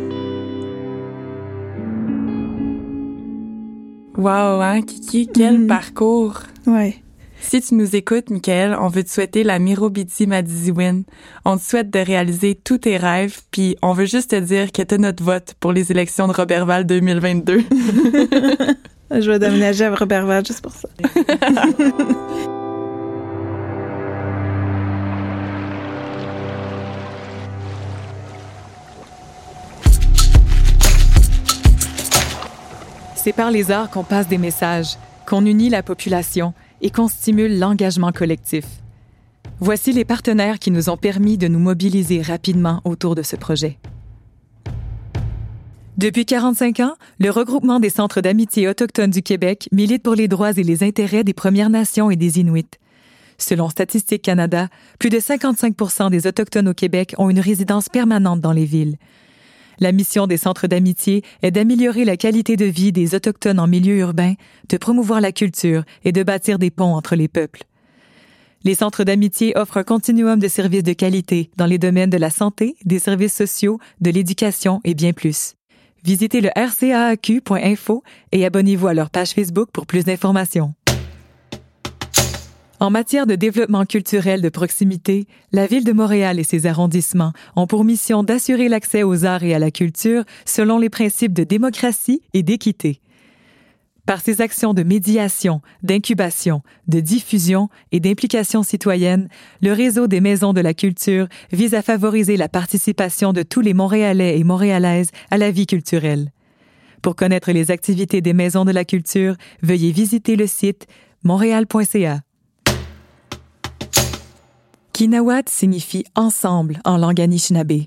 Wow, 4.19 4.61
hein, 4.61 4.83
Kiki, 4.83 5.29
quel 5.33 5.61
Mhm. 5.61 5.67
parcours! 5.69 6.41
Ouais. 6.67 6.97
Si 7.41 7.61
tu 7.61 7.75
nous 7.75 7.97
écoutes, 7.97 8.31
Michael, 8.31 8.77
on 8.79 8.87
veut 8.89 9.03
te 9.03 9.11
souhaiter 9.11 9.43
la 9.43 9.59
Mirobiti 9.59 10.27
Madiziwin. 10.29 11.03
On 11.45 11.57
te 11.57 11.63
souhaite 11.63 11.91
de 11.91 11.99
réaliser 11.99 12.55
tous 12.55 12.79
tes 12.79 12.99
rêves, 12.99 13.41
puis 13.51 13.75
on 13.83 13.95
veut 13.95 14.05
juste 14.05 14.31
te 14.31 14.37
dire 14.39 14.71
que 14.71 14.83
t'as 14.83 14.99
notre 14.99 15.25
vote 15.25 15.55
pour 15.59 15.73
les 15.73 15.91
élections 15.91 16.29
de 16.29 16.33
Robertval 16.35 16.85
2022. 16.87 17.63
Je 19.21 19.31
vais 19.31 19.39
déménager 19.39 19.85
à 19.85 19.95
Robertval 19.95 20.45
juste 20.45 20.63
pour 20.63 20.73
ça. 20.73 20.89
C'est 33.15 33.33
par 33.33 33.53
les 33.53 33.71
arts 33.71 33.89
qu'on 33.89 34.03
passe 34.03 34.27
des 34.27 34.39
messages, 34.39 34.97
qu'on 35.27 35.47
unit 35.47 35.69
la 35.69 35.85
population 35.85 36.55
et 36.81 36.91
qu'on 36.91 37.07
stimule 37.07 37.57
l'engagement 37.57 38.11
collectif. 38.11 38.65
Voici 39.61 39.93
les 39.93 40.05
partenaires 40.05 40.59
qui 40.59 40.73
nous 40.73 40.91
ont 40.91 40.97
permis 40.97 41.39
de 41.39 41.47
nous 41.47 41.61
mobiliser 41.61 42.21
rapidement 42.21 42.81
autour 42.85 43.15
de 43.15 43.23
ce 43.23 43.37
projet. 43.37 43.79
Depuis 45.99 46.25
45 46.25 46.81
ans, 46.81 46.95
le 47.19 47.29
regroupement 47.29 47.79
des 47.79 47.91
centres 47.91 48.23
d'amitié 48.23 48.67
autochtones 48.67 49.11
du 49.11 49.23
Québec 49.23 49.69
milite 49.73 50.03
pour 50.03 50.15
les 50.15 50.27
droits 50.27 50.53
et 50.53 50.63
les 50.63 50.83
intérêts 50.83 51.23
des 51.23 51.35
Premières 51.35 51.69
Nations 51.69 52.11
et 52.11 52.17
des 52.17 52.41
Inuits. 52.41 52.65
Selon 53.37 53.69
Statistique 53.69 54.23
Canada, 54.23 54.69
plus 54.99 55.11
de 55.11 55.19
55% 55.19 56.11
des 56.11 56.27
Autochtones 56.27 56.69
au 56.69 56.75
Québec 56.75 57.15
ont 57.19 57.29
une 57.29 57.41
résidence 57.41 57.91
permanente 57.91 58.41
dans 58.41 58.53
les 58.53 58.65
villes. 58.65 58.97
La 59.81 59.93
mission 59.93 60.27
des 60.27 60.39
centres 60.39 60.67
d'amitié 60.67 61.23
est 61.43 61.51
d'améliorer 61.51 62.07
la 62.07 62.17
qualité 62.17 62.57
de 62.57 62.65
vie 62.65 62.93
des 62.93 63.15
Autochtones 63.15 63.61
en 63.61 63.67
milieu 63.67 63.99
urbain, 63.99 64.35
de 64.71 64.77
promouvoir 64.79 65.21
la 65.21 65.33
culture 65.33 65.85
et 66.05 66.13
de 66.13 66.23
bâtir 66.23 66.59
des 66.59 66.71
ponts 66.71 66.95
entre 66.95 67.17
les 67.17 67.29
peuples. 67.29 67.65
Les 68.65 68.77
centres 68.77 69.05
d'amitié 69.05 69.53
offrent 69.57 69.79
un 69.79 69.85
continuum 69.85 70.39
de 70.39 70.49
services 70.49 70.85
de 70.85 70.93
qualité 70.95 71.51
dans 71.57 71.67
les 71.67 71.79
domaines 71.79 72.11
de 72.11 72.17
la 72.17 72.31
santé, 72.31 72.77
des 72.85 72.99
services 72.99 73.35
sociaux, 73.35 73.79
de 74.01 74.11
l'éducation 74.11 74.81
et 74.85 74.95
bien 74.95 75.13
plus. 75.13 75.55
Visitez 76.05 76.41
le 76.41 76.51
rcaaq.info 76.57 78.03
et 78.33 78.45
abonnez-vous 78.45 78.89
à 78.89 78.95
leur 78.95 79.11
page 79.11 79.31
Facebook 79.31 79.69
pour 79.73 79.87
plus 79.87 80.05
d'informations. 80.05 80.75
En 82.81 82.91
matière 82.91 83.29
de 83.29 83.37
développement 83.37 83.85
culturel 83.85 84.43
de 84.43 84.49
proximité, 84.49 85.29
la 85.53 85.69
Ville 85.69 85.85
de 85.85 85.93
Montréal 85.93 86.41
et 86.41 86.43
ses 86.43 86.67
arrondissements 86.67 87.33
ont 87.55 87.69
pour 87.69 87.85
mission 87.85 88.25
d'assurer 88.25 88.69
l'accès 88.69 89.05
aux 89.05 89.25
arts 89.25 89.45
et 89.45 89.55
à 89.55 89.61
la 89.61 89.71
culture 89.71 90.25
selon 90.45 90.79
les 90.79 90.91
principes 90.91 91.33
de 91.33 91.45
démocratie 91.45 92.23
et 92.35 92.43
d'équité. 92.43 93.02
Par 94.07 94.21
ses 94.21 94.41
actions 94.41 94.75
de 94.75 94.83
médiation, 94.83 95.61
d'incubation, 95.83 96.63
de 96.89 96.99
diffusion 96.99 97.69
et 97.93 98.01
d'implication 98.01 98.65
citoyenne, 98.65 99.29
le 99.61 99.73
réseau 99.73 100.09
des 100.09 100.21
maisons 100.21 100.53
de 100.53 100.61
la 100.61 100.75
culture 100.75 101.29
vise 101.53 101.75
à 101.75 101.83
favoriser 101.83 102.37
la 102.37 102.49
participation 102.49 103.33
de 103.33 103.43
tous 103.43 103.61
les 103.61 103.75
Montréalais 103.75 104.39
et 104.39 104.45
Montréalaises 104.45 105.11
à 105.31 105.39
la 105.39 105.53
vie 105.53 105.67
culturelle. 105.67 106.33
Pour 107.01 107.15
connaître 107.15 107.53
les 107.53 107.71
activités 107.71 108.21
des 108.21 108.33
maisons 108.33 108.65
de 108.65 108.73
la 108.73 108.85
culture, 108.85 109.37
veuillez 109.63 109.93
visiter 109.93 110.35
le 110.35 110.49
site 110.49 110.87
montréal.ca. 111.23 112.23
Kinawat 114.93 115.43
signifie 115.47 116.05
ensemble 116.17 116.81
en 116.85 116.97
langue 116.97 117.21
anishinaabe. 117.21 117.87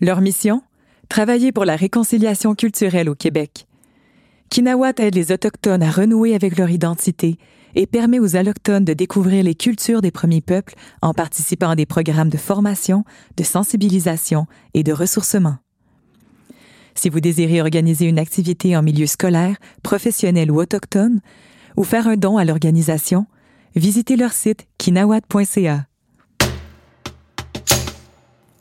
Leur 0.00 0.20
mission? 0.20 0.62
Travailler 1.08 1.52
pour 1.52 1.64
la 1.64 1.76
réconciliation 1.76 2.54
culturelle 2.54 3.08
au 3.08 3.14
Québec. 3.14 3.66
Kinawat 4.50 4.94
aide 4.98 5.14
les 5.14 5.32
Autochtones 5.32 5.82
à 5.82 5.90
renouer 5.90 6.34
avec 6.34 6.56
leur 6.56 6.70
identité 6.70 7.38
et 7.74 7.86
permet 7.86 8.18
aux 8.18 8.36
Allochtones 8.36 8.84
de 8.84 8.92
découvrir 8.92 9.42
les 9.42 9.54
cultures 9.54 10.00
des 10.00 10.10
premiers 10.10 10.40
peuples 10.40 10.74
en 11.02 11.12
participant 11.12 11.70
à 11.70 11.76
des 11.76 11.86
programmes 11.86 12.28
de 12.28 12.36
formation, 12.36 13.04
de 13.36 13.42
sensibilisation 13.42 14.46
et 14.74 14.82
de 14.82 14.92
ressourcement. 14.92 15.56
Si 16.94 17.08
vous 17.08 17.20
désirez 17.20 17.60
organiser 17.60 18.06
une 18.06 18.20
activité 18.20 18.76
en 18.76 18.82
milieu 18.82 19.06
scolaire, 19.06 19.56
professionnel 19.82 20.50
ou 20.50 20.60
autochtone, 20.60 21.20
ou 21.76 21.82
faire 21.82 22.06
un 22.06 22.16
don 22.16 22.36
à 22.36 22.44
l'organisation, 22.44 23.26
visitez 23.74 24.16
leur 24.16 24.32
site 24.32 24.68
kinawat.ca. 24.78 25.86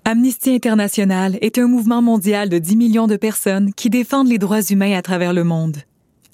Amnesty 0.05 0.51
International 0.51 1.37
est 1.39 1.57
un 1.57 1.67
mouvement 1.67 2.01
mondial 2.01 2.49
de 2.49 2.57
10 2.57 2.75
millions 2.75 3.07
de 3.07 3.15
personnes 3.15 3.73
qui 3.73 3.89
défendent 3.89 4.27
les 4.27 4.37
droits 4.37 4.61
humains 4.61 4.97
à 4.97 5.01
travers 5.01 5.31
le 5.31 5.45
monde. 5.45 5.77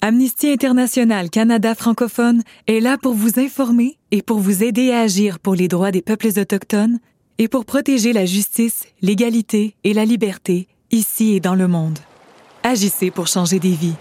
Amnesty 0.00 0.50
International 0.50 1.30
Canada 1.30 1.76
francophone 1.76 2.42
est 2.66 2.80
là 2.80 2.98
pour 3.00 3.14
vous 3.14 3.38
informer 3.38 3.96
et 4.10 4.22
pour 4.22 4.40
vous 4.40 4.64
aider 4.64 4.90
à 4.90 5.02
agir 5.02 5.38
pour 5.38 5.54
les 5.54 5.68
droits 5.68 5.92
des 5.92 6.02
peuples 6.02 6.36
autochtones 6.36 6.98
et 7.38 7.46
pour 7.46 7.64
protéger 7.64 8.12
la 8.12 8.26
justice, 8.26 8.86
l'égalité 9.02 9.76
et 9.84 9.94
la 9.94 10.04
liberté 10.04 10.66
ici 10.90 11.36
et 11.36 11.40
dans 11.40 11.54
le 11.54 11.68
monde. 11.68 12.00
Agissez 12.64 13.12
pour 13.12 13.28
changer 13.28 13.60
des 13.60 13.70
vies. 13.70 13.94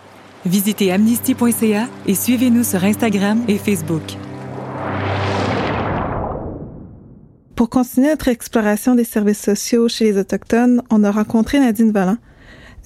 Visitez 0.47 0.91
amnesty.ca 0.91 1.87
et 2.07 2.15
suivez-nous 2.15 2.63
sur 2.63 2.83
Instagram 2.83 3.43
et 3.47 3.59
Facebook. 3.59 4.17
Pour 7.59 7.69
continuer 7.69 8.07
notre 8.07 8.29
exploration 8.29 8.95
des 8.95 9.03
services 9.03 9.41
sociaux 9.41 9.89
chez 9.89 10.05
les 10.05 10.17
Autochtones, 10.17 10.81
on 10.89 11.03
a 11.03 11.11
rencontré 11.11 11.59
Nadine 11.59 11.91
Vallant, 11.91 12.15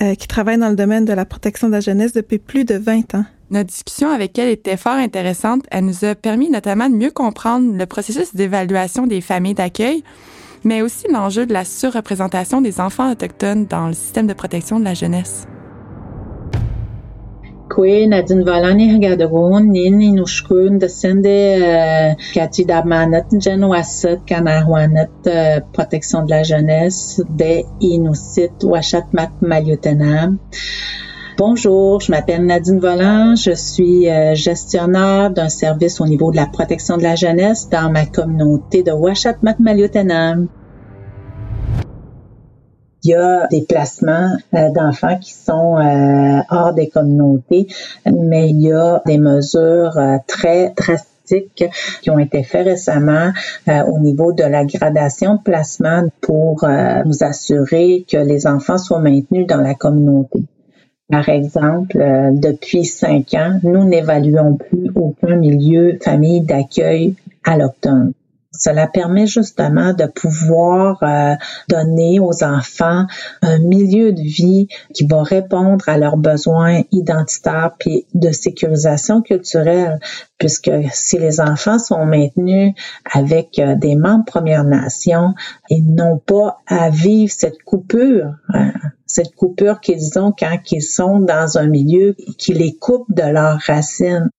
euh, 0.01 0.15
qui 0.15 0.27
travaille 0.27 0.57
dans 0.57 0.69
le 0.69 0.75
domaine 0.75 1.05
de 1.05 1.13
la 1.13 1.25
protection 1.25 1.67
de 1.67 1.73
la 1.73 1.79
jeunesse 1.79 2.11
depuis 2.11 2.39
plus 2.39 2.65
de 2.65 2.73
20 2.73 3.13
ans. 3.13 3.25
Notre 3.51 3.69
discussion 3.69 4.09
avec 4.09 4.39
elle 4.39 4.49
était 4.49 4.75
fort 4.75 4.93
intéressante. 4.93 5.63
Elle 5.69 5.85
nous 5.85 6.05
a 6.05 6.15
permis 6.15 6.49
notamment 6.49 6.89
de 6.89 6.95
mieux 6.95 7.11
comprendre 7.11 7.77
le 7.77 7.85
processus 7.85 8.33
d'évaluation 8.33 9.05
des 9.05 9.21
familles 9.21 9.53
d'accueil, 9.53 10.03
mais 10.63 10.81
aussi 10.81 11.05
l'enjeu 11.07 11.45
de 11.45 11.53
la 11.53 11.65
surreprésentation 11.65 12.59
des 12.59 12.81
enfants 12.81 13.11
autochtones 13.11 13.67
dans 13.67 13.85
le 13.85 13.93
système 13.93 14.25
de 14.25 14.33
protection 14.33 14.79
de 14.79 14.85
la 14.85 14.95
jeunesse. 14.95 15.45
Kwe 17.69 18.07
Nadine 18.07 18.43
Valani 18.43 18.89
Hagadogun 18.91 19.71
Nin 19.71 19.99
Inushkun 20.01 20.79
Descende 20.79 22.15
Kati 22.33 22.65
Damanat 22.65 23.31
Genwasset 23.31 24.19
Kanahwanat 24.25 25.63
Protection 25.73 26.25
de 26.25 26.29
la 26.29 26.43
jeunesse 26.43 27.21
de 27.29 27.63
Inusit 27.79 28.63
Washat 28.63 29.05
Mat 29.13 29.31
Maliotenam. 29.41 30.37
Bonjour, 31.37 31.99
je 31.99 32.11
m'appelle 32.11 32.45
Nadine 32.45 32.79
Volant, 32.79 33.35
je 33.35 33.55
suis 33.55 34.05
gestionnaire 34.35 35.31
d'un 35.31 35.49
service 35.49 35.99
au 35.99 36.05
niveau 36.05 36.31
de 36.31 36.35
la 36.35 36.45
protection 36.45 36.97
de 36.97 37.03
la 37.03 37.15
jeunesse 37.15 37.69
dans 37.69 37.89
ma 37.89 38.05
communauté 38.05 38.83
de 38.83 38.91
Washat 38.91 39.37
Mat 39.41 39.59
Maliotenam 39.59 40.47
il 43.03 43.09
y 43.09 43.15
a 43.15 43.47
des 43.47 43.63
placements 43.63 44.29
euh, 44.53 44.69
d'enfants 44.69 45.17
qui 45.19 45.33
sont 45.33 45.77
euh, 45.77 46.39
hors 46.49 46.73
des 46.73 46.87
communautés, 46.87 47.67
mais 48.05 48.49
il 48.49 48.61
y 48.61 48.71
a 48.71 49.01
des 49.05 49.17
mesures 49.17 49.97
euh, 49.97 50.17
très 50.27 50.73
drastiques 50.75 51.65
qui 52.01 52.09
ont 52.09 52.19
été 52.19 52.43
faites 52.43 52.65
récemment 52.65 53.31
au 53.87 53.97
niveau 53.99 54.33
de 54.33 54.43
la 54.43 54.65
gradation 54.65 55.35
de 55.35 55.41
placement 55.41 56.03
pour 56.19 56.67
nous 57.05 57.23
assurer 57.23 58.05
que 58.11 58.17
les 58.17 58.45
enfants 58.45 58.77
soient 58.77 58.99
maintenus 58.99 59.47
dans 59.47 59.61
la 59.61 59.73
communauté. 59.73 60.41
Par 61.09 61.29
exemple, 61.29 61.97
depuis 62.33 62.83
cinq 62.83 63.35
ans, 63.35 63.57
nous 63.63 63.85
n'évaluons 63.85 64.57
plus 64.57 64.91
aucun 64.95 65.37
milieu 65.37 65.97
famille 66.03 66.41
d'accueil 66.41 67.15
alloctone. 67.45 68.11
Cela 68.57 68.87
permet 68.87 69.25
justement 69.25 69.93
de 69.93 70.05
pouvoir 70.05 71.01
euh, 71.01 71.35
donner 71.69 72.19
aux 72.19 72.43
enfants 72.43 73.05
un 73.41 73.59
milieu 73.59 74.13
de 74.13 74.21
vie 74.21 74.67
qui 74.93 75.05
va 75.07 75.23
répondre 75.23 75.87
à 75.87 75.97
leurs 75.97 76.17
besoins 76.17 76.81
identitaires 76.91 77.71
puis 77.79 78.05
de 78.13 78.31
sécurisation 78.31 79.21
culturelle, 79.21 79.99
puisque 80.37 80.71
si 80.91 81.17
les 81.17 81.41
enfants 81.41 81.79
sont 81.79 82.05
maintenus 82.05 82.73
avec 83.11 83.59
euh, 83.59 83.75
des 83.75 83.95
membres 83.95 84.25
Premières 84.25 84.63
Nations, 84.63 85.33
ils 85.69 85.93
n'ont 85.93 86.19
pas 86.19 86.59
à 86.67 86.89
vivre 86.89 87.31
cette 87.31 87.61
coupure. 87.63 88.35
Hein, 88.49 88.71
cette 89.05 89.35
coupure 89.35 89.79
qu'ils 89.79 90.17
ont 90.17 90.33
quand 90.37 90.57
ils 90.71 90.81
sont 90.81 91.19
dans 91.19 91.57
un 91.57 91.67
milieu 91.67 92.15
qui 92.37 92.53
les 92.53 92.75
coupe 92.75 93.05
de 93.13 93.21
leurs 93.21 93.59
racines. 93.59 94.29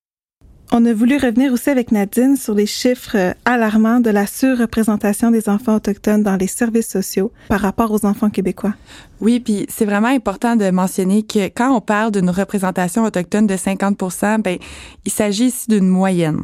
On 0.76 0.84
a 0.86 0.92
voulu 0.92 1.18
revenir 1.18 1.52
aussi 1.52 1.70
avec 1.70 1.92
Nadine 1.92 2.36
sur 2.36 2.52
les 2.52 2.66
chiffres 2.66 3.16
euh, 3.16 3.32
alarmants 3.44 4.00
de 4.00 4.10
la 4.10 4.26
surreprésentation 4.26 5.30
des 5.30 5.48
enfants 5.48 5.76
autochtones 5.76 6.24
dans 6.24 6.34
les 6.34 6.48
services 6.48 6.88
sociaux 6.88 7.30
par 7.48 7.60
rapport 7.60 7.92
aux 7.92 8.04
enfants 8.04 8.28
québécois. 8.28 8.74
Oui, 9.20 9.38
puis 9.38 9.66
c'est 9.68 9.84
vraiment 9.84 10.08
important 10.08 10.56
de 10.56 10.68
mentionner 10.70 11.22
que 11.22 11.46
quand 11.46 11.70
on 11.72 11.80
parle 11.80 12.10
d'une 12.10 12.28
représentation 12.28 13.04
autochtone 13.04 13.46
de 13.46 13.56
50 13.56 14.42
ben 14.42 14.58
il 15.04 15.12
s'agit 15.12 15.44
ici 15.44 15.66
d'une 15.68 15.86
moyenne. 15.86 16.40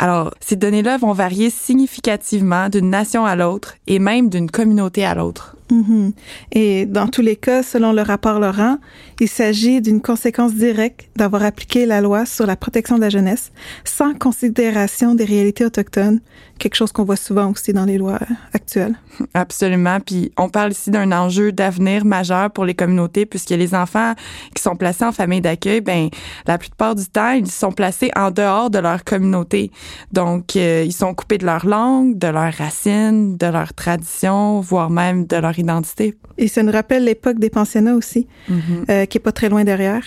Alors, 0.00 0.34
ces 0.40 0.56
données-là 0.56 0.96
vont 0.96 1.12
varier 1.12 1.50
significativement 1.50 2.68
d'une 2.68 2.90
nation 2.90 3.26
à 3.26 3.36
l'autre 3.36 3.76
et 3.86 4.00
même 4.00 4.28
d'une 4.28 4.50
communauté 4.50 5.04
à 5.04 5.14
l'autre. 5.14 5.54
Mm-hmm. 5.70 6.12
Et 6.52 6.86
dans 6.86 7.06
tous 7.06 7.22
les 7.22 7.36
cas, 7.36 7.62
selon 7.62 7.92
le 7.92 8.02
rapport 8.02 8.40
Laurent, 8.40 8.78
il 9.20 9.28
s'agit 9.28 9.80
d'une 9.80 10.00
conséquence 10.00 10.54
directe 10.54 11.08
d'avoir 11.16 11.44
appliqué 11.44 11.86
la 11.86 12.00
loi 12.00 12.26
sur 12.26 12.46
la 12.46 12.56
protection 12.56 12.96
de 12.96 13.02
la 13.02 13.10
jeunesse 13.10 13.52
sans 13.84 14.14
considération 14.14 15.14
des 15.14 15.24
réalités 15.24 15.64
autochtones, 15.64 16.20
quelque 16.58 16.74
chose 16.74 16.92
qu'on 16.92 17.04
voit 17.04 17.16
souvent 17.16 17.50
aussi 17.50 17.72
dans 17.72 17.84
les 17.84 17.98
lois 17.98 18.18
actuelles. 18.52 18.96
Absolument. 19.34 19.98
Puis 20.00 20.32
on 20.36 20.48
parle 20.48 20.72
ici 20.72 20.90
d'un 20.90 21.12
enjeu 21.12 21.52
d'avenir 21.52 22.04
majeur 22.04 22.50
pour 22.50 22.64
les 22.64 22.74
communautés 22.74 23.26
puisque 23.26 23.50
les 23.50 23.74
enfants 23.74 24.14
qui 24.54 24.62
sont 24.62 24.76
placés 24.76 25.04
en 25.04 25.12
famille 25.12 25.40
d'accueil, 25.40 25.80
ben 25.80 26.08
la 26.46 26.58
plupart 26.58 26.94
du 26.94 27.06
temps, 27.06 27.32
ils 27.32 27.50
sont 27.50 27.72
placés 27.72 28.10
en 28.16 28.30
dehors 28.30 28.70
de 28.70 28.78
leur 28.78 29.04
communauté. 29.04 29.70
Donc 30.12 30.56
euh, 30.56 30.84
ils 30.86 30.92
sont 30.92 31.14
coupés 31.14 31.38
de 31.38 31.46
leur 31.46 31.66
langue, 31.66 32.18
de 32.18 32.28
leurs 32.28 32.54
racines, 32.54 33.36
de 33.36 33.46
leurs 33.46 33.74
traditions, 33.74 34.60
voire 34.60 34.90
même 34.90 35.26
de 35.26 35.36
leur 35.36 35.58
identité. 35.60 36.16
Et 36.38 36.48
ça 36.48 36.62
nous 36.62 36.72
rappelle 36.72 37.04
l'époque 37.04 37.38
des 37.38 37.50
pensionnats 37.50 37.94
aussi, 37.94 38.26
mm-hmm. 38.48 38.90
euh, 38.90 39.06
qui 39.06 39.18
est 39.18 39.20
pas 39.20 39.32
très 39.32 39.48
loin 39.48 39.64
derrière. 39.64 40.02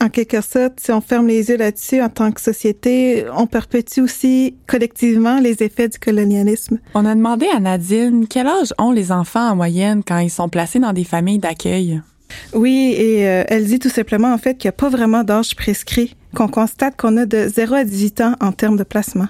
En 0.00 0.08
quelque 0.08 0.40
sorte, 0.40 0.80
si 0.80 0.90
on 0.90 1.00
ferme 1.00 1.28
les 1.28 1.48
yeux 1.48 1.56
là-dessus 1.56 2.02
en 2.02 2.08
tant 2.08 2.32
que 2.32 2.40
société, 2.40 3.24
on 3.34 3.46
perpétue 3.46 4.00
aussi 4.00 4.56
collectivement 4.66 5.38
les 5.38 5.62
effets 5.62 5.88
du 5.88 5.98
colonialisme. 5.98 6.78
On 6.94 7.06
a 7.06 7.14
demandé 7.14 7.46
à 7.54 7.60
Nadine 7.60 8.26
quel 8.28 8.46
âge 8.46 8.74
ont 8.78 8.90
les 8.90 9.12
enfants 9.12 9.52
en 9.52 9.56
moyenne 9.56 10.02
quand 10.06 10.18
ils 10.18 10.30
sont 10.30 10.48
placés 10.48 10.80
dans 10.80 10.92
des 10.92 11.04
familles 11.04 11.38
d'accueil? 11.38 12.02
Oui, 12.52 12.94
et 12.98 13.28
euh, 13.28 13.44
elle 13.48 13.64
dit 13.66 13.78
tout 13.78 13.88
simplement 13.88 14.32
en 14.32 14.38
fait 14.38 14.56
qu'il 14.56 14.68
n'y 14.68 14.74
a 14.74 14.78
pas 14.78 14.88
vraiment 14.88 15.24
d'âge 15.24 15.54
prescrit, 15.54 16.16
qu'on 16.34 16.48
constate 16.48 16.96
qu'on 16.96 17.16
a 17.16 17.26
de 17.26 17.48
0 17.48 17.74
à 17.74 17.84
18 17.84 18.20
ans 18.20 18.34
en 18.40 18.52
termes 18.52 18.76
de 18.76 18.84
placement. 18.84 19.28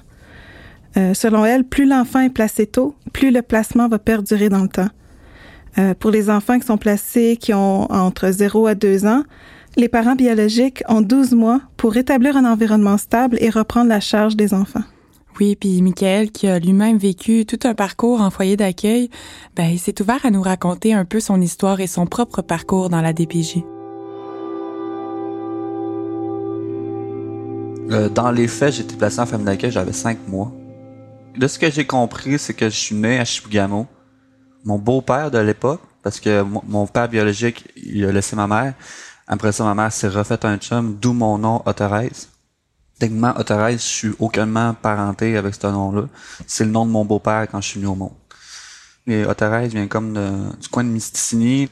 Euh, 0.96 1.12
selon 1.14 1.44
elle, 1.44 1.64
plus 1.64 1.86
l'enfant 1.86 2.20
est 2.20 2.30
placé 2.30 2.66
tôt, 2.66 2.94
plus 3.12 3.30
le 3.30 3.42
placement 3.42 3.88
va 3.88 3.98
perdurer 3.98 4.48
dans 4.48 4.62
le 4.62 4.68
temps. 4.68 4.88
Euh, 5.78 5.94
pour 5.94 6.10
les 6.10 6.30
enfants 6.30 6.58
qui 6.58 6.66
sont 6.66 6.78
placés, 6.78 7.36
qui 7.40 7.52
ont 7.52 7.90
entre 7.90 8.30
0 8.30 8.66
à 8.66 8.74
2 8.74 9.06
ans, 9.06 9.24
les 9.76 9.88
parents 9.88 10.14
biologiques 10.14 10.84
ont 10.88 11.00
12 11.00 11.32
mois 11.32 11.60
pour 11.76 11.96
établir 11.96 12.36
un 12.36 12.44
environnement 12.44 12.96
stable 12.96 13.38
et 13.40 13.50
reprendre 13.50 13.88
la 13.88 14.00
charge 14.00 14.36
des 14.36 14.54
enfants. 14.54 14.84
Oui, 15.40 15.56
puis 15.56 15.82
Michael, 15.82 16.30
qui 16.30 16.46
a 16.46 16.60
lui-même 16.60 16.96
vécu 16.96 17.44
tout 17.44 17.58
un 17.64 17.74
parcours 17.74 18.20
en 18.20 18.30
foyer 18.30 18.56
d'accueil, 18.56 19.10
ben, 19.56 19.64
il 19.64 19.80
s'est 19.80 20.00
ouvert 20.00 20.24
à 20.24 20.30
nous 20.30 20.42
raconter 20.42 20.94
un 20.94 21.04
peu 21.04 21.18
son 21.18 21.40
histoire 21.40 21.80
et 21.80 21.88
son 21.88 22.06
propre 22.06 22.40
parcours 22.40 22.88
dans 22.88 23.00
la 23.00 23.12
DPJ. 23.12 23.64
Euh, 27.90 28.08
dans 28.08 28.30
les 28.30 28.46
faits, 28.46 28.74
j'étais 28.74 28.94
placé 28.94 29.18
en 29.18 29.26
famille 29.26 29.46
d'accueil, 29.46 29.72
j'avais 29.72 29.92
cinq 29.92 30.18
mois. 30.28 30.52
De 31.36 31.48
ce 31.48 31.58
que 31.58 31.68
j'ai 31.68 31.84
compris, 31.84 32.38
c'est 32.38 32.54
que 32.54 32.66
je 32.66 32.76
suis 32.76 32.94
né 32.94 33.18
à 33.18 33.24
Chibougamau 33.24 33.88
mon 34.64 34.78
beau-père 34.78 35.30
de 35.30 35.38
l'époque, 35.38 35.80
parce 36.02 36.20
que 36.20 36.42
mon 36.42 36.86
père 36.86 37.08
biologique, 37.08 37.68
il 37.76 38.04
a 38.04 38.12
laissé 38.12 38.36
ma 38.36 38.46
mère, 38.46 38.74
Après 39.26 39.52
ça, 39.52 39.64
ma 39.64 39.74
mère 39.74 39.90
s'est 39.90 40.08
refait 40.08 40.44
un 40.44 40.58
chum, 40.58 40.98
d'où 41.00 41.14
mon 41.14 41.38
nom 41.38 41.62
Authorize. 41.64 42.28
Techniquement, 42.98 43.32
Authorize, 43.38 43.80
je 43.80 43.86
suis 43.86 44.10
aucunement 44.18 44.74
parenté 44.74 45.38
avec 45.38 45.54
ce 45.54 45.66
nom-là. 45.66 46.08
C'est 46.46 46.64
le 46.64 46.70
nom 46.70 46.84
de 46.84 46.90
mon 46.90 47.06
beau-père 47.06 47.46
quand 47.50 47.60
je 47.60 47.68
suis 47.68 47.80
venu 47.80 47.90
au 47.90 47.94
monde. 47.94 48.12
Et 49.06 49.24
Authorize 49.24 49.72
vient 49.72 49.88
comme 49.88 50.12
du 50.60 50.68
coin 50.68 50.84
de 50.84 50.90
Mysticini. 50.90 51.70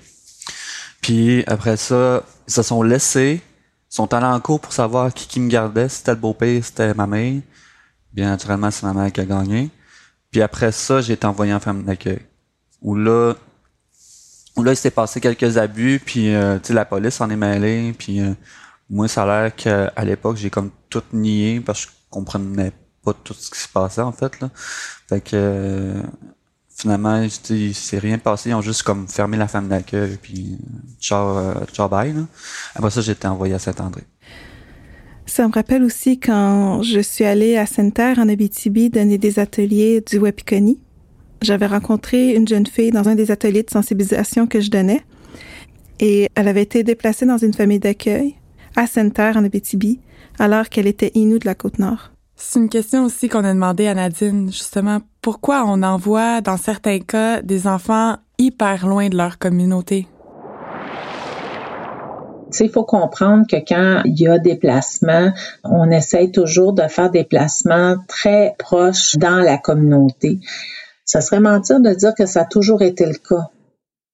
Puis 1.02 1.44
après 1.46 1.76
ça, 1.76 2.22
ils 2.48 2.52
se 2.52 2.62
sont 2.62 2.82
laissés, 2.82 3.42
sont 3.88 4.12
allés 4.14 4.26
en 4.26 4.40
cours 4.40 4.60
pour 4.60 4.72
savoir 4.72 5.12
qui, 5.12 5.40
me 5.40 5.50
gardait, 5.50 5.88
si 5.90 5.98
c'était 5.98 6.12
le 6.12 6.20
beau-père, 6.20 6.64
c'était 6.64 6.94
ma 6.94 7.06
mère. 7.06 7.42
Bien 8.12 8.30
naturellement, 8.30 8.70
c'est 8.70 8.86
ma 8.86 8.94
mère 8.94 9.12
qui 9.12 9.20
a 9.20 9.26
gagné. 9.26 9.70
Puis 10.30 10.40
après 10.40 10.72
ça, 10.72 11.02
j'ai 11.02 11.12
été 11.14 11.26
envoyé 11.26 11.52
en 11.52 11.60
femme 11.60 11.84
d'accueil. 11.84 12.20
Où 12.82 12.94
là, 12.94 13.34
où 14.56 14.62
là, 14.62 14.72
il 14.72 14.76
s'est 14.76 14.90
passé 14.90 15.20
quelques 15.20 15.56
abus, 15.56 16.00
puis 16.04 16.34
euh, 16.34 16.58
la 16.70 16.84
police 16.84 17.20
en 17.20 17.30
est 17.30 17.36
mêlée, 17.36 17.94
puis 17.96 18.20
euh, 18.20 18.32
moi, 18.90 19.08
ça 19.08 19.22
a 19.22 19.26
l'air 19.26 19.56
qu'à 19.56 20.04
l'époque, 20.04 20.36
j'ai 20.36 20.50
comme 20.50 20.70
tout 20.90 21.02
nié 21.12 21.60
parce 21.60 21.86
que 21.86 21.92
je 21.92 21.96
comprenais 22.10 22.72
pas 23.04 23.14
tout 23.14 23.34
ce 23.34 23.50
qui 23.50 23.58
se 23.58 23.68
passait 23.68 24.02
en 24.02 24.12
fait 24.12 24.38
là. 24.40 24.50
Fait 25.08 25.20
que 25.20 25.30
euh, 25.32 26.02
finalement, 26.68 27.22
il 27.50 27.74
s'est 27.74 27.98
rien 27.98 28.18
passé, 28.18 28.50
ils 28.50 28.54
ont 28.54 28.60
juste 28.60 28.82
comme 28.82 29.08
fermé 29.08 29.36
la 29.36 29.48
femme 29.48 29.68
d'accueil, 29.68 30.18
puis 30.20 30.58
ciao, 31.00 31.54
ciao 31.72 31.88
bye. 31.88 32.12
Là. 32.12 32.22
Après 32.74 32.90
ça, 32.90 33.00
été 33.00 33.26
envoyé 33.26 33.54
à 33.54 33.58
Saint-André. 33.58 34.02
Ça 35.26 35.46
me 35.48 35.52
rappelle 35.52 35.82
aussi 35.82 36.18
quand 36.18 36.82
je 36.82 37.00
suis 37.00 37.24
allée 37.24 37.56
à 37.56 37.64
Sainte-Terre 37.64 38.18
en 38.18 38.28
Abitibi 38.28 38.90
donner 38.90 39.18
des 39.18 39.38
ateliers 39.38 40.02
du 40.02 40.18
Wapikoni. 40.18 40.78
J'avais 41.42 41.66
rencontré 41.66 42.34
une 42.34 42.46
jeune 42.46 42.66
fille 42.66 42.92
dans 42.92 43.08
un 43.08 43.16
des 43.16 43.32
ateliers 43.32 43.64
de 43.64 43.70
sensibilisation 43.70 44.46
que 44.46 44.60
je 44.60 44.70
donnais 44.70 45.02
et 45.98 46.28
elle 46.36 46.46
avait 46.46 46.62
été 46.62 46.84
déplacée 46.84 47.26
dans 47.26 47.36
une 47.36 47.52
famille 47.52 47.80
d'accueil 47.80 48.36
à 48.76 48.86
Sainte-Terre 48.86 49.36
en 49.36 49.44
Abitibi 49.44 49.98
alors 50.38 50.68
qu'elle 50.68 50.86
était 50.86 51.10
inoue 51.14 51.40
de 51.40 51.46
la 51.46 51.56
Côte-Nord. 51.56 52.12
C'est 52.36 52.60
une 52.60 52.68
question 52.68 53.04
aussi 53.04 53.28
qu'on 53.28 53.44
a 53.44 53.52
demandé 53.52 53.88
à 53.88 53.94
Nadine, 53.94 54.50
justement. 54.52 55.00
Pourquoi 55.20 55.64
on 55.66 55.82
envoie, 55.82 56.40
dans 56.40 56.56
certains 56.56 57.00
cas, 57.00 57.42
des 57.42 57.66
enfants 57.66 58.16
hyper 58.38 58.86
loin 58.86 59.08
de 59.08 59.16
leur 59.16 59.38
communauté? 59.38 60.06
il 62.60 62.70
faut 62.70 62.84
comprendre 62.84 63.46
que 63.50 63.56
quand 63.56 64.02
il 64.04 64.20
y 64.20 64.28
a 64.28 64.38
des 64.38 64.56
placements, 64.56 65.32
on 65.64 65.90
essaye 65.90 66.30
toujours 66.30 66.72
de 66.72 66.82
faire 66.82 67.10
des 67.10 67.24
placements 67.24 67.96
très 68.08 68.54
proches 68.58 69.16
dans 69.16 69.40
la 69.40 69.58
communauté. 69.58 70.38
Ça 71.12 71.20
serait 71.20 71.40
mentir 71.40 71.78
de 71.78 71.90
dire 71.90 72.14
que 72.14 72.24
ça 72.24 72.40
a 72.40 72.44
toujours 72.46 72.80
été 72.80 73.04
le 73.04 73.12
cas. 73.12 73.50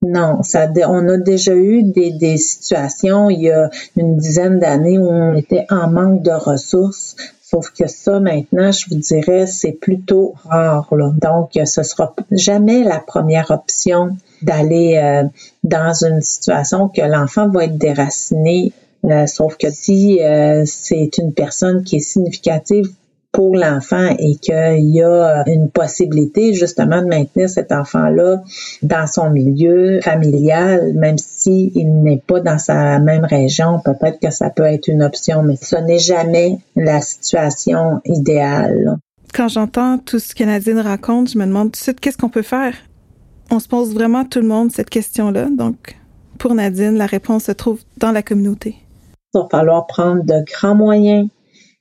Non, 0.03 0.43
ça, 0.43 0.67
on 0.89 1.09
a 1.09 1.17
déjà 1.17 1.55
eu 1.55 1.85
des, 1.85 2.11
des 2.11 2.37
situations 2.39 3.31
il 3.31 3.43
y 3.43 3.53
a 3.53 3.71
une 3.97 4.17
dizaine 4.17 4.59
d'années 4.59 4.99
où 4.99 5.07
on 5.07 5.33
était 5.37 5.65
en 5.71 5.87
manque 5.87 6.25
de 6.25 6.33
ressources. 6.33 7.15
Sauf 7.41 7.71
que 7.71 7.87
ça, 7.87 8.19
maintenant, 8.19 8.73
je 8.73 8.87
vous 8.91 8.97
dirais, 8.97 9.47
c'est 9.47 9.79
plutôt 9.81 10.35
rare. 10.45 10.89
Là. 10.91 11.13
Donc, 11.23 11.51
ce 11.65 11.85
sera 11.85 12.17
jamais 12.33 12.83
la 12.83 12.99
première 12.99 13.53
option 13.53 14.17
d'aller 14.43 14.97
euh, 14.97 15.23
dans 15.63 16.05
une 16.05 16.21
situation 16.21 16.89
que 16.89 17.03
l'enfant 17.03 17.49
va 17.49 17.67
être 17.67 17.79
déraciné. 17.79 18.73
Euh, 19.05 19.27
sauf 19.27 19.57
que 19.57 19.71
si 19.71 20.21
euh, 20.21 20.65
c'est 20.67 21.17
une 21.19 21.33
personne 21.33 21.85
qui 21.85 21.97
est 21.97 22.01
significative 22.01 22.91
pour 23.39 23.55
l'enfant 23.55 24.17
et 24.19 24.35
qu'il 24.35 24.89
y 24.89 25.01
a 25.01 25.45
une 25.47 25.71
possibilité 25.71 26.55
justement 26.55 27.03
de 27.03 27.07
maintenir 27.07 27.49
cet 27.49 27.71
enfant-là 27.71 28.43
dans 28.83 29.07
son 29.07 29.31
milieu 29.31 30.01
familial, 30.01 30.93
même 30.95 31.19
s'il 31.19 32.03
n'est 32.03 32.21
pas 32.27 32.41
dans 32.41 32.59
sa 32.59 32.99
même 32.99 33.25
région, 33.25 33.79
peut-être 33.79 34.19
que 34.19 34.33
ça 34.33 34.51
peut 34.51 34.65
être 34.65 34.89
une 34.89 35.05
option, 35.05 35.45
mais 35.45 35.55
ce 35.55 35.77
n'est 35.77 36.01
jamais 36.01 36.59
la 36.75 37.01
situation 37.01 38.01
idéale. 38.05 38.99
Quand 39.33 39.47
j'entends 39.47 39.99
tout 39.99 40.19
ce 40.19 40.35
que 40.35 40.43
Nadine 40.43 40.81
raconte, 40.81 41.31
je 41.31 41.39
me 41.39 41.47
demande 41.47 41.69
tout 41.69 41.79
de 41.79 41.85
suite 41.85 42.01
qu'est-ce 42.01 42.19
qu'on 42.19 42.31
peut 42.31 42.43
faire? 42.43 42.75
On 43.53 43.61
se 43.61 43.69
pose 43.69 43.95
vraiment 43.95 44.25
tout 44.25 44.41
le 44.41 44.49
monde 44.49 44.73
cette 44.73 44.91
question-là. 44.91 45.47
Donc, 45.57 45.97
pour 46.39 46.57
Nadine, 46.57 46.97
la 46.97 47.07
réponse 47.07 47.45
se 47.45 47.53
trouve 47.53 47.79
dans 47.99 48.11
la 48.11 48.25
communauté. 48.25 48.75
Il 49.33 49.43
va 49.43 49.47
falloir 49.49 49.87
prendre 49.87 50.25
de 50.25 50.43
grands 50.45 50.75
moyens, 50.75 51.29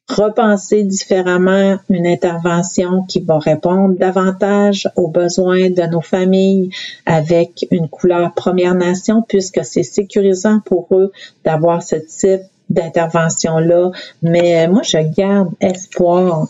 repenser 0.08 0.84
différemment 0.84 1.78
une 1.90 2.08
intervention 2.08 3.04
qui 3.04 3.20
va 3.20 3.40
répondre 3.40 3.96
davantage 3.98 4.90
aux 4.96 5.10
besoins 5.10 5.70
de 5.70 5.84
nos 5.84 6.02
familles 6.02 6.70
avec 7.06 7.68
une 7.72 7.90
couleur 7.90 8.34
Première 8.34 8.76
Nation, 8.76 9.22
puisque 9.28 9.64
c'est 9.64 9.84
sécurisant 9.84 10.60
pour 10.66 10.88
eux 10.92 11.12
d'avoir 11.44 11.84
ce 11.84 11.96
type 11.96 12.44
d'intervention-là, 12.70 13.92
mais 14.22 14.66
euh, 14.66 14.72
moi, 14.72 14.82
je 14.84 14.98
garde 14.98 15.50
espoir 15.62 16.48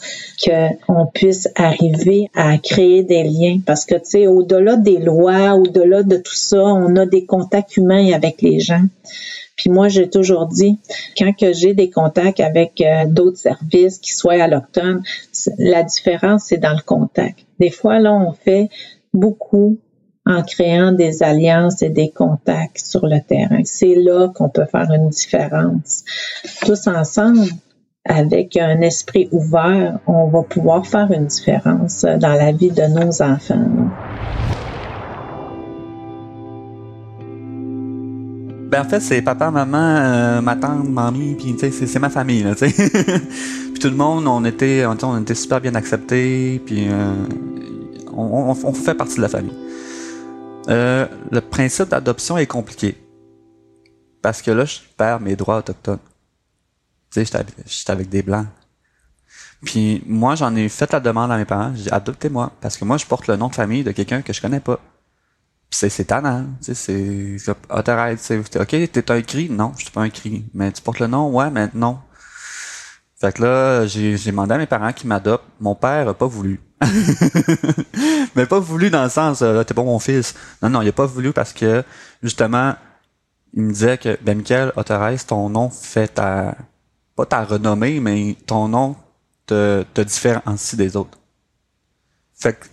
qu'on 0.86 1.06
puisse 1.06 1.48
arriver 1.56 2.30
à 2.36 2.58
créer 2.58 3.04
des 3.04 3.24
liens 3.24 3.60
parce 3.66 3.86
que, 3.86 3.96
tu 3.96 4.02
sais, 4.06 4.28
au-delà 4.28 4.78
des 4.78 4.98
lois, 4.98 5.54
au-delà 5.54 6.04
de 6.04 6.18
tout 6.18 6.36
ça, 6.36 6.64
on 6.64 6.96
a 6.96 7.06
des 7.06 7.26
contacts 7.26 7.78
humains 7.78 8.14
avec 8.14 8.42
les 8.42 8.60
gens. 8.60 8.84
Puis 9.58 9.72
moi, 9.72 9.88
j'ai 9.90 10.10
toujours 10.10 10.46
dit, 10.46 10.80
quand 11.18 11.34
que 11.34 11.52
j'ai 11.52 11.74
des 11.74 11.90
contacts 11.90 12.40
avec 12.40 12.80
euh, 12.80 13.06
d'autres 13.08 13.40
services 13.40 13.98
qui 13.98 14.14
soient 14.14 14.42
allochtones, 14.42 15.04
la 15.58 15.84
différence, 15.84 16.46
c'est 16.46 16.60
dans 16.60 16.74
le 16.74 16.84
contact. 16.86 17.40
Des 17.60 17.72
fois, 17.72 18.00
là, 18.00 18.14
on 18.14 18.32
fait 18.32 18.70
beaucoup 19.14 19.80
en 20.28 20.44
créant 20.44 20.92
des 20.92 21.24
alliances 21.24 21.82
et 21.82 21.90
des 21.90 22.10
contacts 22.10 22.86
sur 22.86 23.08
le 23.08 23.20
terrain. 23.20 23.62
C'est 23.64 23.96
là 23.96 24.28
qu'on 24.36 24.50
peut 24.50 24.66
faire 24.66 24.92
une 24.92 25.10
différence. 25.10 26.04
Tous 26.66 26.88
ensemble, 26.88 27.48
avec 28.06 28.58
un 28.58 28.82
esprit 28.82 29.28
ouvert, 29.32 30.00
on 30.06 30.28
va 30.28 30.44
pouvoir 30.44 30.86
faire 30.86 31.12
une 31.12 31.26
différence 31.26 32.04
dans 32.04 32.34
la 32.34 32.52
vie 32.52 32.72
de 32.72 32.84
nos 32.84 33.22
enfants. 33.22 33.90
Ben 38.68 38.82
en 38.82 38.90
fait, 38.90 39.00
c'est 39.00 39.22
papa, 39.22 39.50
maman, 39.50 39.78
euh, 39.78 40.42
ma 40.42 40.58
tante, 40.58 40.90
mamie, 40.90 41.36
puis 41.36 41.56
c'est 41.58 42.00
ma 42.00 42.10
famille, 42.10 42.44
là, 42.44 42.54
tu 42.54 42.70
sais. 42.70 42.90
puis 43.72 43.80
tout 43.80 43.88
le 43.88 43.96
monde, 43.96 44.28
on 44.28 44.44
était, 44.44 44.86
on, 44.86 45.22
était 45.22 45.36
super 45.36 45.62
bien 45.62 45.74
acceptés, 45.74 46.62
puis 46.66 46.90
euh, 46.90 47.14
on, 48.12 48.54
on, 48.62 48.74
fait 48.74 48.94
partie 48.94 49.16
de 49.16 49.22
la 49.22 49.30
famille. 49.30 49.56
Euh, 50.68 51.08
le 51.32 51.40
principe 51.40 51.88
d'adoption 51.88 52.38
est 52.38 52.46
compliqué. 52.46 52.98
Parce 54.22 54.42
que 54.42 54.52
là, 54.52 54.66
je 54.66 54.80
perds 54.98 55.22
mes 55.22 55.38
droits 55.38 55.60
autochtones. 55.60 56.00
Tu 57.10 57.26
sais, 57.26 57.46
j'étais 57.66 57.92
avec 57.92 58.10
des 58.10 58.22
blancs. 58.22 58.48
Puis 59.64 60.04
moi, 60.06 60.36
j'en 60.36 60.54
ai 60.58 60.68
fait 60.68 60.92
la 60.92 61.00
demande 61.00 61.32
à 61.32 61.38
mes 61.38 61.46
parents. 61.46 61.72
J'ai 61.74 61.84
dit, 61.84 61.90
adoptez-moi. 61.90 62.52
Parce 62.60 62.76
que 62.76 62.84
moi, 62.84 62.98
je 62.98 63.06
porte 63.06 63.28
le 63.28 63.38
nom 63.38 63.48
de 63.48 63.56
famille 63.56 63.86
de 63.86 63.92
quelqu'un 63.92 64.22
que 64.22 64.34
je 64.34 64.42
connais 64.42 64.60
pas. 64.60 64.82
Puis 65.70 65.90
c'est 65.90 66.06
tannant. 66.06 66.46
Tu 66.64 66.74
sais, 66.74 67.38
c'est... 67.40 67.56
T'arrêtes. 67.84 68.34
OK, 68.56 68.68
t'es 68.68 69.12
un 69.12 69.22
cri? 69.22 69.50
Non, 69.50 69.74
je 69.78 69.84
suis 69.84 69.92
pas 69.92 70.02
un 70.02 70.10
cri. 70.10 70.46
Mais 70.54 70.72
tu 70.72 70.82
portes 70.82 71.00
le 71.00 71.08
nom? 71.08 71.30
Ouais, 71.30 71.50
mais 71.52 71.70
non. 71.74 72.00
Fait 73.20 73.34
que 73.34 73.42
là, 73.42 73.86
j'ai 73.88 74.16
demandé 74.18 74.54
à 74.54 74.58
mes 74.58 74.68
parents 74.68 74.94
qui 74.94 75.08
m'adoptent. 75.08 75.48
Mon 75.60 75.76
père 75.76 76.08
a 76.08 76.14
pas 76.14 76.28
voulu. 76.28 76.62
mais 78.36 78.46
pas 78.46 78.60
voulu 78.60 78.92
dans 78.92 79.04
le 79.04 79.10
sens, 79.10 79.42
euh, 79.42 79.64
t'es 79.64 79.74
pas 79.74 79.84
mon 79.84 79.98
fils. 79.98 80.36
Non, 80.62 80.70
non, 80.70 80.82
il 80.84 80.90
a 80.90 80.92
pas 80.92 81.08
voulu 81.08 81.34
parce 81.34 81.52
que, 81.52 81.84
justement, 82.22 82.76
il 83.54 83.64
me 83.64 83.72
disait 83.72 83.98
que, 83.98 84.18
ben, 84.22 84.38
Michael 84.38 84.72
Otherès, 84.76 85.26
ton 85.26 85.50
nom 85.50 85.70
fait 85.72 86.08
ta, 86.10 86.56
pas 87.16 87.26
ta 87.26 87.44
renommée, 87.44 88.00
mais 88.00 88.38
ton 88.46 88.68
nom 88.68 88.96
te, 89.48 89.84
te 89.96 90.02
différencie 90.02 90.76
des 90.76 90.96
autres. 90.96 91.18
Fait 92.36 92.54
que, 92.54 92.68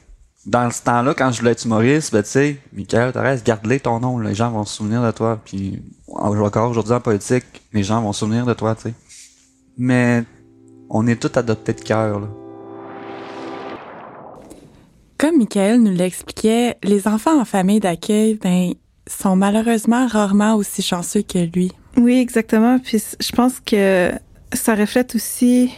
dans 0.47 0.71
ce 0.71 0.83
temps-là, 0.83 1.15
quand 1.15 1.33
je 1.33 1.41
voulais 1.41 1.53
être 1.53 1.65
humoriste, 1.65 2.13
ben, 2.13 2.23
tu 2.23 2.31
sais, 2.31 2.59
Michael 2.73 3.09
Otherès, 3.09 3.43
garde-les 3.43 3.81
ton 3.81 4.01
nom, 4.01 4.19
les 4.19 4.35
gens 4.35 4.51
vont 4.51 4.65
se 4.65 4.77
souvenir 4.77 5.03
de 5.03 5.11
toi, 5.11 5.41
puis 5.45 5.83
encore 6.09 6.71
aujourd'hui 6.71 6.93
en 6.93 7.01
politique, 7.01 7.45
les 7.73 7.83
gens 7.83 8.03
vont 8.03 8.13
se 8.13 8.21
souvenir 8.21 8.45
de 8.45 8.55
toi, 8.55 8.75
tu 8.75 8.83
sais. 8.83 8.95
Mais, 9.79 10.25
on 10.91 11.07
est 11.07 11.21
tous 11.21 11.39
adoptés 11.39 11.73
de 11.73 11.81
cœur, 11.81 12.21
là. 12.21 12.29
Comme 15.17 15.39
Michael 15.39 15.81
nous 15.81 15.93
l'expliquait, 15.93 16.77
les 16.83 17.09
enfants 17.09 17.41
en 17.41 17.45
famille 17.45 17.81
d'accueil, 17.81 18.35
ben, 18.35 18.73
sont 19.07 19.37
malheureusement 19.37 20.07
rarement 20.07 20.55
aussi 20.55 20.83
chanceux 20.83 21.23
que 21.23 21.39
lui. 21.39 21.73
Oui, 21.97 22.19
exactement. 22.19 22.79
Puis 22.79 23.03
je 23.21 23.33
pense 23.33 23.61
que 23.61 24.13
ça 24.53 24.75
reflète 24.75 25.15
aussi 25.15 25.71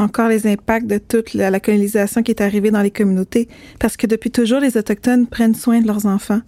encore 0.00 0.28
les 0.28 0.46
impacts 0.46 0.86
de 0.86 0.98
toute 0.98 1.34
la, 1.34 1.58
colonisation 1.60 2.22
qui 2.22 2.30
est 2.30 2.40
arrivée 2.40 2.70
dans 2.70 2.82
les 2.82 2.90
communautés. 2.90 3.48
Parce 3.78 3.96
que 3.96 4.06
depuis 4.06 4.30
toujours, 4.30 4.60
les 4.60 4.76
Autochtones 4.76 5.26
prennent 5.26 5.54
soin 5.54 5.80
de 5.80 5.86
leurs 5.86 6.06
enfants. 6.06 6.40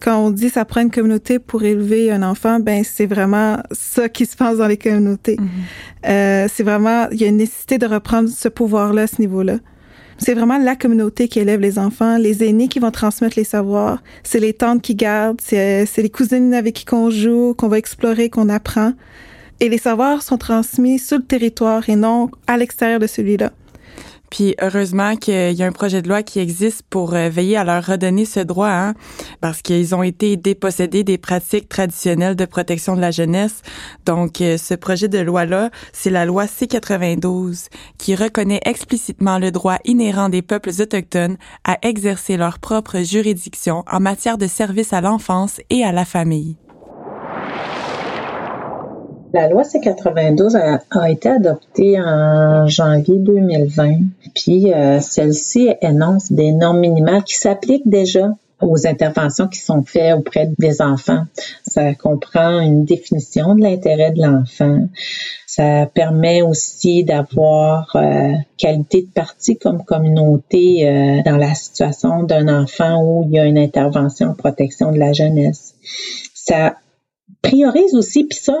Quand 0.00 0.18
on 0.18 0.30
dit 0.30 0.50
ça 0.50 0.64
prend 0.64 0.82
une 0.82 0.90
communauté 0.90 1.38
pour 1.38 1.62
élever 1.62 2.10
un 2.10 2.22
enfant, 2.22 2.60
ben 2.60 2.84
c'est 2.84 3.06
vraiment 3.06 3.58
ça 3.70 4.08
qui 4.08 4.26
se 4.26 4.36
passe 4.36 4.58
dans 4.58 4.66
les 4.66 4.76
communautés. 4.76 5.36
Mm-hmm. 5.36 6.08
euh, 6.10 6.46
c'est 6.52 6.62
vraiment, 6.62 7.06
il 7.10 7.20
y 7.20 7.24
a 7.24 7.28
une 7.28 7.38
nécessité 7.38 7.78
de 7.78 7.86
reprendre 7.86 8.28
ce 8.28 8.48
pouvoir-là 8.48 9.02
à 9.02 9.06
ce 9.06 9.20
niveau-là. 9.20 9.58
C'est 10.18 10.34
vraiment 10.34 10.58
la 10.58 10.76
communauté 10.76 11.28
qui 11.28 11.40
élève 11.40 11.60
les 11.60 11.78
enfants, 11.78 12.18
les 12.18 12.44
aînés 12.44 12.68
qui 12.68 12.78
vont 12.78 12.90
transmettre 12.90 13.36
les 13.36 13.44
savoirs, 13.44 14.02
c'est 14.22 14.40
les 14.40 14.52
tantes 14.52 14.82
qui 14.82 14.94
gardent, 14.94 15.40
c'est 15.40 15.86
les 15.96 16.10
cousines 16.10 16.54
avec 16.54 16.74
qui 16.74 16.84
qu'on 16.84 17.10
joue, 17.10 17.54
qu'on 17.54 17.68
va 17.68 17.78
explorer, 17.78 18.30
qu'on 18.30 18.48
apprend. 18.48 18.92
Et 19.60 19.68
les 19.68 19.78
savoirs 19.78 20.22
sont 20.22 20.38
transmis 20.38 20.98
sur 20.98 21.18
le 21.18 21.24
territoire 21.24 21.88
et 21.88 21.96
non 21.96 22.30
à 22.46 22.56
l'extérieur 22.56 22.98
de 22.98 23.06
celui-là. 23.06 23.52
Puis 24.34 24.56
heureusement 24.60 25.14
qu'il 25.14 25.52
y 25.52 25.62
a 25.62 25.66
un 25.66 25.70
projet 25.70 26.02
de 26.02 26.08
loi 26.08 26.24
qui 26.24 26.40
existe 26.40 26.82
pour 26.90 27.14
euh, 27.14 27.28
veiller 27.28 27.56
à 27.56 27.62
leur 27.62 27.86
redonner 27.86 28.24
ce 28.24 28.40
droit, 28.40 28.68
hein, 28.68 28.94
parce 29.40 29.62
qu'ils 29.62 29.94
ont 29.94 30.02
été 30.02 30.36
dépossédés 30.36 31.04
des 31.04 31.18
pratiques 31.18 31.68
traditionnelles 31.68 32.34
de 32.34 32.44
protection 32.44 32.96
de 32.96 33.00
la 33.00 33.12
jeunesse. 33.12 33.62
Donc 34.06 34.40
euh, 34.40 34.58
ce 34.58 34.74
projet 34.74 35.06
de 35.06 35.20
loi-là, 35.20 35.70
c'est 35.92 36.10
la 36.10 36.24
loi 36.24 36.46
C92 36.46 37.68
qui 37.96 38.16
reconnaît 38.16 38.60
explicitement 38.64 39.38
le 39.38 39.52
droit 39.52 39.78
inhérent 39.84 40.28
des 40.28 40.42
peuples 40.42 40.72
autochtones 40.80 41.36
à 41.62 41.78
exercer 41.82 42.36
leur 42.36 42.58
propre 42.58 43.02
juridiction 43.02 43.84
en 43.88 44.00
matière 44.00 44.36
de 44.36 44.48
services 44.48 44.92
à 44.92 45.00
l'enfance 45.00 45.60
et 45.70 45.84
à 45.84 45.92
la 45.92 46.04
famille. 46.04 46.56
La 49.34 49.48
loi 49.48 49.62
C92 49.62 50.78
a, 50.92 51.10
été 51.10 51.28
adoptée 51.28 52.00
en 52.00 52.68
janvier 52.68 53.18
2020. 53.18 53.96
Puis 54.32 54.72
euh, 54.72 55.00
celle-ci 55.00 55.74
énonce 55.82 56.30
des 56.30 56.52
normes 56.52 56.78
minimales 56.78 57.24
qui 57.24 57.34
s'appliquent 57.34 57.88
déjà 57.88 58.28
aux 58.60 58.86
interventions 58.86 59.48
qui 59.48 59.58
sont 59.58 59.82
faites 59.82 60.14
auprès 60.14 60.52
des 60.60 60.80
enfants. 60.80 61.24
Ça 61.66 61.94
comprend 61.94 62.60
une 62.60 62.84
définition 62.84 63.56
de 63.56 63.62
l'intérêt 63.62 64.12
de 64.12 64.22
l'enfant. 64.22 64.86
Ça 65.48 65.90
permet 65.92 66.42
aussi 66.42 67.02
d'avoir 67.02 67.90
euh, 67.96 68.34
qualité 68.56 69.02
de 69.02 69.10
partie 69.10 69.58
comme 69.58 69.84
communauté 69.84 70.88
euh, 70.88 71.22
dans 71.24 71.38
la 71.38 71.54
situation 71.54 72.22
d'un 72.22 72.46
enfant 72.46 73.02
où 73.02 73.24
il 73.24 73.32
y 73.32 73.40
a 73.40 73.46
une 73.46 73.58
intervention 73.58 74.28
en 74.28 74.34
protection 74.34 74.92
de 74.92 74.98
la 75.00 75.12
jeunesse. 75.12 75.74
Ça 76.34 76.76
priorise 77.42 77.96
aussi, 77.96 78.22
puis 78.22 78.38
ça, 78.38 78.54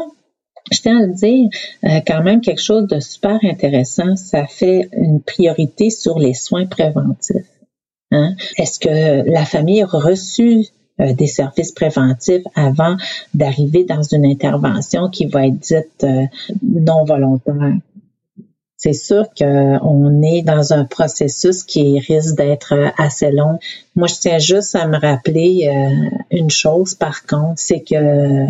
je 0.72 0.80
tiens 0.80 1.02
à 1.02 1.06
dire, 1.06 1.48
euh, 1.84 2.00
quand 2.06 2.22
même 2.22 2.40
quelque 2.40 2.62
chose 2.62 2.86
de 2.86 3.00
super 3.00 3.38
intéressant, 3.42 4.16
ça 4.16 4.46
fait 4.46 4.88
une 4.92 5.20
priorité 5.20 5.90
sur 5.90 6.18
les 6.18 6.34
soins 6.34 6.66
préventifs. 6.66 7.46
Hein? 8.10 8.34
Est-ce 8.56 8.78
que 8.78 9.28
la 9.30 9.44
famille 9.44 9.82
a 9.82 9.86
reçu 9.86 10.66
euh, 11.00 11.12
des 11.12 11.26
services 11.26 11.72
préventifs 11.72 12.44
avant 12.54 12.96
d'arriver 13.34 13.84
dans 13.84 14.02
une 14.02 14.24
intervention 14.24 15.10
qui 15.10 15.26
va 15.26 15.46
être 15.46 15.58
dite 15.58 16.04
euh, 16.04 16.24
non 16.62 17.04
volontaire? 17.04 17.74
C'est 18.76 18.92
sûr 18.92 19.26
qu'on 19.38 20.22
est 20.22 20.42
dans 20.42 20.74
un 20.74 20.84
processus 20.84 21.62
qui 21.62 21.98
risque 22.00 22.36
d'être 22.36 22.74
assez 22.98 23.30
long. 23.30 23.58
Moi, 23.96 24.08
je 24.08 24.16
tiens 24.16 24.38
juste 24.38 24.74
à 24.74 24.86
me 24.86 24.98
rappeler 24.98 25.70
une 26.30 26.50
chose, 26.50 26.94
par 26.94 27.24
contre, 27.24 27.54
c'est 27.56 27.80
que 27.80 28.44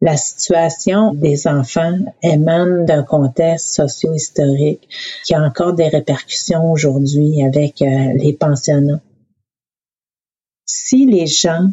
la 0.00 0.16
situation 0.16 1.12
des 1.12 1.48
enfants 1.48 1.98
émane 2.22 2.84
d'un 2.84 3.02
contexte 3.02 3.74
socio-historique 3.74 4.88
qui 5.24 5.34
a 5.34 5.42
encore 5.42 5.72
des 5.74 5.88
répercussions 5.88 6.70
aujourd'hui 6.70 7.42
avec 7.44 7.82
euh, 7.82 8.12
les 8.14 8.32
pensionnats. 8.32 9.00
Si 10.64 11.06
les 11.06 11.26
gens 11.26 11.70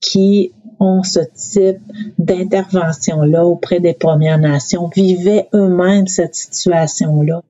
qui 0.00 0.52
ont 0.78 1.02
ce 1.02 1.20
type 1.34 1.80
d'intervention-là 2.18 3.44
auprès 3.44 3.80
des 3.80 3.94
Premières 3.94 4.38
Nations 4.38 4.88
vivaient 4.94 5.48
eux-mêmes 5.54 6.06
cette 6.06 6.34
situation-là, 6.34 7.42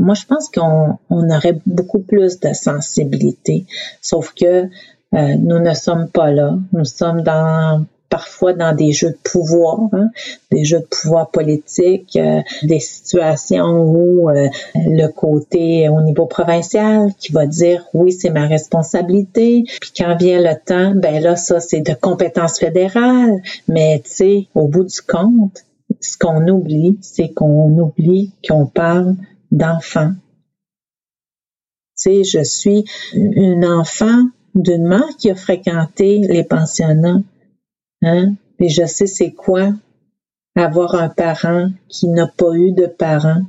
moi, 0.00 0.14
je 0.14 0.26
pense 0.26 0.48
qu'on 0.48 0.98
aurait 1.10 1.60
beaucoup 1.66 1.98
plus 1.98 2.38
de 2.38 2.52
sensibilité. 2.52 3.66
Sauf 4.00 4.32
que 4.32 4.68
euh, 5.14 5.34
nous 5.40 5.58
ne 5.58 5.74
sommes 5.74 6.08
pas 6.08 6.30
là. 6.30 6.56
Nous 6.72 6.84
sommes 6.84 7.22
dans 7.22 7.84
parfois 8.08 8.52
dans 8.52 8.74
des 8.74 8.92
jeux 8.92 9.10
de 9.10 9.18
pouvoir, 9.22 9.88
hein, 9.92 10.10
des 10.50 10.64
jeux 10.64 10.80
de 10.80 10.86
pouvoir 10.86 11.30
politique, 11.30 12.16
euh, 12.16 12.40
des 12.62 12.80
situations 12.80 13.82
où 13.82 14.30
euh, 14.30 14.48
le 14.74 15.08
côté 15.08 15.88
au 15.88 16.00
niveau 16.02 16.26
provincial 16.26 17.12
qui 17.18 17.32
va 17.32 17.46
dire 17.46 17.84
oui 17.94 18.12
c'est 18.12 18.30
ma 18.30 18.46
responsabilité, 18.46 19.64
puis 19.80 19.92
quand 19.96 20.16
vient 20.16 20.40
le 20.40 20.54
temps, 20.64 20.92
ben 20.94 21.22
là 21.22 21.36
ça 21.36 21.60
c'est 21.60 21.80
de 21.80 21.94
compétence 21.94 22.58
fédérale, 22.58 23.42
mais 23.68 24.00
tu 24.04 24.10
sais 24.10 24.46
au 24.54 24.68
bout 24.68 24.84
du 24.84 25.00
compte, 25.02 25.64
ce 26.00 26.16
qu'on 26.18 26.46
oublie, 26.48 26.98
c'est 27.00 27.32
qu'on 27.32 27.76
oublie 27.78 28.32
qu'on 28.46 28.66
parle 28.66 29.16
d'enfants. 29.50 30.12
Tu 32.00 32.22
sais, 32.22 32.24
je 32.24 32.44
suis 32.44 32.84
une 33.12 33.64
enfant 33.64 34.28
d'une 34.54 34.86
mère 34.86 35.08
qui 35.18 35.30
a 35.30 35.34
fréquenté 35.34 36.18
les 36.18 36.44
pensionnats 36.44 37.22
Hein? 38.02 38.34
Je 38.60 38.86
sais 38.86 39.06
c'est 39.06 39.32
quoi 39.32 39.72
avoir 40.56 40.94
un 40.94 41.08
parent 41.08 41.70
qui 41.88 42.08
n'a 42.08 42.26
pas 42.26 42.52
eu 42.54 42.72
de 42.72 42.86
parent. 42.86 43.42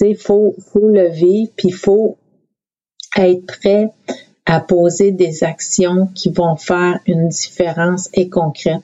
Il 0.00 0.16
faut, 0.16 0.54
faut 0.72 0.88
le 0.88 1.10
puis 1.56 1.70
faut 1.70 2.18
être 3.16 3.46
prêt 3.46 3.92
à 4.44 4.60
poser 4.60 5.12
des 5.12 5.42
actions 5.44 6.06
qui 6.14 6.30
vont 6.30 6.56
faire 6.56 7.00
une 7.06 7.28
différence 7.28 8.08
et 8.14 8.28
concrète 8.28 8.82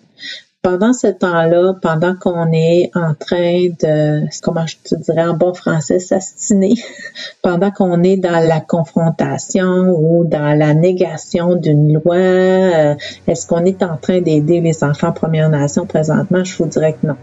pendant 0.62 0.92
ce 0.92 1.08
temps-là, 1.08 1.74
pendant 1.82 2.14
qu'on 2.14 2.52
est 2.52 2.90
en 2.94 3.14
train 3.14 3.68
de, 3.82 4.22
comment 4.42 4.64
je 4.66 4.76
te 4.76 4.94
dirais 4.94 5.24
en 5.24 5.34
bon 5.34 5.52
français, 5.52 5.98
s'astiner, 5.98 6.74
pendant 7.42 7.72
qu'on 7.72 8.02
est 8.04 8.16
dans 8.16 8.46
la 8.46 8.60
confrontation 8.60 9.96
ou 9.98 10.24
dans 10.24 10.56
la 10.56 10.72
négation 10.72 11.56
d'une 11.56 11.94
loi, 11.94 12.14
euh, 12.14 12.94
est-ce 13.26 13.46
qu'on 13.48 13.64
est 13.64 13.82
en 13.82 13.96
train 13.96 14.20
d'aider 14.20 14.60
les 14.60 14.84
enfants 14.84 15.10
Première 15.10 15.48
Nation 15.48 15.84
présentement? 15.84 16.44
Je 16.44 16.56
vous 16.56 16.66
dirais 16.66 16.92
que 16.92 17.08
non. 17.08 17.16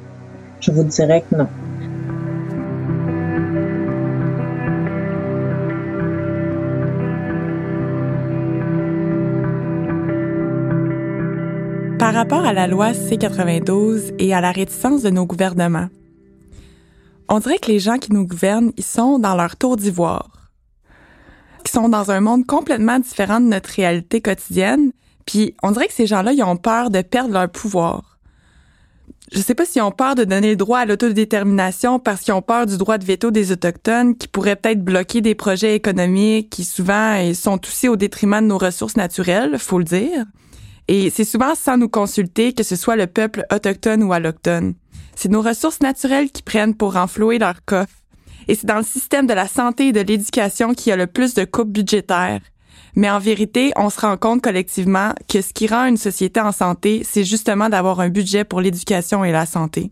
Je 0.60 0.72
vous 0.72 0.84
dirais 0.84 1.24
que 1.30 1.36
non. 1.38 1.48
Rapport 12.20 12.44
à 12.44 12.52
la 12.52 12.68
loi 12.68 12.94
C-92 12.94 14.14
et 14.20 14.34
à 14.34 14.42
la 14.42 14.52
réticence 14.52 15.04
de 15.04 15.10
nos 15.10 15.26
gouvernements. 15.26 15.88
On 17.30 17.40
dirait 17.40 17.60
que 17.60 17.72
les 17.72 17.80
gens 17.80 17.98
qui 17.98 18.12
nous 18.12 18.28
gouvernent, 18.28 18.74
ils 18.76 18.84
sont 18.84 19.20
dans 19.20 19.38
leur 19.38 19.56
tour 19.56 19.78
d'ivoire. 19.78 20.52
Ils 21.64 21.70
sont 21.70 21.88
dans 21.88 22.12
un 22.12 22.20
monde 22.20 22.46
complètement 22.46 23.00
différent 23.00 23.40
de 23.40 23.46
notre 23.46 23.70
réalité 23.70 24.20
quotidienne, 24.20 24.92
puis 25.26 25.56
on 25.64 25.72
dirait 25.72 25.88
que 25.88 25.94
ces 25.94 26.08
gens-là, 26.08 26.34
ils 26.34 26.44
ont 26.44 26.58
peur 26.58 26.90
de 26.90 27.02
perdre 27.02 27.32
leur 27.32 27.50
pouvoir. 27.50 28.20
Je 29.32 29.40
sais 29.40 29.56
pas 29.56 29.64
s'ils 29.64 29.82
ont 29.82 29.92
peur 29.92 30.16
de 30.16 30.26
donner 30.26 30.50
le 30.50 30.58
droit 30.58 30.80
à 30.80 30.86
l'autodétermination 30.86 32.00
parce 32.00 32.24
qu'ils 32.24 32.34
ont 32.34 32.42
peur 32.42 32.66
du 32.66 32.78
droit 32.78 32.98
de 32.98 33.06
veto 33.06 33.32
des 33.32 33.54
Autochtones 33.54 34.18
qui 34.18 34.28
pourrait 34.28 34.58
peut-être 34.58 34.84
bloquer 34.84 35.22
des 35.22 35.36
projets 35.36 35.74
économiques 35.74 36.50
qui 36.50 36.66
souvent 36.66 37.34
sont 37.34 37.62
aussi 37.66 37.88
au 37.88 37.96
détriment 37.96 38.42
de 38.42 38.48
nos 38.48 38.58
ressources 38.58 38.98
naturelles, 38.98 39.58
faut 39.58 39.78
le 39.80 39.86
dire. 39.86 40.26
Et 40.92 41.12
c'est 41.12 41.24
souvent 41.24 41.54
sans 41.54 41.78
nous 41.78 41.88
consulter, 41.88 42.54
que 42.54 42.64
ce 42.64 42.76
soit 42.76 42.96
le 42.96 43.06
peuple 43.06 43.46
autochtone 43.54 44.02
ou 44.02 44.12
allochtone. 44.12 44.74
C'est 45.16 45.30
nos 45.30 45.44
ressources 45.44 45.82
naturelles 45.82 46.32
qui 46.32 46.42
prennent 46.42 46.74
pour 46.74 46.94
renflouer 46.94 47.38
leur 47.38 47.64
coffre. 47.64 47.94
Et 48.48 48.56
c'est 48.56 48.66
dans 48.66 48.78
le 48.78 48.84
système 48.84 49.28
de 49.28 49.34
la 49.34 49.48
santé 49.48 49.90
et 49.90 49.92
de 49.92 50.00
l'éducation 50.00 50.74
qu'il 50.74 50.90
y 50.90 50.94
a 50.94 50.96
le 50.96 51.06
plus 51.06 51.36
de 51.36 51.46
coupes 51.46 51.70
budgétaires. 51.72 52.42
Mais 52.96 53.08
en 53.08 53.20
vérité, 53.20 53.72
on 53.76 53.92
se 53.92 54.00
rend 54.00 54.18
compte 54.18 54.42
collectivement 54.42 55.14
que 55.32 55.44
ce 55.44 55.54
qui 55.54 55.68
rend 55.68 55.86
une 55.86 55.96
société 55.96 56.40
en 56.40 56.52
santé, 56.52 57.06
c'est 57.08 57.24
justement 57.24 57.70
d'avoir 57.70 58.00
un 58.00 58.10
budget 58.10 58.44
pour 58.44 58.60
l'éducation 58.60 59.24
et 59.24 59.32
la 59.32 59.46
santé. 59.46 59.92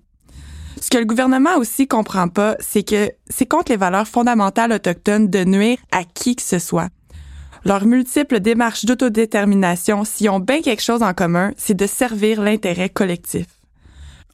Ce 0.82 0.90
que 0.90 0.98
le 0.98 1.06
gouvernement 1.06 1.58
aussi 1.58 1.88
comprend 1.88 2.28
pas, 2.28 2.56
c'est 2.60 2.82
que 2.82 3.12
c'est 3.30 3.46
contre 3.46 3.72
les 3.72 3.78
valeurs 3.78 4.08
fondamentales 4.08 4.72
autochtones 4.72 5.28
de 5.28 5.44
nuire 5.44 5.78
à 5.92 6.04
qui 6.06 6.36
que 6.36 6.42
ce 6.42 6.58
soit. 6.58 6.90
Leurs 7.66 7.86
multiples 7.86 8.40
démarches 8.40 8.86
d'autodétermination, 8.86 10.04
s'ils 10.04 10.30
ont 10.30 10.40
bien 10.40 10.62
quelque 10.62 10.84
chose 10.84 11.04
en 11.04 11.14
commun, 11.14 11.52
c'est 11.58 11.76
de 11.76 11.88
servir 11.88 12.42
l'intérêt 12.42 12.90
collectif. 12.90 13.46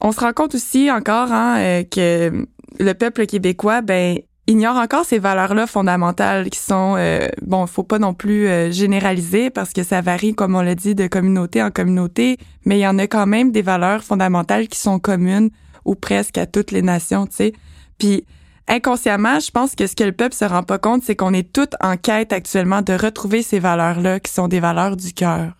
On 0.00 0.12
se 0.12 0.20
rend 0.20 0.32
compte 0.32 0.54
aussi 0.54 0.90
encore 0.90 1.32
hein, 1.32 1.58
euh, 1.58 1.82
que 1.84 2.46
le 2.78 2.92
peuple 2.92 3.26
québécois, 3.26 3.80
ben, 3.80 4.18
ignore 4.46 4.76
encore 4.76 5.04
ces 5.04 5.18
valeurs-là 5.18 5.66
fondamentales 5.66 6.50
qui 6.50 6.58
sont, 6.58 6.96
euh, 6.98 7.28
bon, 7.42 7.66
faut 7.66 7.82
pas 7.82 7.98
non 7.98 8.12
plus 8.12 8.46
euh, 8.46 8.70
généraliser 8.70 9.50
parce 9.50 9.72
que 9.72 9.82
ça 9.82 10.00
varie, 10.00 10.34
comme 10.34 10.54
on 10.54 10.60
l'a 10.60 10.74
dit, 10.74 10.94
de 10.94 11.06
communauté 11.06 11.62
en 11.62 11.70
communauté, 11.70 12.36
mais 12.66 12.78
il 12.78 12.82
y 12.82 12.86
en 12.86 12.98
a 12.98 13.06
quand 13.06 13.26
même 13.26 13.52
des 13.52 13.62
valeurs 13.62 14.02
fondamentales 14.02 14.68
qui 14.68 14.78
sont 14.78 14.98
communes 14.98 15.50
ou 15.84 15.94
presque 15.94 16.38
à 16.38 16.46
toutes 16.46 16.70
les 16.70 16.82
nations, 16.82 17.26
tu 17.26 17.36
sais. 17.36 17.52
Puis 17.98 18.24
inconsciemment, 18.68 19.40
je 19.40 19.50
pense 19.50 19.74
que 19.74 19.86
ce 19.86 19.94
que 19.94 20.04
le 20.04 20.12
peuple 20.12 20.34
se 20.34 20.44
rend 20.44 20.62
pas 20.62 20.78
compte, 20.78 21.02
c'est 21.04 21.16
qu'on 21.16 21.32
est 21.32 21.52
toutes 21.52 21.74
en 21.80 21.96
quête 21.96 22.32
actuellement 22.32 22.82
de 22.82 22.92
retrouver 22.92 23.42
ces 23.42 23.58
valeurs-là 23.58 24.20
qui 24.20 24.32
sont 24.32 24.48
des 24.48 24.60
valeurs 24.60 24.96
du 24.96 25.12
cœur. 25.12 25.52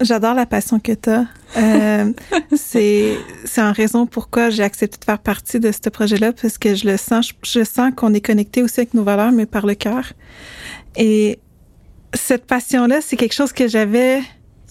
J'adore 0.00 0.34
la 0.34 0.46
passion 0.46 0.80
que 0.80 0.92
tu 0.92 1.10
as. 1.10 1.26
Euh, 1.56 2.12
c'est 2.56 3.16
en 3.58 3.72
raison 3.72 4.06
pourquoi 4.06 4.50
j'ai 4.50 4.64
accepté 4.64 4.98
de 4.98 5.04
faire 5.04 5.20
partie 5.20 5.60
de 5.60 5.70
ce 5.70 5.88
projet-là, 5.90 6.32
parce 6.32 6.58
que 6.58 6.74
je 6.74 6.88
le 6.88 6.96
sens, 6.96 7.32
je, 7.44 7.62
sens 7.62 7.92
qu'on 7.94 8.12
est 8.12 8.20
connecté 8.20 8.62
aussi 8.62 8.80
avec 8.80 8.94
nos 8.94 9.04
valeurs, 9.04 9.30
mais 9.30 9.46
par 9.46 9.64
le 9.64 9.74
cœur. 9.74 10.12
Et 10.96 11.38
cette 12.14 12.46
passion-là, 12.46 13.00
c'est 13.00 13.16
quelque 13.16 13.34
chose 13.34 13.52
que 13.52 13.68
j'avais 13.68 14.22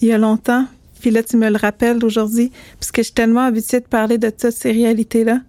il 0.02 0.08
y 0.08 0.12
a 0.12 0.18
longtemps, 0.18 0.66
puis 1.00 1.10
là, 1.10 1.22
tu 1.22 1.36
me 1.36 1.48
le 1.48 1.56
rappelles 1.56 2.04
aujourd'hui, 2.04 2.52
parce 2.78 2.92
que 2.92 3.00
je 3.00 3.06
suis 3.06 3.14
tellement 3.14 3.44
habituée 3.44 3.80
de 3.80 3.86
parler 3.86 4.18
de 4.18 4.28
toutes 4.28 4.52
ces 4.52 4.72
réalités-là. 4.72 5.40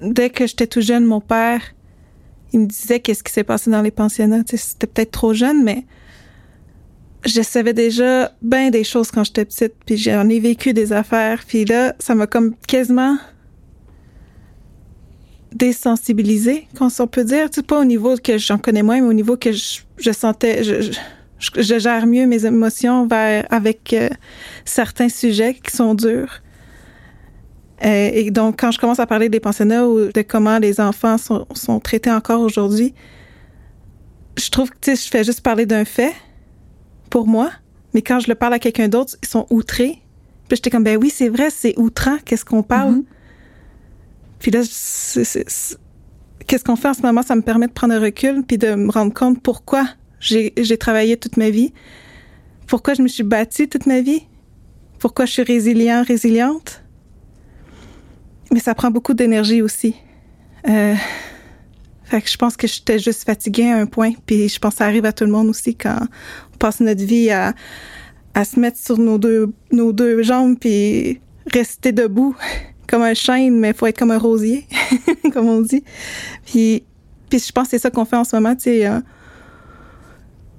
Dès 0.00 0.30
que 0.30 0.46
j'étais 0.46 0.66
tout 0.66 0.80
jeune, 0.80 1.04
mon 1.04 1.20
père, 1.20 1.62
il 2.52 2.60
me 2.60 2.66
disait 2.66 3.00
qu'est-ce 3.00 3.22
qui 3.22 3.32
s'est 3.32 3.44
passé 3.44 3.70
dans 3.70 3.82
les 3.82 3.90
pensionnats. 3.90 4.42
C'était 4.46 4.86
peut-être 4.86 5.10
trop 5.10 5.34
jeune, 5.34 5.64
mais 5.64 5.84
je 7.26 7.42
savais 7.42 7.72
déjà 7.72 8.32
bien 8.42 8.70
des 8.70 8.84
choses 8.84 9.10
quand 9.10 9.24
j'étais 9.24 9.44
petite, 9.44 9.74
puis 9.84 9.96
j'en 9.96 10.28
ai 10.28 10.40
vécu 10.40 10.72
des 10.72 10.92
affaires, 10.92 11.42
puis 11.46 11.64
là, 11.64 11.94
ça 11.98 12.14
m'a 12.14 12.26
comme 12.26 12.54
quasiment 12.66 13.16
désensibilisée, 15.52 16.68
qu'on 16.76 16.88
on 16.98 17.06
peut 17.06 17.24
dire, 17.24 17.50
tu 17.50 17.62
pas 17.62 17.80
au 17.80 17.84
niveau 17.84 18.16
que 18.16 18.38
j'en 18.38 18.58
connais 18.58 18.82
moins, 18.82 19.00
mais 19.00 19.08
au 19.08 19.12
niveau 19.12 19.36
que 19.36 19.50
je, 19.52 20.12
sentais, 20.12 20.62
je, 20.62 21.78
gère 21.78 22.06
mieux 22.06 22.26
mes 22.26 22.44
émotions 22.44 23.06
vers, 23.06 23.46
avec 23.50 23.92
euh, 23.92 24.10
certains 24.64 25.08
sujets 25.08 25.54
qui 25.54 25.74
sont 25.74 25.94
durs. 25.94 26.42
Euh, 27.84 28.10
et 28.12 28.30
donc, 28.30 28.58
quand 28.58 28.70
je 28.70 28.78
commence 28.78 28.98
à 28.98 29.06
parler 29.06 29.28
des 29.28 29.40
pensionnats 29.40 29.86
ou 29.86 30.10
de 30.12 30.22
comment 30.22 30.58
les 30.58 30.80
enfants 30.80 31.16
sont, 31.16 31.46
sont 31.54 31.78
traités 31.78 32.10
encore 32.10 32.40
aujourd'hui, 32.40 32.94
je 34.36 34.50
trouve 34.50 34.70
que, 34.70 34.94
je 34.94 35.08
fais 35.08 35.24
juste 35.24 35.40
parler 35.42 35.66
d'un 35.66 35.84
fait 35.84 36.12
pour 37.10 37.26
moi, 37.26 37.50
mais 37.94 38.02
quand 38.02 38.20
je 38.20 38.28
le 38.28 38.34
parle 38.34 38.54
à 38.54 38.58
quelqu'un 38.58 38.88
d'autre, 38.88 39.16
ils 39.22 39.28
sont 39.28 39.46
outrés. 39.50 40.02
Puis 40.48 40.56
j'étais 40.56 40.70
comme, 40.70 40.84
ben 40.84 40.96
oui, 40.96 41.10
c'est 41.10 41.28
vrai, 41.28 41.50
c'est 41.50 41.78
outrant, 41.78 42.16
qu'est-ce 42.24 42.44
qu'on 42.44 42.62
parle? 42.62 42.96
Mm-hmm. 42.96 43.04
Puis 44.38 44.50
là, 44.50 44.60
qu'est-ce 46.46 46.64
qu'on 46.64 46.76
fait 46.76 46.88
en 46.88 46.94
ce 46.94 47.02
moment? 47.02 47.22
Ça 47.22 47.36
me 47.36 47.42
permet 47.42 47.66
de 47.66 47.72
prendre 47.72 47.94
un 47.94 48.00
recul 48.00 48.44
puis 48.46 48.58
de 48.58 48.74
me 48.74 48.90
rendre 48.90 49.12
compte 49.12 49.42
pourquoi 49.42 49.86
j'ai 50.20 50.78
travaillé 50.78 51.16
toute 51.16 51.36
ma 51.36 51.50
vie, 51.50 51.72
pourquoi 52.66 52.94
je 52.94 53.02
me 53.02 53.08
suis 53.08 53.22
bâtie 53.22 53.68
toute 53.68 53.86
ma 53.86 54.00
vie, 54.00 54.22
pourquoi 54.98 55.26
je 55.26 55.32
suis 55.32 55.42
résilient, 55.42 56.02
résiliente? 56.06 56.82
Mais 58.52 58.60
ça 58.60 58.74
prend 58.74 58.90
beaucoup 58.90 59.14
d'énergie 59.14 59.62
aussi. 59.62 59.94
Euh, 60.68 60.94
fait 62.04 62.22
que 62.22 62.30
je 62.30 62.36
pense 62.36 62.56
que 62.56 62.66
j'étais 62.66 62.98
juste 62.98 63.24
fatiguée 63.24 63.70
à 63.70 63.76
un 63.76 63.86
point, 63.86 64.12
puis 64.26 64.48
je 64.48 64.58
pense 64.58 64.74
que 64.74 64.78
ça 64.78 64.86
arrive 64.86 65.04
à 65.04 65.12
tout 65.12 65.24
le 65.24 65.30
monde 65.30 65.48
aussi 65.48 65.74
quand 65.74 65.98
on 66.54 66.56
passe 66.56 66.80
notre 66.80 67.04
vie 67.04 67.30
à, 67.30 67.54
à 68.34 68.44
se 68.44 68.58
mettre 68.58 68.78
sur 68.78 68.98
nos 68.98 69.18
deux, 69.18 69.52
nos 69.72 69.92
deux 69.92 70.22
jambes 70.22 70.56
puis 70.58 71.20
rester 71.52 71.92
debout 71.92 72.34
comme 72.86 73.02
un 73.02 73.14
chêne, 73.14 73.58
mais 73.58 73.74
faut 73.74 73.86
être 73.86 73.98
comme 73.98 74.10
un 74.10 74.18
rosier, 74.18 74.66
comme 75.32 75.46
on 75.48 75.60
dit. 75.60 75.84
Puis, 76.46 76.84
puis 77.28 77.38
je 77.38 77.52
pense 77.52 77.64
que 77.64 77.70
c'est 77.72 77.78
ça 77.78 77.90
qu'on 77.90 78.06
fait 78.06 78.16
en 78.16 78.24
ce 78.24 78.34
moment. 78.34 78.54
Euh, 78.66 79.00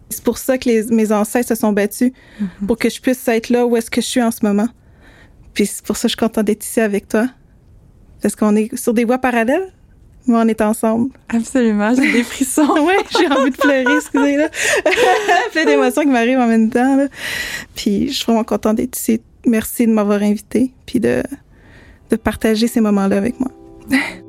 c'est 0.10 0.24
pour 0.24 0.38
ça 0.38 0.60
que 0.60 0.70
les, 0.70 0.84
mes 0.92 1.12
ancêtres 1.12 1.48
se 1.48 1.56
sont 1.56 1.74
battus, 1.74 2.12
mm-hmm. 2.12 2.68
pour 2.68 2.78
que 2.78 2.90
je 2.90 3.02
puisse 3.02 3.28
être 3.28 3.50
là 3.50 3.66
où 3.66 3.76
est-ce 3.76 3.90
que 3.90 4.02
je 4.02 4.08
suis 4.08 4.22
en 4.22 4.30
ce 4.30 4.46
moment. 4.46 4.68
Puis 5.56 5.66
c'est 5.66 5.84
pour 5.84 5.98
ça 5.98 6.04
que 6.04 6.10
je 6.10 6.18
suis 6.18 6.20
contente 6.20 6.46
d'être 6.46 6.64
ici 6.64 6.80
avec 6.80 7.08
toi. 7.08 7.28
Parce 8.22 8.36
qu'on 8.36 8.56
est 8.56 8.76
sur 8.76 8.94
des 8.94 9.06
voies 9.06 9.18
parallèles, 9.18 9.72
mais 10.28 10.36
on 10.36 10.48
est 10.48 10.62
ensemble. 10.62 11.12
Absolument, 11.30 11.94
j'ai 11.96 12.12
des 12.12 12.24
frissons. 12.24 12.68
oui, 12.82 12.94
j'ai 13.18 13.28
envie 13.28 13.52
de 13.52 13.58
pleurer, 13.58 13.96
excusez 13.96 14.38
là. 14.38 14.50
Plein 15.52 15.66
d'émotions 15.66 16.02
qui 16.04 16.10
m'arrivent 16.10 16.40
en 16.40 16.48
même 16.48 16.70
temps. 16.70 16.96
Là. 16.96 17.08
Puis 17.76 18.10
je 18.10 18.14
suis 18.14 18.26
vraiment 18.26 18.44
contente 18.44 18.78
d'être 18.78 18.98
ici. 18.98 19.22
Merci 19.46 19.88
de 19.88 19.92
m'avoir 19.92 20.22
invité, 20.22 20.72
puis 20.86 21.00
de, 21.00 21.24
de 22.10 22.16
partager 22.16 22.68
ces 22.68 22.82
moments-là 22.82 23.18
avec 23.18 23.40
moi. 23.40 23.52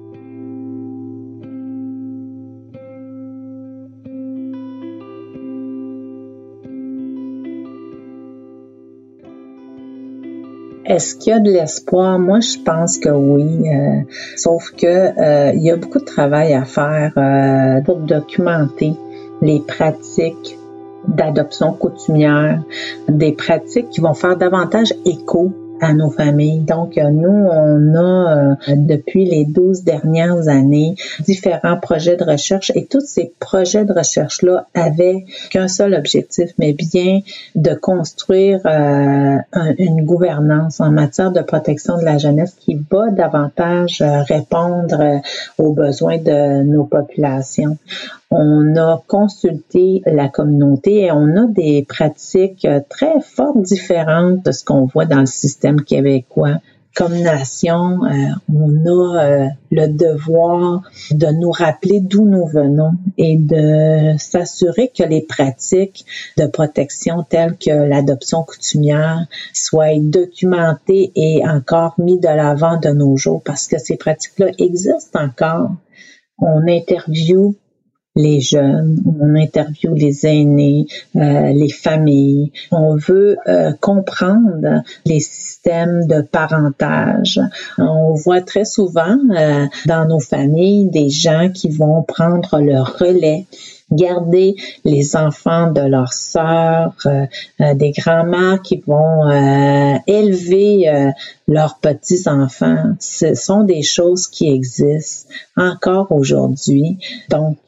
Est-ce 10.91 11.15
qu'il 11.15 11.31
y 11.31 11.37
a 11.37 11.39
de 11.39 11.53
l'espoir? 11.53 12.19
Moi, 12.19 12.41
je 12.41 12.59
pense 12.59 12.99
que 12.99 13.11
oui. 13.11 13.69
Euh, 13.69 14.01
sauf 14.37 14.73
que 14.73 14.87
euh, 14.87 15.53
il 15.55 15.63
y 15.63 15.71
a 15.71 15.77
beaucoup 15.77 16.01
de 16.01 16.05
travail 16.05 16.53
à 16.53 16.65
faire 16.65 17.13
euh, 17.17 17.81
pour 17.83 17.99
documenter 17.99 18.95
les 19.41 19.61
pratiques 19.61 20.59
d'adoption 21.07 21.75
coutumière, 21.75 22.65
des 23.09 23.31
pratiques 23.31 23.91
qui 23.91 24.01
vont 24.01 24.15
faire 24.15 24.37
davantage 24.37 24.93
écho 25.05 25.53
à 25.81 25.93
nos 25.95 26.11
familles. 26.11 26.61
Donc, 26.61 26.99
euh, 26.99 27.11
nous, 27.11 27.29
on 27.29 27.95
a, 27.95 28.55
euh, 28.69 28.75
depuis 28.77 29.25
les 29.25 29.45
12 29.45 29.85
dernières 29.85 30.49
années, 30.49 30.95
différents 31.21 31.79
projets 31.79 32.17
de 32.17 32.25
recherche 32.25 32.73
et 32.75 32.87
tous 32.87 33.01
ces 33.01 33.33
projets 33.39 33.85
de 33.85 33.93
recherche-là 33.93 34.67
avaient 34.75 35.25
qu'un 35.51 35.69
seul 35.69 35.95
objectif, 35.95 36.51
mais 36.59 36.73
bien 36.73 37.21
de 37.55 37.75
construire 37.75 38.61
euh, 38.67 39.37
une 39.79 40.05
gouvernance 40.05 40.81
en 40.81 40.91
matière 40.91 41.33
de 41.33 41.41
protection 41.41 41.99
de 41.99 42.05
la 42.05 42.19
jeunesse 42.19 42.55
qui 42.59 42.79
va 42.91 43.11
davantage 43.11 44.03
répondre 44.29 45.21
aux 45.59 45.73
besoins 45.73 46.19
de 46.19 46.63
nos 46.63 46.85
populations 46.85 47.77
on 48.31 48.77
a 48.77 49.03
consulté 49.09 50.03
la 50.07 50.29
communauté 50.29 51.03
et 51.03 51.13
on 51.13 51.37
a 51.37 51.47
des 51.47 51.85
pratiques 51.89 52.67
très 52.89 53.21
fort 53.21 53.59
différentes 53.59 54.45
de 54.45 54.53
ce 54.53 54.65
qu'on 54.65 54.87
voit 54.87 55.07
dans 55.07 55.21
le 55.21 55.27
système 55.27 55.83
québécois. 55.83 56.59
Comme 56.95 57.17
nation, 57.21 58.05
euh, 58.05 58.11
on 58.53 58.85
a 58.85 59.25
euh, 59.25 59.47
le 59.71 59.87
devoir 59.87 60.83
de 61.13 61.27
nous 61.29 61.53
rappeler 61.53 62.01
d'où 62.01 62.27
nous 62.27 62.47
venons 62.47 62.93
et 63.17 63.37
de 63.37 64.19
s'assurer 64.19 64.89
que 64.89 65.05
les 65.05 65.23
pratiques 65.23 66.05
de 66.37 66.47
protection 66.47 67.23
telles 67.23 67.57
que 67.57 67.71
l'adoption 67.71 68.43
coutumière 68.43 69.25
soient 69.55 70.01
documentées 70.01 71.13
et 71.15 71.43
encore 71.49 71.95
mis 71.99 72.19
de 72.19 72.27
l'avant 72.27 72.79
de 72.79 72.91
nos 72.91 73.17
jours 73.17 73.41
parce 73.45 73.69
que 73.69 73.79
ces 73.79 73.97
pratiques-là 73.97 74.49
existent 74.59 75.21
encore. 75.21 75.71
On 76.39 76.67
interviewe 76.67 77.55
les 78.17 78.41
jeunes, 78.41 79.03
on 79.07 79.35
interviewe 79.37 79.95
les 79.95 80.27
aînés, 80.27 80.87
euh, 81.17 81.53
les 81.53 81.71
familles. 81.71 82.53
On 82.73 82.97
veut 82.97 83.37
euh, 83.47 83.73
comprendre 83.81 84.83
les 85.05 85.21
systèmes 85.21 86.07
de 86.07 86.21
parentage. 86.21 87.41
On 87.79 88.15
voit 88.15 88.41
très 88.41 88.65
souvent 88.65 89.17
euh, 89.37 89.67
dans 89.87 90.07
nos 90.07 90.21
familles 90.21 90.91
des 90.91 91.09
gens 91.09 91.51
qui 91.55 91.71
vont 91.71 92.03
prendre 92.03 92.59
le 92.59 92.81
relais 92.81 93.47
garder 93.91 94.57
les 94.85 95.17
enfants 95.17 95.71
de 95.71 95.81
leurs 95.81 96.13
sœurs, 96.13 96.95
euh, 97.07 97.27
euh, 97.61 97.75
des 97.75 97.91
grands-mères 97.91 98.63
qui 98.63 98.83
vont 98.87 99.29
euh, 99.29 99.97
élever 100.07 101.11
leurs 101.49 101.79
petits-enfants. 101.79 102.95
Ce 103.01 103.35
sont 103.35 103.63
des 103.63 103.83
choses 103.83 104.29
qui 104.29 104.49
existent 104.49 105.33
encore 105.57 106.13
aujourd'hui. 106.13 106.99
Donc, 107.29 107.59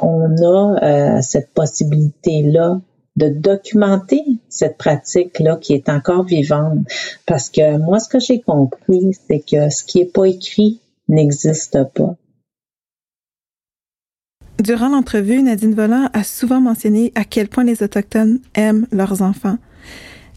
on 0.00 0.36
a 0.42 1.22
cette 1.22 1.50
possibilité-là 1.52 2.80
de 3.16 3.28
documenter 3.28 4.22
cette 4.48 4.76
pratique-là 4.78 5.56
qui 5.56 5.74
est 5.74 5.88
encore 5.88 6.24
vivante. 6.24 6.78
Parce 7.26 7.50
que 7.50 7.78
moi, 7.78 7.98
ce 7.98 8.08
que 8.08 8.20
j'ai 8.20 8.40
compris, 8.40 9.16
c'est 9.26 9.40
que 9.40 9.70
ce 9.70 9.84
qui 9.84 10.00
est 10.00 10.12
pas 10.12 10.26
écrit 10.26 10.80
n'existe 11.08 11.78
pas. 11.94 12.16
Durant 14.60 14.90
l'entrevue, 14.90 15.42
Nadine 15.42 15.74
Volant 15.74 16.10
a 16.12 16.22
souvent 16.22 16.60
mentionné 16.60 17.12
à 17.14 17.24
quel 17.24 17.48
point 17.48 17.64
les 17.64 17.82
Autochtones 17.82 18.40
aiment 18.54 18.86
leurs 18.92 19.22
enfants. 19.22 19.56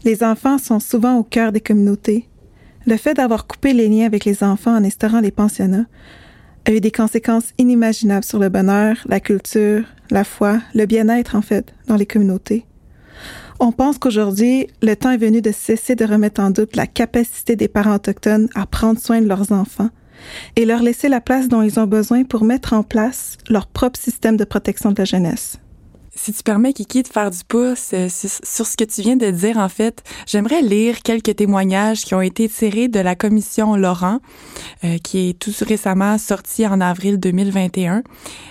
Les 0.06 0.24
enfants 0.24 0.56
sont 0.56 0.80
souvent 0.80 1.18
au 1.18 1.22
cœur 1.22 1.52
des 1.52 1.60
communautés. 1.60 2.26
Le 2.86 2.96
fait 2.96 3.12
d'avoir 3.12 3.46
coupé 3.46 3.74
les 3.74 3.86
liens 3.86 4.06
avec 4.06 4.24
les 4.24 4.42
enfants 4.42 4.74
en 4.74 4.82
instaurant 4.82 5.20
les 5.20 5.30
pensionnats 5.30 5.84
a 6.64 6.72
eu 6.72 6.80
des 6.80 6.90
conséquences 6.90 7.52
inimaginables 7.58 8.24
sur 8.24 8.38
le 8.38 8.48
bonheur, 8.48 8.96
la 9.06 9.20
culture, 9.20 9.84
la 10.10 10.24
foi, 10.24 10.58
le 10.74 10.86
bien-être 10.86 11.36
en 11.36 11.42
fait 11.42 11.74
dans 11.86 11.96
les 11.96 12.06
communautés. 12.06 12.64
On 13.60 13.72
pense 13.72 13.98
qu'aujourd'hui, 13.98 14.68
le 14.80 14.94
temps 14.94 15.10
est 15.10 15.18
venu 15.18 15.42
de 15.42 15.52
cesser 15.52 15.96
de 15.96 16.04
remettre 16.06 16.40
en 16.40 16.50
doute 16.50 16.76
la 16.76 16.86
capacité 16.86 17.56
des 17.56 17.68
parents 17.68 17.96
autochtones 17.96 18.48
à 18.54 18.64
prendre 18.64 18.98
soin 18.98 19.20
de 19.20 19.28
leurs 19.28 19.52
enfants 19.52 19.90
et 20.56 20.64
leur 20.64 20.82
laisser 20.82 21.08
la 21.08 21.20
place 21.20 21.48
dont 21.48 21.62
ils 21.62 21.78
ont 21.78 21.86
besoin 21.86 22.24
pour 22.24 22.44
mettre 22.44 22.72
en 22.72 22.82
place 22.82 23.38
leur 23.48 23.66
propre 23.66 23.98
système 23.98 24.36
de 24.36 24.44
protection 24.44 24.92
de 24.92 24.98
la 24.98 25.04
jeunesse. 25.04 25.58
Si 26.16 26.32
tu 26.32 26.44
permets, 26.44 26.72
Kiki, 26.72 27.02
de 27.02 27.08
faire 27.08 27.30
du 27.30 27.42
pouce 27.46 27.90
euh, 27.92 28.08
sur 28.08 28.66
ce 28.66 28.76
que 28.76 28.84
tu 28.84 29.02
viens 29.02 29.16
de 29.16 29.30
dire, 29.30 29.56
en 29.58 29.68
fait, 29.68 30.04
j'aimerais 30.26 30.62
lire 30.62 31.02
quelques 31.02 31.34
témoignages 31.34 32.04
qui 32.04 32.14
ont 32.14 32.20
été 32.20 32.48
tirés 32.48 32.86
de 32.86 33.00
la 33.00 33.16
commission 33.16 33.74
Laurent, 33.74 34.20
euh, 34.84 34.98
qui 34.98 35.30
est 35.30 35.38
tout 35.38 35.52
récemment 35.66 36.16
sortie 36.18 36.66
en 36.66 36.80
avril 36.80 37.18
2021. 37.18 38.04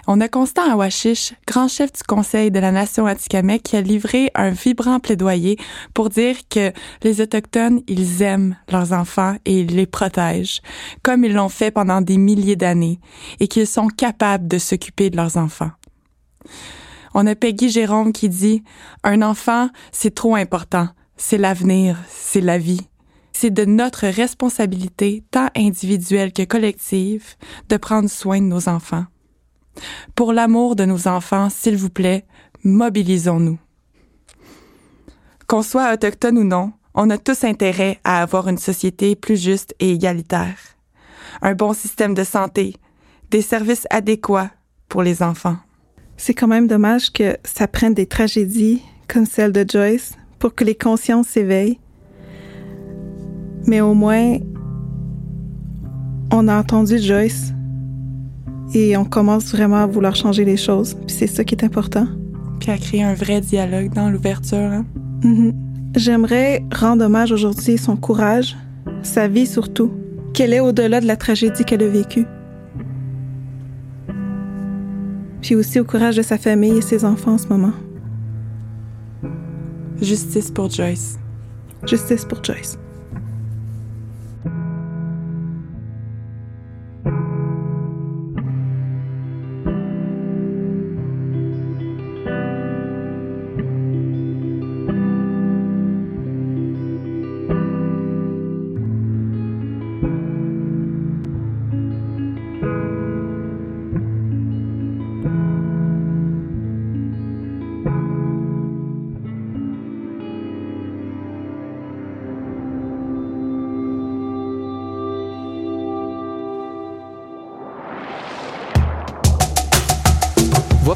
On 0.07 0.19
a 0.19 0.27
Constant 0.27 0.69
Awashish, 0.69 1.33
grand 1.47 1.69
chef 1.69 1.93
du 1.93 2.03
Conseil 2.03 2.51
de 2.51 2.59
la 2.59 2.71
Nation 2.71 3.05
Atikamek, 3.05 3.63
qui 3.63 3.77
a 3.77 3.81
livré 3.81 4.29
un 4.35 4.49
vibrant 4.49 4.99
plaidoyer 4.99 5.57
pour 5.93 6.09
dire 6.09 6.35
que 6.49 6.73
les 7.01 7.21
Autochtones, 7.21 7.81
ils 7.87 8.21
aiment 8.21 8.57
leurs 8.69 8.91
enfants 8.91 9.37
et 9.45 9.61
ils 9.61 9.73
les 9.73 9.85
protègent, 9.85 10.61
comme 11.01 11.23
ils 11.23 11.33
l'ont 11.33 11.49
fait 11.49 11.71
pendant 11.71 12.01
des 12.01 12.17
milliers 12.17 12.57
d'années, 12.57 12.99
et 13.39 13.47
qu'ils 13.47 13.67
sont 13.67 13.87
capables 13.87 14.49
de 14.49 14.57
s'occuper 14.57 15.09
de 15.09 15.15
leurs 15.15 15.37
enfants. 15.37 15.71
On 17.13 17.27
a 17.27 17.35
Peggy 17.35 17.69
Jérôme 17.69 18.11
qui 18.11 18.27
dit 18.27 18.63
Un 19.03 19.21
enfant, 19.21 19.69
c'est 19.91 20.15
trop 20.15 20.35
important. 20.35 20.89
C'est 21.15 21.37
l'avenir, 21.37 21.97
c'est 22.07 22.41
la 22.41 22.57
vie. 22.57 22.81
C'est 23.33 23.51
de 23.51 23.65
notre 23.65 24.07
responsabilité, 24.07 25.23
tant 25.31 25.49
individuelle 25.55 26.33
que 26.33 26.43
collective, 26.43 27.35
de 27.69 27.77
prendre 27.77 28.09
soin 28.09 28.39
de 28.39 28.45
nos 28.45 28.67
enfants. 28.67 29.05
Pour 30.15 30.33
l'amour 30.33 30.75
de 30.75 30.85
nos 30.85 31.07
enfants, 31.07 31.49
s'il 31.49 31.77
vous 31.77 31.89
plaît, 31.89 32.25
mobilisons-nous. 32.63 33.59
Qu'on 35.47 35.61
soit 35.61 35.93
autochtone 35.93 36.37
ou 36.37 36.43
non, 36.43 36.73
on 36.95 37.09
a 37.09 37.17
tous 37.17 37.43
intérêt 37.43 37.99
à 38.03 38.21
avoir 38.21 38.47
une 38.47 38.57
société 38.57 39.15
plus 39.15 39.41
juste 39.41 39.75
et 39.79 39.91
égalitaire. 39.91 40.57
Un 41.41 41.53
bon 41.53 41.73
système 41.73 42.13
de 42.13 42.23
santé, 42.23 42.75
des 43.31 43.41
services 43.41 43.87
adéquats 43.89 44.51
pour 44.89 45.01
les 45.01 45.23
enfants. 45.23 45.57
C'est 46.17 46.33
quand 46.33 46.47
même 46.47 46.67
dommage 46.67 47.11
que 47.11 47.37
ça 47.43 47.67
prenne 47.67 47.93
des 47.93 48.05
tragédies 48.05 48.81
comme 49.07 49.25
celle 49.25 49.51
de 49.51 49.65
Joyce 49.67 50.13
pour 50.39 50.55
que 50.55 50.63
les 50.63 50.75
consciences 50.75 51.27
s'éveillent. 51.27 51.79
Mais 53.65 53.81
au 53.81 53.93
moins, 53.93 54.37
on 56.31 56.47
a 56.47 56.57
entendu 56.57 56.97
Joyce 56.99 57.53
et 58.73 58.97
on 58.97 59.05
commence 59.05 59.51
vraiment 59.51 59.77
à 59.77 59.85
vouloir 59.85 60.15
changer 60.15 60.45
les 60.45 60.57
choses. 60.57 60.95
Puis 61.07 61.15
c'est 61.15 61.27
ça 61.27 61.43
qui 61.43 61.55
est 61.55 61.63
important. 61.63 62.07
Puis 62.59 62.71
à 62.71 62.77
créer 62.77 63.03
un 63.03 63.13
vrai 63.13 63.41
dialogue 63.41 63.93
dans 63.93 64.09
l'ouverture. 64.09 64.57
Hein? 64.57 64.85
Mm-hmm. 65.21 65.53
J'aimerais 65.95 66.63
rendre 66.73 67.05
hommage 67.05 67.31
aujourd'hui 67.31 67.77
son 67.77 67.95
courage, 67.95 68.57
sa 69.03 69.27
vie 69.27 69.45
surtout, 69.45 69.91
qu'elle 70.33 70.53
est 70.53 70.59
au-delà 70.59 70.99
de 70.99 71.05
la 71.05 71.15
tragédie 71.15 71.65
qu'elle 71.65 71.83
a 71.83 71.87
vécue. 71.87 72.25
Puis 75.43 75.55
aussi 75.55 75.79
au 75.79 75.83
courage 75.83 76.15
de 76.15 76.21
sa 76.21 76.37
famille 76.37 76.77
et 76.77 76.81
ses 76.81 77.03
enfants 77.03 77.33
en 77.33 77.37
ce 77.37 77.47
moment. 77.47 77.73
Justice 80.01 80.49
pour 80.49 80.69
Joyce. 80.69 81.19
Justice 81.85 82.25
pour 82.25 82.43
Joyce. 82.43 82.79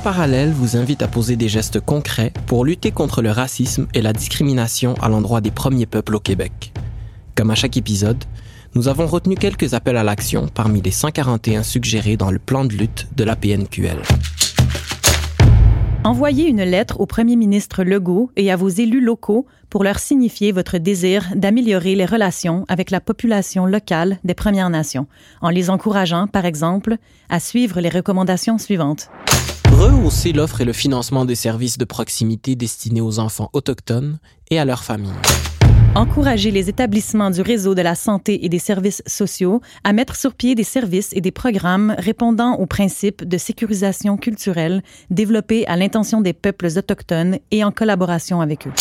Parallèle 0.07 0.53
vous 0.53 0.77
invite 0.77 1.01
à 1.01 1.09
poser 1.09 1.35
des 1.35 1.49
gestes 1.49 1.81
concrets 1.81 2.31
pour 2.45 2.63
lutter 2.63 2.91
contre 2.91 3.21
le 3.21 3.29
racisme 3.29 3.87
et 3.93 4.01
la 4.01 4.13
discrimination 4.13 4.93
à 5.01 5.09
l'endroit 5.09 5.41
des 5.41 5.51
premiers 5.51 5.85
peuples 5.85 6.15
au 6.15 6.21
Québec. 6.21 6.71
Comme 7.35 7.51
à 7.51 7.55
chaque 7.55 7.75
épisode, 7.75 8.23
nous 8.73 8.87
avons 8.87 9.05
retenu 9.05 9.35
quelques 9.35 9.73
appels 9.73 9.97
à 9.97 10.05
l'action 10.05 10.47
parmi 10.47 10.81
les 10.81 10.91
141 10.91 11.61
suggérés 11.61 12.15
dans 12.15 12.31
le 12.31 12.39
plan 12.39 12.63
de 12.63 12.71
lutte 12.71 13.09
de 13.17 13.25
la 13.25 13.35
PNQL. 13.35 13.97
Envoyez 16.05 16.47
une 16.47 16.63
lettre 16.63 17.01
au 17.01 17.05
premier 17.05 17.35
ministre 17.35 17.83
Legault 17.83 18.31
et 18.37 18.49
à 18.49 18.55
vos 18.55 18.69
élus 18.69 19.01
locaux 19.01 19.45
pour 19.69 19.83
leur 19.83 19.99
signifier 19.99 20.53
votre 20.53 20.77
désir 20.77 21.25
d'améliorer 21.35 21.95
les 21.95 22.05
relations 22.05 22.63
avec 22.69 22.91
la 22.91 23.01
population 23.01 23.65
locale 23.65 24.19
des 24.23 24.35
Premières 24.35 24.69
Nations, 24.69 25.07
en 25.41 25.49
les 25.49 25.69
encourageant, 25.69 26.27
par 26.27 26.45
exemple, 26.45 26.95
à 27.27 27.41
suivre 27.41 27.81
les 27.81 27.89
recommandations 27.89 28.57
suivantes. 28.57 29.09
Rehausser 29.77 30.33
l'offre 30.33 30.61
et 30.61 30.65
le 30.65 30.73
financement 30.73 31.23
des 31.23 31.35
services 31.35 31.77
de 31.77 31.85
proximité 31.85 32.55
destinés 32.55 32.99
aux 32.99 33.19
enfants 33.19 33.51
autochtones 33.53 34.17
et 34.49 34.57
à 34.57 34.65
leurs 34.65 34.83
familles. 34.83 35.11
Encourager 35.93 36.49
les 36.49 36.67
établissements 36.67 37.29
du 37.29 37.41
réseau 37.41 37.75
de 37.75 37.83
la 37.83 37.93
santé 37.93 38.43
et 38.43 38.49
des 38.49 38.57
services 38.57 39.03
sociaux 39.05 39.61
à 39.83 39.93
mettre 39.93 40.15
sur 40.15 40.33
pied 40.33 40.55
des 40.55 40.63
services 40.63 41.11
et 41.13 41.21
des 41.21 41.29
programmes 41.29 41.93
répondant 41.99 42.55
aux 42.55 42.65
principes 42.65 43.23
de 43.23 43.37
sécurisation 43.37 44.17
culturelle 44.17 44.81
développés 45.11 45.67
à 45.67 45.75
l'intention 45.75 46.21
des 46.21 46.33
peuples 46.33 46.69
autochtones 46.75 47.37
et 47.51 47.63
en 47.63 47.71
collaboration 47.71 48.41
avec 48.41 48.65
eux. 48.65 48.73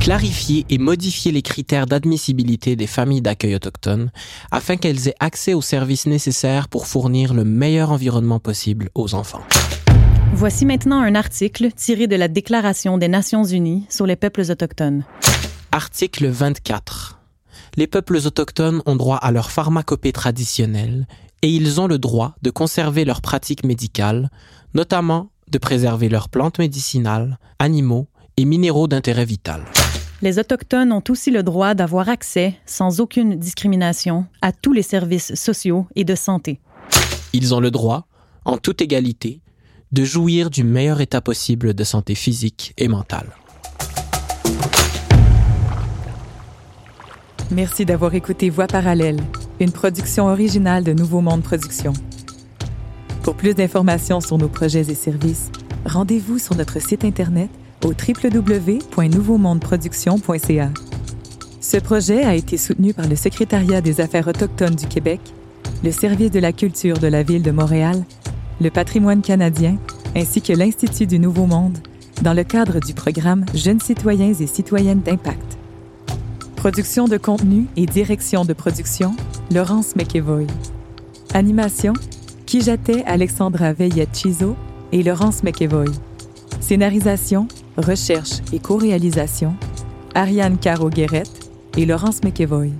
Clarifier 0.00 0.64
et 0.70 0.78
modifier 0.78 1.32
les 1.32 1.42
critères 1.42 1.84
d'admissibilité 1.84 2.76
des 2.76 2.86
familles 2.86 3.20
d'accueil 3.20 3.56
autochtones 3.56 4.10
afin 4.50 4.78
qu'elles 4.78 5.06
aient 5.06 5.16
accès 5.20 5.52
aux 5.52 5.60
services 5.60 6.06
nécessaires 6.06 6.68
pour 6.68 6.86
fournir 6.86 7.34
le 7.34 7.44
meilleur 7.44 7.92
environnement 7.92 8.38
possible 8.38 8.88
aux 8.94 9.14
enfants. 9.14 9.44
Voici 10.36 10.66
maintenant 10.66 11.00
un 11.00 11.14
article 11.14 11.70
tiré 11.70 12.08
de 12.08 12.16
la 12.16 12.26
Déclaration 12.26 12.98
des 12.98 13.06
Nations 13.06 13.44
Unies 13.44 13.86
sur 13.88 14.04
les 14.04 14.16
peuples 14.16 14.42
autochtones. 14.50 15.04
Article 15.70 16.26
24. 16.26 17.20
Les 17.76 17.86
peuples 17.86 18.16
autochtones 18.16 18.82
ont 18.84 18.96
droit 18.96 19.16
à 19.16 19.30
leur 19.30 19.52
pharmacopée 19.52 20.10
traditionnelle 20.10 21.06
et 21.42 21.48
ils 21.48 21.80
ont 21.80 21.86
le 21.86 21.98
droit 21.98 22.34
de 22.42 22.50
conserver 22.50 23.04
leurs 23.04 23.22
pratiques 23.22 23.64
médicales, 23.64 24.28
notamment 24.74 25.30
de 25.52 25.58
préserver 25.58 26.08
leurs 26.08 26.28
plantes 26.28 26.58
médicinales, 26.58 27.38
animaux 27.60 28.08
et 28.36 28.44
minéraux 28.44 28.88
d'intérêt 28.88 29.24
vital. 29.24 29.62
Les 30.20 30.40
Autochtones 30.40 30.90
ont 30.90 31.04
aussi 31.10 31.30
le 31.30 31.44
droit 31.44 31.74
d'avoir 31.74 32.08
accès, 32.08 32.56
sans 32.66 33.00
aucune 33.00 33.36
discrimination, 33.36 34.26
à 34.42 34.50
tous 34.50 34.72
les 34.72 34.82
services 34.82 35.32
sociaux 35.36 35.86
et 35.94 36.02
de 36.02 36.16
santé. 36.16 36.58
Ils 37.32 37.54
ont 37.54 37.60
le 37.60 37.70
droit, 37.70 38.08
en 38.44 38.58
toute 38.58 38.82
égalité, 38.82 39.40
de 39.94 40.04
jouir 40.04 40.50
du 40.50 40.64
meilleur 40.64 41.00
état 41.00 41.20
possible 41.20 41.72
de 41.72 41.84
santé 41.84 42.16
physique 42.16 42.74
et 42.76 42.88
mentale. 42.88 43.28
Merci 47.52 47.84
d'avoir 47.84 48.12
écouté 48.14 48.50
Voix 48.50 48.66
parallèle, 48.66 49.20
une 49.60 49.70
production 49.70 50.26
originale 50.26 50.82
de 50.82 50.92
Nouveau 50.92 51.20
Monde 51.20 51.44
Productions. 51.44 51.92
Pour 53.22 53.36
plus 53.36 53.54
d'informations 53.54 54.20
sur 54.20 54.36
nos 54.36 54.48
projets 54.48 54.90
et 54.90 54.96
services, 54.96 55.52
rendez-vous 55.86 56.40
sur 56.40 56.56
notre 56.56 56.82
site 56.82 57.04
internet 57.04 57.50
au 57.84 57.92
www.nouveaumondeproduction.ca. 57.92 60.70
Ce 61.60 61.76
projet 61.76 62.24
a 62.24 62.34
été 62.34 62.56
soutenu 62.56 62.94
par 62.94 63.06
le 63.06 63.14
Secrétariat 63.14 63.80
des 63.80 64.00
Affaires 64.00 64.26
autochtones 64.26 64.74
du 64.74 64.88
Québec, 64.88 65.20
le 65.84 65.92
Service 65.92 66.32
de 66.32 66.40
la 66.40 66.52
culture 66.52 66.98
de 66.98 67.06
la 67.06 67.22
Ville 67.22 67.42
de 67.42 67.52
Montréal 67.52 68.04
le 68.60 68.70
patrimoine 68.70 69.22
canadien 69.22 69.76
ainsi 70.16 70.40
que 70.40 70.52
l'Institut 70.52 71.06
du 71.06 71.18
Nouveau 71.18 71.46
Monde 71.46 71.78
dans 72.22 72.32
le 72.32 72.44
cadre 72.44 72.80
du 72.80 72.94
programme 72.94 73.44
Jeunes 73.54 73.80
citoyens 73.80 74.32
et 74.32 74.46
citoyennes 74.46 75.00
d'impact. 75.00 75.58
Production 76.56 77.06
de 77.06 77.16
contenu 77.16 77.66
et 77.76 77.86
direction 77.86 78.44
de 78.44 78.52
production, 78.52 79.14
Laurence 79.52 79.96
McEvoy. 79.96 80.46
Animation, 81.34 81.92
Kijate 82.46 83.02
Alexandra 83.06 83.72
Veillet-Chizo 83.72 84.56
et 84.92 85.02
Laurence 85.02 85.42
McEvoy. 85.42 85.90
Scénarisation, 86.60 87.48
recherche 87.76 88.40
et 88.52 88.60
co-réalisation, 88.60 89.54
Ariane 90.14 90.56
Caro-Guérette 90.56 91.50
et 91.76 91.84
Laurence 91.84 92.22
McEvoy. 92.22 92.70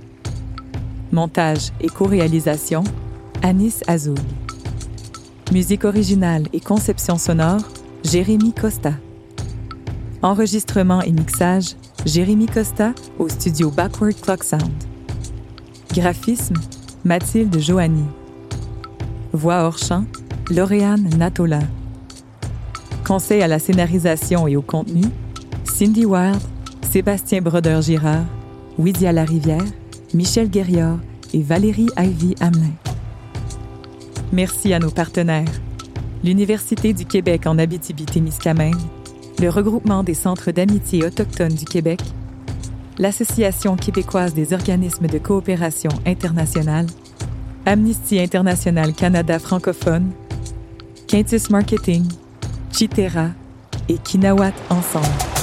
Montage 1.11 1.71
et 1.81 1.87
co-réalisation, 1.87 2.83
Anis 3.43 3.83
Azoul. 3.87 4.15
Musique 5.51 5.85
originale 5.85 6.47
et 6.53 6.59
conception 6.59 7.17
sonore, 7.17 7.61
Jérémy 8.03 8.51
Costa. 8.51 8.93
Enregistrement 10.23 11.01
et 11.03 11.11
mixage, 11.11 11.75
Jérémy 12.03 12.47
Costa 12.47 12.93
au 13.19 13.29
studio 13.29 13.69
Backward 13.69 14.19
Clock 14.19 14.43
Sound. 14.43 14.71
Graphisme, 15.93 16.55
Mathilde 17.03 17.59
Joanny. 17.59 18.03
Voix 19.33 19.63
hors 19.63 19.77
champ, 19.77 20.05
Lauriane 20.49 21.09
Natola. 21.15 21.59
Conseil 23.05 23.43
à 23.43 23.47
la 23.47 23.59
scénarisation 23.59 24.47
et 24.47 24.55
au 24.55 24.63
contenu, 24.63 25.03
Cindy 25.63 26.05
Wild, 26.05 26.41
Sébastien 26.91 27.41
Brodeur-Girard, 27.41 28.25
Widia 28.79 29.11
Larivière, 29.11 29.63
Michel 30.13 30.49
Guerriard 30.49 30.97
et 31.33 31.41
Valérie 31.43 31.89
Ivy 31.97 32.33
Hamelin. 32.39 32.84
Merci 34.31 34.73
à 34.73 34.79
nos 34.79 34.91
partenaires. 34.91 35.51
L'Université 36.23 36.93
du 36.93 37.05
Québec 37.05 37.45
en 37.45 37.57
Abitibi-Témiscamingue, 37.57 38.75
le 39.39 39.49
regroupement 39.49 40.03
des 40.03 40.13
centres 40.13 40.51
d'amitié 40.51 41.05
autochtones 41.05 41.53
du 41.53 41.65
Québec, 41.65 41.99
l'Association 42.97 43.75
québécoise 43.75 44.33
des 44.33 44.53
organismes 44.53 45.07
de 45.07 45.17
coopération 45.17 45.91
internationale, 46.05 46.87
Amnesty 47.65 48.19
International 48.19 48.93
Canada 48.93 49.37
francophone, 49.39 50.11
Quintus 51.07 51.49
Marketing, 51.49 52.05
Chitera 52.71 53.29
et 53.89 53.97
Kinawat 53.97 54.53
Ensemble. 54.69 55.34